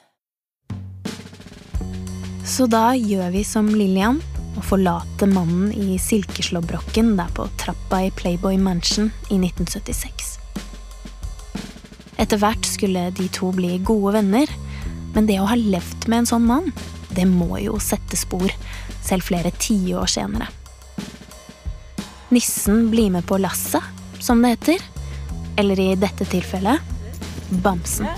Så 2.50 2.66
da 2.66 2.96
gjør 2.98 3.28
vi 3.30 3.44
som 3.46 3.68
Lillian 3.70 4.16
og 4.58 4.64
forlater 4.66 5.28
mannen 5.30 5.68
i 5.70 5.94
silkeslåbroken 6.02 7.12
der 7.18 7.30
på 7.36 7.44
trappa 7.60 8.00
i 8.08 8.10
Playboy 8.18 8.56
Mansion 8.58 9.12
i 9.30 9.38
1976. 9.38 10.32
Etter 12.18 12.40
hvert 12.42 12.66
skulle 12.66 13.04
de 13.14 13.28
to 13.32 13.52
bli 13.54 13.76
gode 13.86 14.16
venner, 14.18 14.50
men 15.14 15.28
det 15.30 15.38
å 15.38 15.46
ha 15.46 15.58
levd 15.58 16.08
med 16.10 16.24
en 16.24 16.30
sånn 16.32 16.48
mann, 16.48 16.72
det 17.14 17.28
må 17.30 17.54
jo 17.62 17.78
sette 17.82 18.18
spor, 18.18 18.50
selv 18.98 19.28
flere 19.30 19.54
tiår 19.62 20.10
senere. 20.10 20.50
Nissen 22.34 22.88
blir 22.90 23.14
med 23.14 23.26
på 23.30 23.38
lasset, 23.38 23.86
som 24.18 24.42
det 24.42 24.56
heter. 24.56 24.82
Eller 25.58 25.80
i 25.82 25.88
dette 25.98 26.26
tilfellet 26.30 26.82
Bamsen. 27.62 28.10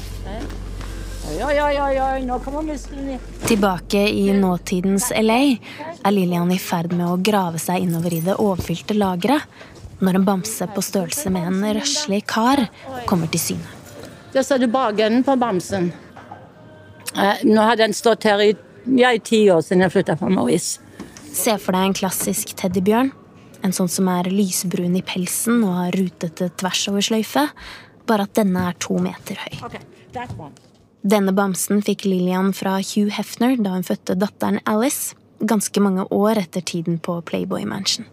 Oi, 1.33 1.61
oi, 1.61 1.77
oi, 1.81 1.95
oi, 1.97 2.25
nå 2.29 2.37
kommer 2.45 2.65
musklene. 2.67 3.15
Tilbake 3.49 4.03
i 4.05 4.27
nåtidens 4.37 5.07
LA 5.17 5.39
er 6.05 6.13
Lillian 6.13 6.51
i 6.53 6.59
ferd 6.61 6.93
med 6.93 7.07
å 7.09 7.15
grave 7.25 7.61
seg 7.63 7.87
innover 7.87 8.13
i 8.13 8.19
det 8.21 8.35
overfylte 8.37 8.93
lageret 8.99 10.03
når 10.05 10.19
en 10.19 10.27
bamse 10.27 10.67
på 10.75 10.83
størrelse 10.85 11.31
med 11.33 11.47
en 11.49 11.63
røslig 11.79 12.21
kar 12.29 12.67
kommer 13.09 13.31
til 13.33 13.41
syne. 13.41 13.79
Der 14.35 14.45
ser 14.45 14.61
du 14.61 14.67
bakenden 14.73 15.25
på 15.25 15.37
bamsen. 15.41 15.89
Eh, 17.17 17.45
nå 17.49 17.65
har 17.65 17.81
den 17.81 17.97
stått 17.97 18.27
her 18.29 18.43
i, 18.45 18.51
ja, 18.99 19.13
i 19.13 19.23
ti 19.25 19.47
år 19.53 19.63
siden 19.65 19.87
jeg 19.87 19.95
flytta 19.95 20.19
fra 20.21 20.29
Maurice. 20.33 20.83
Se 21.33 21.55
for 21.57 21.73
deg 21.73 21.87
en 21.89 21.97
klassisk 21.97 22.53
teddybjørn. 22.61 23.09
En 23.65 23.73
sånn 23.73 23.89
som 23.93 24.11
er 24.13 24.29
lysbrun 24.29 24.99
i 25.01 25.05
pelsen 25.07 25.63
og 25.65 25.79
har 25.79 25.97
rutete 25.97 26.51
tversoversløyfe. 26.61 27.47
Bare 28.11 28.29
at 28.29 28.37
denne 28.37 28.67
er 28.69 28.77
to 28.83 28.99
meter 29.01 29.41
høy. 29.47 29.65
Okay, 29.71 29.81
that 30.13 30.37
one. 30.37 30.53
Denne 31.03 31.33
bamsen 31.35 31.81
fikk 31.83 32.05
Lillian 32.07 32.53
fra 32.55 32.77
Hugh 32.79 33.11
Hefner 33.11 33.57
da 33.59 33.75
hun 33.75 33.83
fødte 33.83 34.15
datteren 34.15 34.61
Alice, 34.71 35.17
ganske 35.43 35.83
mange 35.83 36.05
år 36.15 36.39
etter 36.45 36.63
tiden 36.63 37.01
på 37.03 37.17
Playboy 37.27 37.65
Mansion. 37.67 38.07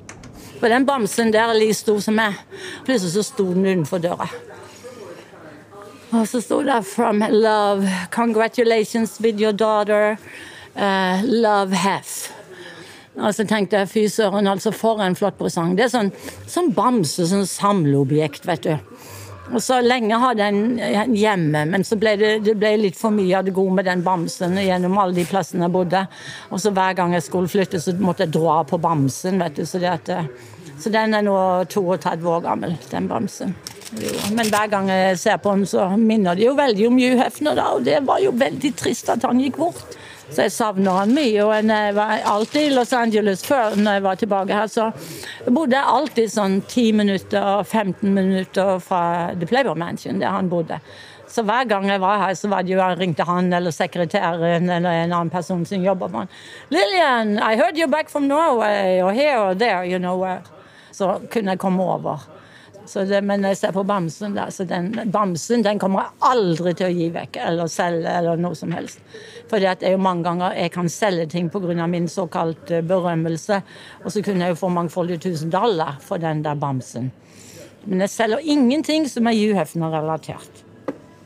For 0.57 0.73
den 0.73 0.87
bamsen 0.89 1.29
der 1.31 1.51
er 1.51 1.59
like 1.59 1.77
stor 1.77 1.99
som 2.01 2.17
meg. 2.17 2.39
Plutselig 2.87 3.13
så 3.13 3.23
sto 3.27 3.45
den 3.53 3.67
utenfor 3.67 4.01
døra. 4.01 4.25
Og 6.09 6.25
så 6.27 6.41
sto 6.41 6.63
det 6.63 6.81
'From 6.85 7.21
love. 7.29 7.85
Congratulations 8.09 9.21
with 9.21 9.37
your 9.37 9.53
daughter. 9.53 10.17
Uh, 10.75 11.21
love 11.23 11.75
Hef'. 11.75 12.31
Og 13.15 13.35
så 13.35 13.43
tenkte 13.43 13.77
jeg 13.77 13.89
fy 13.89 14.07
søren, 14.07 14.47
altså 14.47 14.71
for 14.71 15.01
en 15.01 15.15
flott 15.15 15.37
presang. 15.37 15.75
Det 15.77 15.83
er 15.83 15.91
sånn, 15.91 16.11
sånn 16.47 16.73
bamse, 16.73 17.25
sånn 17.27 17.45
samleobjekt, 17.45 18.45
vet 18.47 18.63
du. 18.63 18.77
Og 19.49 19.61
så 19.63 19.79
lenge 19.81 20.17
hadde 20.21 20.45
jeg 20.45 20.55
den 20.55 21.15
hjemme, 21.17 21.63
men 21.71 21.85
så 21.87 21.97
ble 21.99 22.13
det, 22.19 22.31
det 22.45 22.55
ble 22.59 22.75
litt 22.83 22.97
for 22.99 23.13
mye 23.15 23.39
av 23.39 23.47
det 23.47 23.55
gode 23.55 23.79
med 23.79 23.87
den 23.89 24.03
bamsen 24.05 24.57
gjennom 24.61 24.97
alle 25.01 25.17
de 25.17 25.25
plassene 25.29 25.65
jeg 25.65 25.73
bodde. 25.73 26.03
Og 26.53 26.61
så 26.61 26.73
hver 26.75 26.97
gang 26.99 27.15
jeg 27.17 27.25
skulle 27.25 27.51
flytte, 27.51 27.81
så 27.81 27.95
måtte 27.97 28.27
jeg 28.27 28.35
dra 28.35 28.61
på 28.69 28.79
bamsen, 28.81 29.41
vet 29.41 29.57
du. 29.57 29.65
Så, 29.65 29.81
at, 29.89 30.11
så 30.79 30.93
den 30.93 31.17
er 31.17 31.25
nå 31.25 31.35
32 31.71 32.29
år 32.35 32.45
gammel, 32.45 32.77
den 32.91 33.09
bamsen. 33.09 33.55
Men 34.35 34.51
hver 34.53 34.69
gang 34.69 34.89
jeg 34.91 35.17
ser 35.17 35.39
på 35.41 35.55
den, 35.55 35.65
så 35.65 35.87
minner 35.97 36.37
det 36.37 36.45
jo 36.45 36.53
veldig 36.57 36.87
om 36.91 36.99
Hugh 37.01 37.17
Hefner, 37.23 37.57
da, 37.57 37.71
og 37.73 37.87
det 37.87 38.03
var 38.05 38.21
jo 38.21 38.35
veldig 38.37 38.73
trist 38.77 39.09
at 39.09 39.25
han 39.25 39.41
gikk 39.41 39.57
bort. 39.57 39.97
Så 40.30 40.45
jeg 40.45 40.53
savner 40.53 40.99
han 41.01 41.13
mye. 41.15 41.43
Og 41.45 41.53
jeg 41.55 41.95
var 41.97 42.23
alltid 42.34 42.67
i 42.67 42.73
Los 42.75 42.93
Angeles 42.93 43.43
før 43.45 43.77
når 43.80 43.97
jeg 43.97 44.05
var 44.05 44.19
tilbake 44.21 44.57
her, 44.57 44.67
så 44.71 44.89
bodde 45.49 45.77
jeg 45.77 45.93
alltid 45.97 46.34
sånn 46.34 46.59
10 46.61 46.89
minutter 47.01 47.53
og 47.59 47.67
15 47.67 48.13
minutter 48.13 48.80
fra 48.84 49.03
The 49.36 49.49
Playboy 49.49 49.77
Mansion, 49.80 50.21
der 50.21 50.36
han 50.36 50.51
bodde. 50.51 50.80
Så 51.30 51.43
hver 51.45 51.67
gang 51.69 51.86
jeg 51.89 52.01
var 52.01 52.23
her, 52.23 52.34
så 52.34 52.49
var 52.49 52.65
det 52.65 52.73
jo 52.73 52.80
jeg 52.80 52.97
ringte 52.97 53.25
han 53.25 53.53
eller 53.53 53.73
sekretæren 53.73 54.69
eller 54.69 55.03
en 55.03 55.13
annen 55.13 55.30
person 55.30 55.61
som 55.65 55.84
jobber 55.86 56.09
med 56.09 56.25
han. 56.25 56.32
'Lillian, 56.69 57.38
I 57.38 57.55
heard 57.55 57.77
you're 57.77 57.91
back 57.91 58.09
from 58.09 58.27
Norway, 58.27 59.01
or 59.01 59.11
here 59.11 59.38
or 59.38 59.53
there, 59.53 59.86
you 59.86 59.99
know.' 59.99 60.17
where.' 60.17 60.41
Så 60.91 61.19
kunne 61.32 61.51
jeg 61.51 61.59
komme 61.59 61.84
over. 61.84 62.38
Det, 62.89 63.21
men 63.21 63.43
jeg 63.45 63.57
ser 63.59 63.73
på 63.75 63.83
bamsen, 63.85 64.33
der, 64.33 64.49
så 64.49 64.65
den 64.65 64.91
bamsen 65.13 65.61
den 65.65 65.79
kommer 65.81 66.07
jeg 66.07 66.29
aldri 66.31 66.73
til 66.77 66.87
å 66.87 66.93
gi 66.93 67.09
vekk 67.13 67.37
eller 67.45 67.69
selge 67.69 68.13
eller 68.21 68.39
noe 68.41 68.57
som 68.57 68.73
helst. 68.73 69.01
For 69.49 69.61
det 69.61 69.85
er 69.85 69.93
jo 69.93 70.01
mange 70.01 70.25
ganger 70.25 70.57
jeg 70.57 70.73
kan 70.73 70.89
selge 70.89 71.27
ting 71.29 71.49
pga. 71.53 71.87
min 71.87 72.07
såkalte 72.07 72.81
berømmelse, 72.81 73.61
og 74.03 74.11
så 74.11 74.23
kunne 74.25 74.45
jeg 74.45 74.55
jo 74.55 74.61
få 74.63 74.69
mangfoldige 74.69 75.29
tusen 75.29 75.49
dollar 75.49 75.99
for 76.01 76.17
den 76.17 76.41
der 76.43 76.55
bamsen. 76.55 77.11
Men 77.85 78.01
jeg 78.01 78.09
selger 78.09 78.39
ingenting 78.43 79.07
som 79.07 79.27
er 79.27 79.37
Hugh 79.37 79.55
Hefner-relatert. 79.55 80.65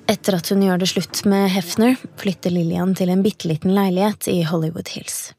Etter 0.07 0.35
at 0.35 0.49
hun 0.51 0.61
gjør 0.65 0.81
det 0.83 0.89
slutt 0.91 1.23
med 1.25 1.47
Hefner, 1.53 1.95
flytter 2.19 2.51
Lillian 2.51 2.91
til 2.95 3.09
en 3.09 3.23
bitte 3.23 3.47
liten 3.47 3.71
leilighet 3.73 4.27
i 4.27 4.41
Hollywood 4.43 4.91
Hills. 4.91 5.31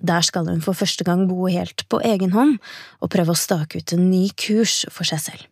Der 0.00 0.24
skal 0.24 0.48
hun 0.48 0.62
for 0.64 0.76
første 0.76 1.04
gang 1.04 1.26
bo 1.28 1.46
helt 1.46 1.84
på 1.92 2.00
egen 2.06 2.32
hånd 2.32 2.58
og 3.00 3.12
prøve 3.12 3.34
å 3.34 3.38
stake 3.38 3.80
ut 3.80 3.94
en 3.96 4.08
ny 4.10 4.28
kurs 4.32 4.84
for 4.92 5.08
seg 5.08 5.22
selv. 5.24 5.46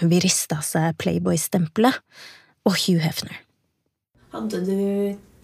Hun 0.00 0.12
vil 0.12 0.24
riste 0.24 0.56
av 0.56 0.64
seg 0.66 0.96
Playboy-stempelet 1.00 2.00
og 2.68 2.76
Hugh 2.82 3.00
Hefner. 3.00 3.42
Hadde 4.34 4.60
du 4.66 4.76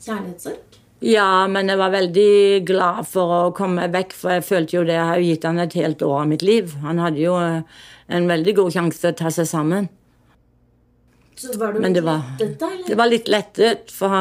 kjærlighetssorg? 0.02 0.80
Ja, 1.02 1.48
men 1.50 1.66
jeg 1.66 1.80
var 1.80 1.90
veldig 1.90 2.62
glad 2.68 3.08
for 3.10 3.32
å 3.34 3.54
komme 3.56 3.88
vekk, 3.90 4.12
for 4.14 4.36
jeg 4.36 4.44
følte 4.46 4.76
jo 4.76 4.84
det. 4.86 4.94
Jeg 4.94 5.08
har 5.08 5.18
jo 5.18 5.30
gitt 5.32 5.46
han 5.48 5.58
et 5.58 5.74
helt 5.80 6.04
år 6.06 6.20
av 6.20 6.28
mitt 6.30 6.44
liv. 6.46 6.76
Han 6.84 7.00
hadde 7.02 7.18
jo 7.24 7.34
en 7.40 8.28
veldig 8.30 8.54
god 8.60 8.76
sjanse 8.76 9.02
til 9.02 9.10
å 9.10 9.18
ta 9.18 9.32
seg 9.34 9.48
sammen. 9.50 9.88
Så 11.34 11.56
var 11.58 11.74
du 11.74 11.80
litt 11.82 11.96
det 11.96 12.04
var, 12.06 12.22
lettet, 12.38 12.54
da? 12.60 12.68
Eller? 12.70 12.86
Det 12.86 12.98
var 13.00 13.10
litt 13.10 13.32
lettet, 13.34 13.90
for 13.90 14.14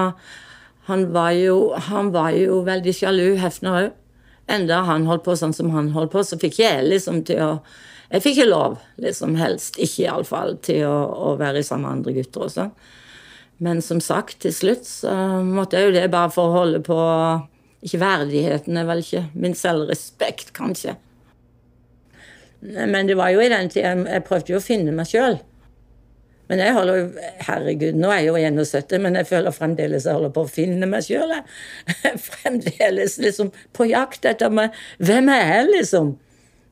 han, 0.89 1.11
var, 1.13 1.31
jo, 1.37 1.73
han 1.89 2.11
var 2.11 2.31
jo 2.35 2.61
veldig 2.65 2.93
sjalu, 2.95 3.25
Hefner 3.41 3.77
òg. 3.79 3.97
Enda 4.51 4.81
han 4.87 5.05
holdt 5.07 5.23
på 5.27 5.35
sånn 5.37 5.53
som 5.55 5.69
han 5.75 5.91
holdt 5.95 6.11
på, 6.11 6.23
så 6.25 6.39
fikk 6.41 6.59
jeg 6.63 6.87
liksom 6.89 7.23
til 7.29 7.41
å 7.45 7.53
Jeg 8.11 8.25
fikk 8.25 8.41
ikke 8.41 8.49
lov, 8.49 8.73
liksom 8.99 9.37
helst 9.39 9.77
ikke 9.79 10.01
iallfall, 10.03 10.57
til 10.59 10.81
å, 10.83 10.95
å 11.31 11.35
være 11.39 11.61
sammen 11.63 11.85
med 11.85 11.93
andre 11.93 12.13
gutter 12.17 12.43
og 12.43 12.49
sånn. 12.51 12.73
Men 13.63 13.79
som 13.79 14.01
sagt, 14.03 14.41
til 14.43 14.51
slutt 14.51 14.83
så 14.89 15.13
måtte 15.45 15.79
jeg 15.79 15.87
jo 15.87 15.93
det 15.95 16.09
bare 16.11 16.33
for 16.33 16.49
å 16.49 16.57
holde 16.63 16.81
på 16.83 16.97
Ikke 17.81 18.01
verdigheten, 18.01 18.75
er 18.77 18.89
vel 18.89 18.99
ikke 19.01 19.23
min 19.33 19.55
selvrespekt, 19.57 20.51
kanskje. 20.53 20.97
Men 22.61 23.07
det 23.07 23.15
var 23.17 23.31
jo 23.33 23.39
i 23.41 23.49
den 23.49 23.71
tida 23.73 23.95
jeg 23.95 24.25
prøvde 24.27 24.53
jo 24.53 24.59
å 24.59 24.65
finne 24.65 24.93
meg 24.93 25.09
sjøl. 25.09 25.39
Men 26.51 26.59
jeg 26.59 26.73
holder 26.75 26.97
jo 26.97 27.27
Herregud, 27.47 27.95
nå 27.95 28.09
er 28.11 28.25
jeg 28.25 28.27
jo 28.27 28.39
71, 28.59 28.97
men 28.99 29.15
jeg 29.15 29.29
føler 29.29 29.55
fremdeles 29.55 30.03
jeg 30.03 30.17
holder 30.17 30.33
på 30.35 30.43
å 30.43 30.49
finne 30.51 30.89
meg 30.91 31.05
sjøl. 31.07 31.31
Fremdeles 32.27 33.15
liksom 33.23 33.53
på 33.77 33.87
jakt 33.87 34.27
etter 34.27 34.51
meg. 34.51 34.75
Hvem 34.99 35.31
er 35.31 35.45
jeg, 35.47 35.69
liksom? 35.77 36.11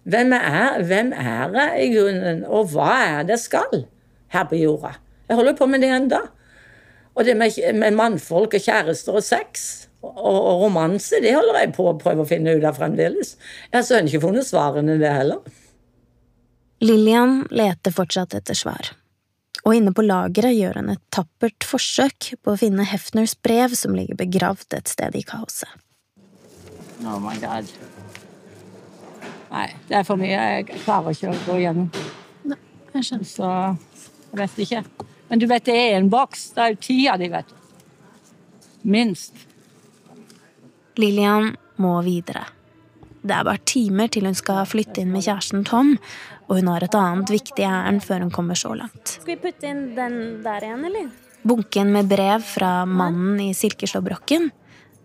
Hvem 0.10 0.36
er, 0.36 0.84
hvem 0.90 1.14
er 1.16 1.56
jeg 1.56 1.86
i 1.86 1.94
grunnen? 1.94 2.44
Og 2.44 2.74
hva 2.74 2.92
er 3.06 3.24
det 3.24 3.38
jeg 3.38 3.46
skal 3.46 3.86
her 4.36 4.52
på 4.52 4.60
jorda? 4.60 4.98
Jeg 5.32 5.40
holder 5.40 5.56
på 5.56 5.70
med 5.72 5.86
det 5.86 5.94
enda. 5.96 6.26
Og 7.16 7.24
det 7.24 7.40
med, 7.40 7.56
med 7.80 7.96
mannfolk 7.96 8.60
og 8.60 8.68
kjærester 8.68 9.16
og 9.16 9.24
sex 9.24 9.68
og, 10.04 10.20
og 10.20 10.66
romanse, 10.66 11.24
det 11.24 11.36
holder 11.36 11.64
jeg 11.64 11.76
på 11.80 11.88
å 11.88 11.98
prøve 12.00 12.28
å 12.28 12.28
finne 12.28 12.60
ut 12.60 12.68
av 12.68 12.76
fremdeles. 12.80 13.38
Jeg 13.72 13.88
har 13.88 14.08
ikke 14.12 14.28
funnet 14.28 14.48
svarene, 14.48 15.00
det 15.00 15.16
heller. 15.16 15.60
Lillian 16.84 17.46
leter 17.52 17.96
fortsatt 17.96 18.36
etter 18.40 18.56
svar. 18.56 18.92
Og 19.70 19.76
inne 19.78 19.92
på 19.94 20.02
lageret 20.02 20.56
gjør 20.58 20.80
hun 20.80 20.88
et 20.96 21.02
tappert 21.14 21.66
forsøk 21.68 22.32
på 22.42 22.56
å 22.56 22.58
finne 22.58 22.88
Hefners 22.90 23.36
brev 23.38 23.76
som 23.78 23.94
ligger 23.94 24.18
begravd 24.18 24.74
et 24.74 24.90
sted 24.90 25.14
i 25.14 25.22
kaoset. 25.22 25.70
Oh 27.06 27.20
my 27.22 27.36
god. 27.38 27.70
Nei, 29.52 29.68
det 29.86 30.00
er 30.00 30.08
for 30.08 30.18
mye. 30.18 30.34
Jeg 30.34 30.82
klarer 30.88 31.14
ikke 31.14 31.30
å 31.30 31.38
gå 31.46 31.60
gjennom. 31.62 31.94
Nei, 32.50 32.58
jeg 32.96 33.06
skjønner. 33.12 33.30
Så 33.30 33.52
jeg 34.32 34.42
vet 34.42 34.60
ikke. 34.66 34.84
Men 35.30 35.44
du 35.44 35.46
vet, 35.54 35.70
det 35.70 35.78
er 35.78 36.00
en 36.00 36.10
boks. 36.10 36.50
Det 36.58 36.66
er 36.66 36.74
jo 36.74 36.82
ti 36.90 36.98
av 37.14 37.22
de, 37.22 37.30
vet 37.30 37.54
du. 37.54 37.58
Minst. 38.90 39.46
Lillian 40.98 41.54
må 41.78 42.00
videre. 42.10 42.48
Det 43.20 43.36
er 43.36 43.48
bare 43.48 43.60
timer 43.68 44.08
til 44.12 44.28
hun 44.30 44.38
skal 44.38 44.64
flytte 44.70 45.02
inn 45.04 45.12
med 45.12 45.26
kjæresten 45.26 45.66
Tom, 45.68 45.98
og 46.48 46.60
hun 46.60 46.70
har 46.72 46.86
et 46.86 46.96
annet 46.96 47.34
viktig 47.34 47.66
ærend 47.68 48.04
før 48.06 48.24
hun 48.24 48.32
kommer 48.32 48.60
så 48.60 48.72
langt. 48.80 49.18
Skal 49.18 49.34
vi 49.34 49.42
putte 49.44 49.68
inn 49.68 49.90
den 49.98 50.16
der 50.46 50.64
igjen, 50.64 50.86
eller? 50.88 51.10
Bunken 51.50 51.92
med 51.96 52.08
brev 52.12 52.44
fra 52.44 52.86
mannen 52.88 53.40
i 53.44 53.52
silkeslåbroken, 53.56 54.50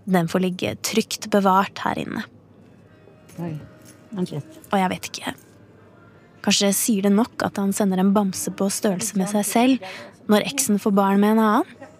den 0.04 0.28
får 0.28 0.44
ligge 0.44 0.74
trygt 0.84 1.30
bevart 1.32 1.80
her 1.86 1.98
inne. 2.02 2.24
Oi. 3.42 3.54
Og 4.14 4.76
jeg 4.78 4.90
vet 4.92 5.08
ikke. 5.10 5.34
Kanskje 6.44 6.70
sier 6.76 7.06
det 7.06 7.14
nok 7.14 7.42
at 7.46 7.56
han 7.58 7.72
sender 7.74 8.02
en 8.02 8.12
bamse 8.14 8.52
på 8.54 8.68
størrelse 8.70 9.16
med 9.18 9.30
seg 9.32 9.46
selv 9.48 9.94
når 10.30 10.46
eksen 10.52 10.78
får 10.80 10.94
barn 10.94 11.22
med 11.22 11.34
en 11.34 11.42
annen? 11.42 11.90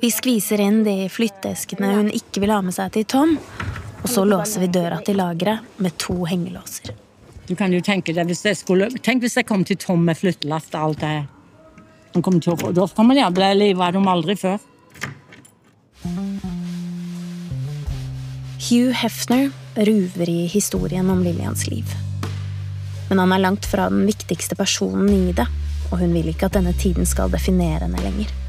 Vi 0.00 0.08
skviser 0.08 0.62
inn 0.64 0.80
de 0.86 1.10
flytteeskene 1.12 1.92
hun 1.92 2.08
ikke 2.08 2.40
vil 2.40 2.54
ha 2.54 2.62
med 2.64 2.72
seg 2.72 2.94
til 2.94 3.04
Tom, 3.04 3.34
og 4.02 4.08
så 4.08 4.24
låser 4.24 4.64
vi 4.64 4.70
døra 4.72 5.00
til 5.04 5.18
lageret 5.20 5.80
med 5.82 5.96
to 6.00 6.24
hengelåser. 6.24 6.94
Du 7.48 7.56
kan 7.58 7.72
jo 7.74 7.80
tenke 7.82 8.14
deg, 8.14 8.28
hvis 8.30 8.44
jeg 8.46 8.56
skulle, 8.60 8.90
Tenk 9.02 9.24
hvis 9.24 9.36
jeg 9.36 9.46
kom 9.48 9.64
til 9.66 9.78
Tom 9.80 10.04
med 10.06 10.18
flyttelass 10.18 10.70
og 10.72 10.80
alt 10.80 11.00
det 11.02 11.08
her. 11.10 11.24
Han 12.14 12.22
kommer 12.22 12.42
til 12.42 12.54
å, 12.54 12.72
Da 12.74 12.86
kommer 12.94 13.18
de 13.18 13.24
å 13.26 13.32
bli 13.34 13.48
livredd 13.58 13.98
om 13.98 14.08
aldri 14.10 14.36
før. 14.38 14.58
Hugh 18.70 18.94
Hefner 18.94 19.50
ruver 19.74 20.30
i 20.30 20.44
historien 20.46 21.10
om 21.10 21.24
Lillians 21.24 21.66
liv. 21.66 21.90
Men 23.08 23.18
han 23.18 23.32
er 23.34 23.42
langt 23.42 23.66
fra 23.66 23.88
den 23.90 24.04
viktigste 24.06 24.54
personen 24.54 25.10
i 25.10 25.32
det, 25.34 25.48
og 25.90 25.98
hun 25.98 26.14
vil 26.14 26.30
ikke 26.30 26.46
at 26.46 26.58
denne 26.58 26.76
tiden 26.78 27.08
skal 27.08 27.32
definere 27.32 27.88
henne 27.88 28.04
lenger. 28.04 28.39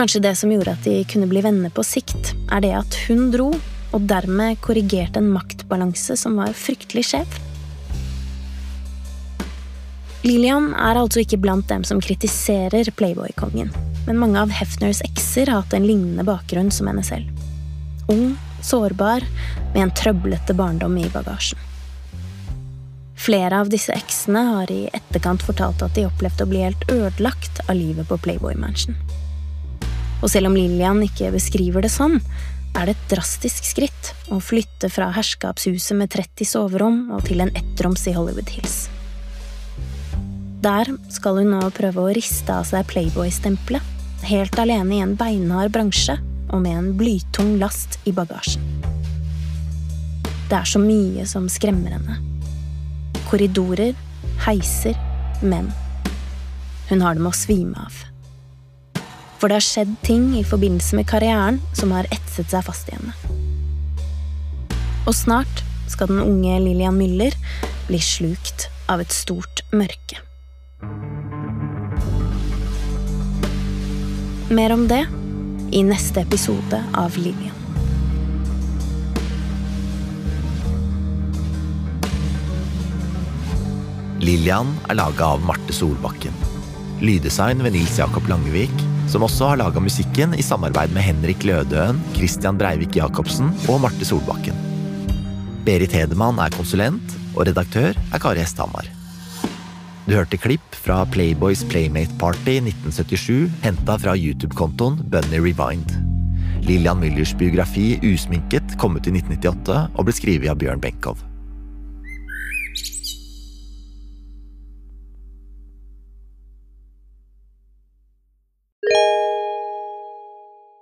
Kanskje 0.00 0.22
det 0.24 0.30
som 0.36 0.48
gjorde 0.48 0.72
at 0.72 0.86
de 0.88 0.94
kunne 1.04 1.26
bli 1.28 1.42
venner 1.44 1.68
på 1.76 1.82
sikt, 1.84 2.30
er 2.48 2.62
det 2.64 2.70
at 2.72 2.94
hun 3.04 3.26
dro, 3.34 3.50
og 3.92 4.06
dermed 4.08 4.56
korrigerte 4.64 5.20
en 5.20 5.28
maktbalanse 5.28 6.16
som 6.16 6.38
var 6.40 6.54
fryktelig 6.56 7.02
skjev. 7.10 7.34
Lillian 10.24 10.70
er 10.72 11.02
altså 11.02 11.20
ikke 11.20 11.42
blant 11.44 11.68
dem 11.68 11.84
som 11.84 12.00
kritiserer 12.00 12.88
Playboy-kongen, 12.96 13.68
men 14.06 14.22
mange 14.22 14.40
av 14.40 14.56
Hefners 14.56 15.04
ekser 15.04 15.52
har 15.52 15.66
hatt 15.66 15.76
en 15.76 15.84
lignende 15.84 16.24
bakgrunn 16.24 16.72
som 16.72 16.88
henne 16.88 17.04
selv. 17.04 17.28
Ung, 18.08 18.38
sårbar, 18.64 19.28
med 19.74 19.82
en 19.84 19.96
trøblete 20.00 20.56
barndom 20.56 20.96
i 20.96 21.08
bagasjen. 21.12 21.60
Flere 23.20 23.60
av 23.60 23.68
disse 23.68 23.92
eksene 23.92 24.48
har 24.54 24.72
i 24.72 24.86
etterkant 24.96 25.44
fortalt 25.44 25.84
at 25.84 25.92
de 25.92 26.08
opplevde 26.08 26.48
å 26.48 26.54
bli 26.56 26.64
helt 26.64 26.88
ødelagt 26.88 27.66
av 27.68 27.76
livet 27.76 28.08
på 28.08 28.16
Playboy 28.24 28.56
Mansion. 28.56 28.96
Og 30.20 30.30
selv 30.32 30.50
om 30.50 30.56
Lillian 30.56 31.00
ikke 31.04 31.32
beskriver 31.34 31.84
det 31.84 31.92
sånn, 31.92 32.18
er 32.76 32.86
det 32.86 32.94
et 32.94 33.10
drastisk 33.10 33.66
skritt 33.66 34.12
å 34.30 34.38
flytte 34.44 34.90
fra 34.92 35.10
herskapshuset 35.16 35.96
med 35.98 36.12
30 36.12 36.46
soverom 36.46 37.00
og 37.16 37.24
til 37.26 37.42
en 37.42 37.52
ettroms 37.58 38.06
i 38.06 38.14
Hollywood 38.14 38.52
Hills. 38.54 38.84
Der 40.60 40.90
skal 41.08 41.40
hun 41.40 41.54
nå 41.54 41.62
prøve 41.72 42.04
å 42.04 42.12
riste 42.14 42.52
av 42.52 42.66
seg 42.68 42.84
Playboy-stempelet, 42.90 43.80
helt 44.28 44.58
alene 44.60 44.98
i 44.98 45.00
en 45.00 45.16
beinhard 45.18 45.72
bransje 45.72 46.18
og 46.50 46.60
med 46.60 46.76
en 46.76 46.90
blytung 46.98 47.54
last 47.62 47.96
i 48.04 48.12
bagasjen. 48.12 48.62
Det 50.50 50.58
er 50.58 50.68
så 50.68 50.82
mye 50.82 51.24
som 51.30 51.48
skremmer 51.48 51.94
henne. 51.94 52.18
Korridorer, 53.30 53.94
heiser, 54.44 54.98
menn. 55.40 55.70
Hun 56.90 57.06
har 57.06 57.14
det 57.14 57.22
med 57.22 57.32
å 57.32 57.38
svime 57.38 57.86
av. 57.86 58.09
For 59.40 59.48
det 59.48 59.56
har 59.56 59.64
skjedd 59.64 59.92
ting 60.04 60.34
i 60.36 60.44
forbindelse 60.44 60.98
med 60.98 61.08
karrieren 61.08 61.62
som 61.72 61.94
har 61.96 62.08
etset 62.12 62.52
seg 62.52 62.64
fast 62.66 62.90
i 62.92 62.96
henne. 62.98 63.14
Og 65.08 65.16
snart 65.16 65.62
skal 65.88 66.10
den 66.12 66.20
unge 66.20 66.58
Lillian 66.60 66.98
Müller 67.00 67.32
bli 67.88 68.00
slukt 68.04 68.68
av 68.92 69.00
et 69.00 69.14
stort 69.16 69.64
mørke. 69.72 70.20
Mer 74.52 74.74
om 74.76 74.84
det 74.90 75.06
i 75.72 75.80
neste 75.86 76.20
episode 76.20 76.82
av 76.98 77.16
Lillian. 77.16 77.56
Lillian 84.20 84.74
er 84.90 85.00
laga 85.00 85.32
av 85.32 85.44
Marte 85.48 85.72
Solbakken. 85.72 86.34
Lyddesign 87.00 87.62
ved 87.64 87.72
Nils 87.78 87.96
Jakob 87.96 88.26
Langevik, 88.28 88.89
som 89.10 89.24
også 89.26 89.50
har 89.50 89.58
laga 89.58 89.82
musikken 89.82 90.36
i 90.38 90.44
samarbeid 90.44 90.92
med 90.94 91.02
Henrik 91.02 91.42
Lødøen, 91.46 91.98
Christian 92.14 92.58
Breivik 92.60 92.94
Jacobsen 93.00 93.50
og 93.66 93.80
Marte 93.82 94.06
Solbakken. 94.06 94.54
Berit 95.66 95.94
Hedemann 95.94 96.38
er 96.38 96.54
konsulent, 96.54 97.16
og 97.34 97.48
redaktør 97.48 97.96
er 97.98 98.22
Kari 98.22 98.42
Hesthamar. 98.42 98.86
Du 100.06 100.14
hørte 100.16 100.38
klipp 100.40 100.76
fra 100.78 101.02
Playboys 101.10 101.64
Playmate 101.70 102.14
Party 102.22 102.56
1977, 102.62 103.50
henta 103.66 103.98
fra 104.00 104.14
YouTube-kontoen 104.18 105.02
Bunny 105.10 105.42
Rewind. 105.42 105.96
Lillian 106.66 107.02
Müllers 107.02 107.34
biografi 107.38 107.94
Usminket 108.04 108.78
kom 108.78 108.98
ut 108.98 109.10
i 109.10 109.14
1998 109.16 109.82
og 109.94 110.06
ble 110.06 110.16
skrevet 110.16 110.52
av 110.52 110.58
Bjørn 110.60 110.82
Benkow. 110.82 111.29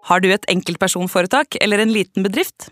Har 0.08 0.22
du 0.24 0.30
et 0.32 0.46
enkeltpersonforetak 0.48 1.58
eller 1.60 1.82
en 1.82 1.92
liten 1.92 2.24
bedrift? 2.24 2.70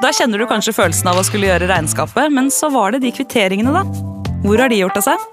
Da 0.00 0.12
kjenner 0.16 0.40
du 0.40 0.46
kanskje 0.48 0.72
følelsen 0.72 1.10
av 1.10 1.20
å 1.20 1.24
skulle 1.26 1.50
gjøre 1.50 1.68
regnskapet, 1.68 2.32
men 2.32 2.48
så 2.54 2.70
var 2.72 2.94
det 2.94 3.02
de 3.04 3.12
kvitteringene, 3.12 3.74
da. 3.74 3.84
Hvor 4.46 4.62
har 4.62 4.72
de 4.72 4.78
gjort 4.80 4.96
av 4.96 5.04
seg? 5.10 5.26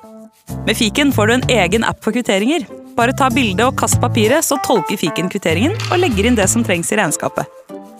Med 0.68 0.76
fiken 0.76 1.14
får 1.16 1.30
du 1.30 1.36
en 1.38 1.47
egen 1.62 1.88
app 1.88 2.03
for 2.03 2.16
kvitteringer. 2.16 2.68
Bare 2.99 3.16
ta 3.16 3.30
bilde 3.32 3.70
og 3.70 3.80
kast 3.80 4.01
papiret, 4.03 4.43
så 4.43 4.60
tolker 4.68 4.99
fiken 4.99 5.32
kvitteringen 5.32 5.80
og 5.88 6.01
legger 6.03 6.28
inn 6.28 6.39
det 6.39 6.49
som 6.51 6.66
trengs 6.68 6.91
i 6.91 6.99
regnskapet. 6.99 7.47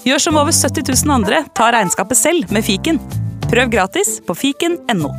Gjør 0.08 0.28
som 0.28 0.40
over 0.40 0.52
70 0.52 0.84
000 0.92 1.16
andre, 1.16 1.46
ta 1.56 1.72
regnskapet 1.72 2.20
selv 2.20 2.52
med 2.52 2.68
fiken. 2.68 3.00
Prøv 3.48 3.72
gratis 3.72 4.18
på 4.28 4.36
fiken.no. 4.36 5.14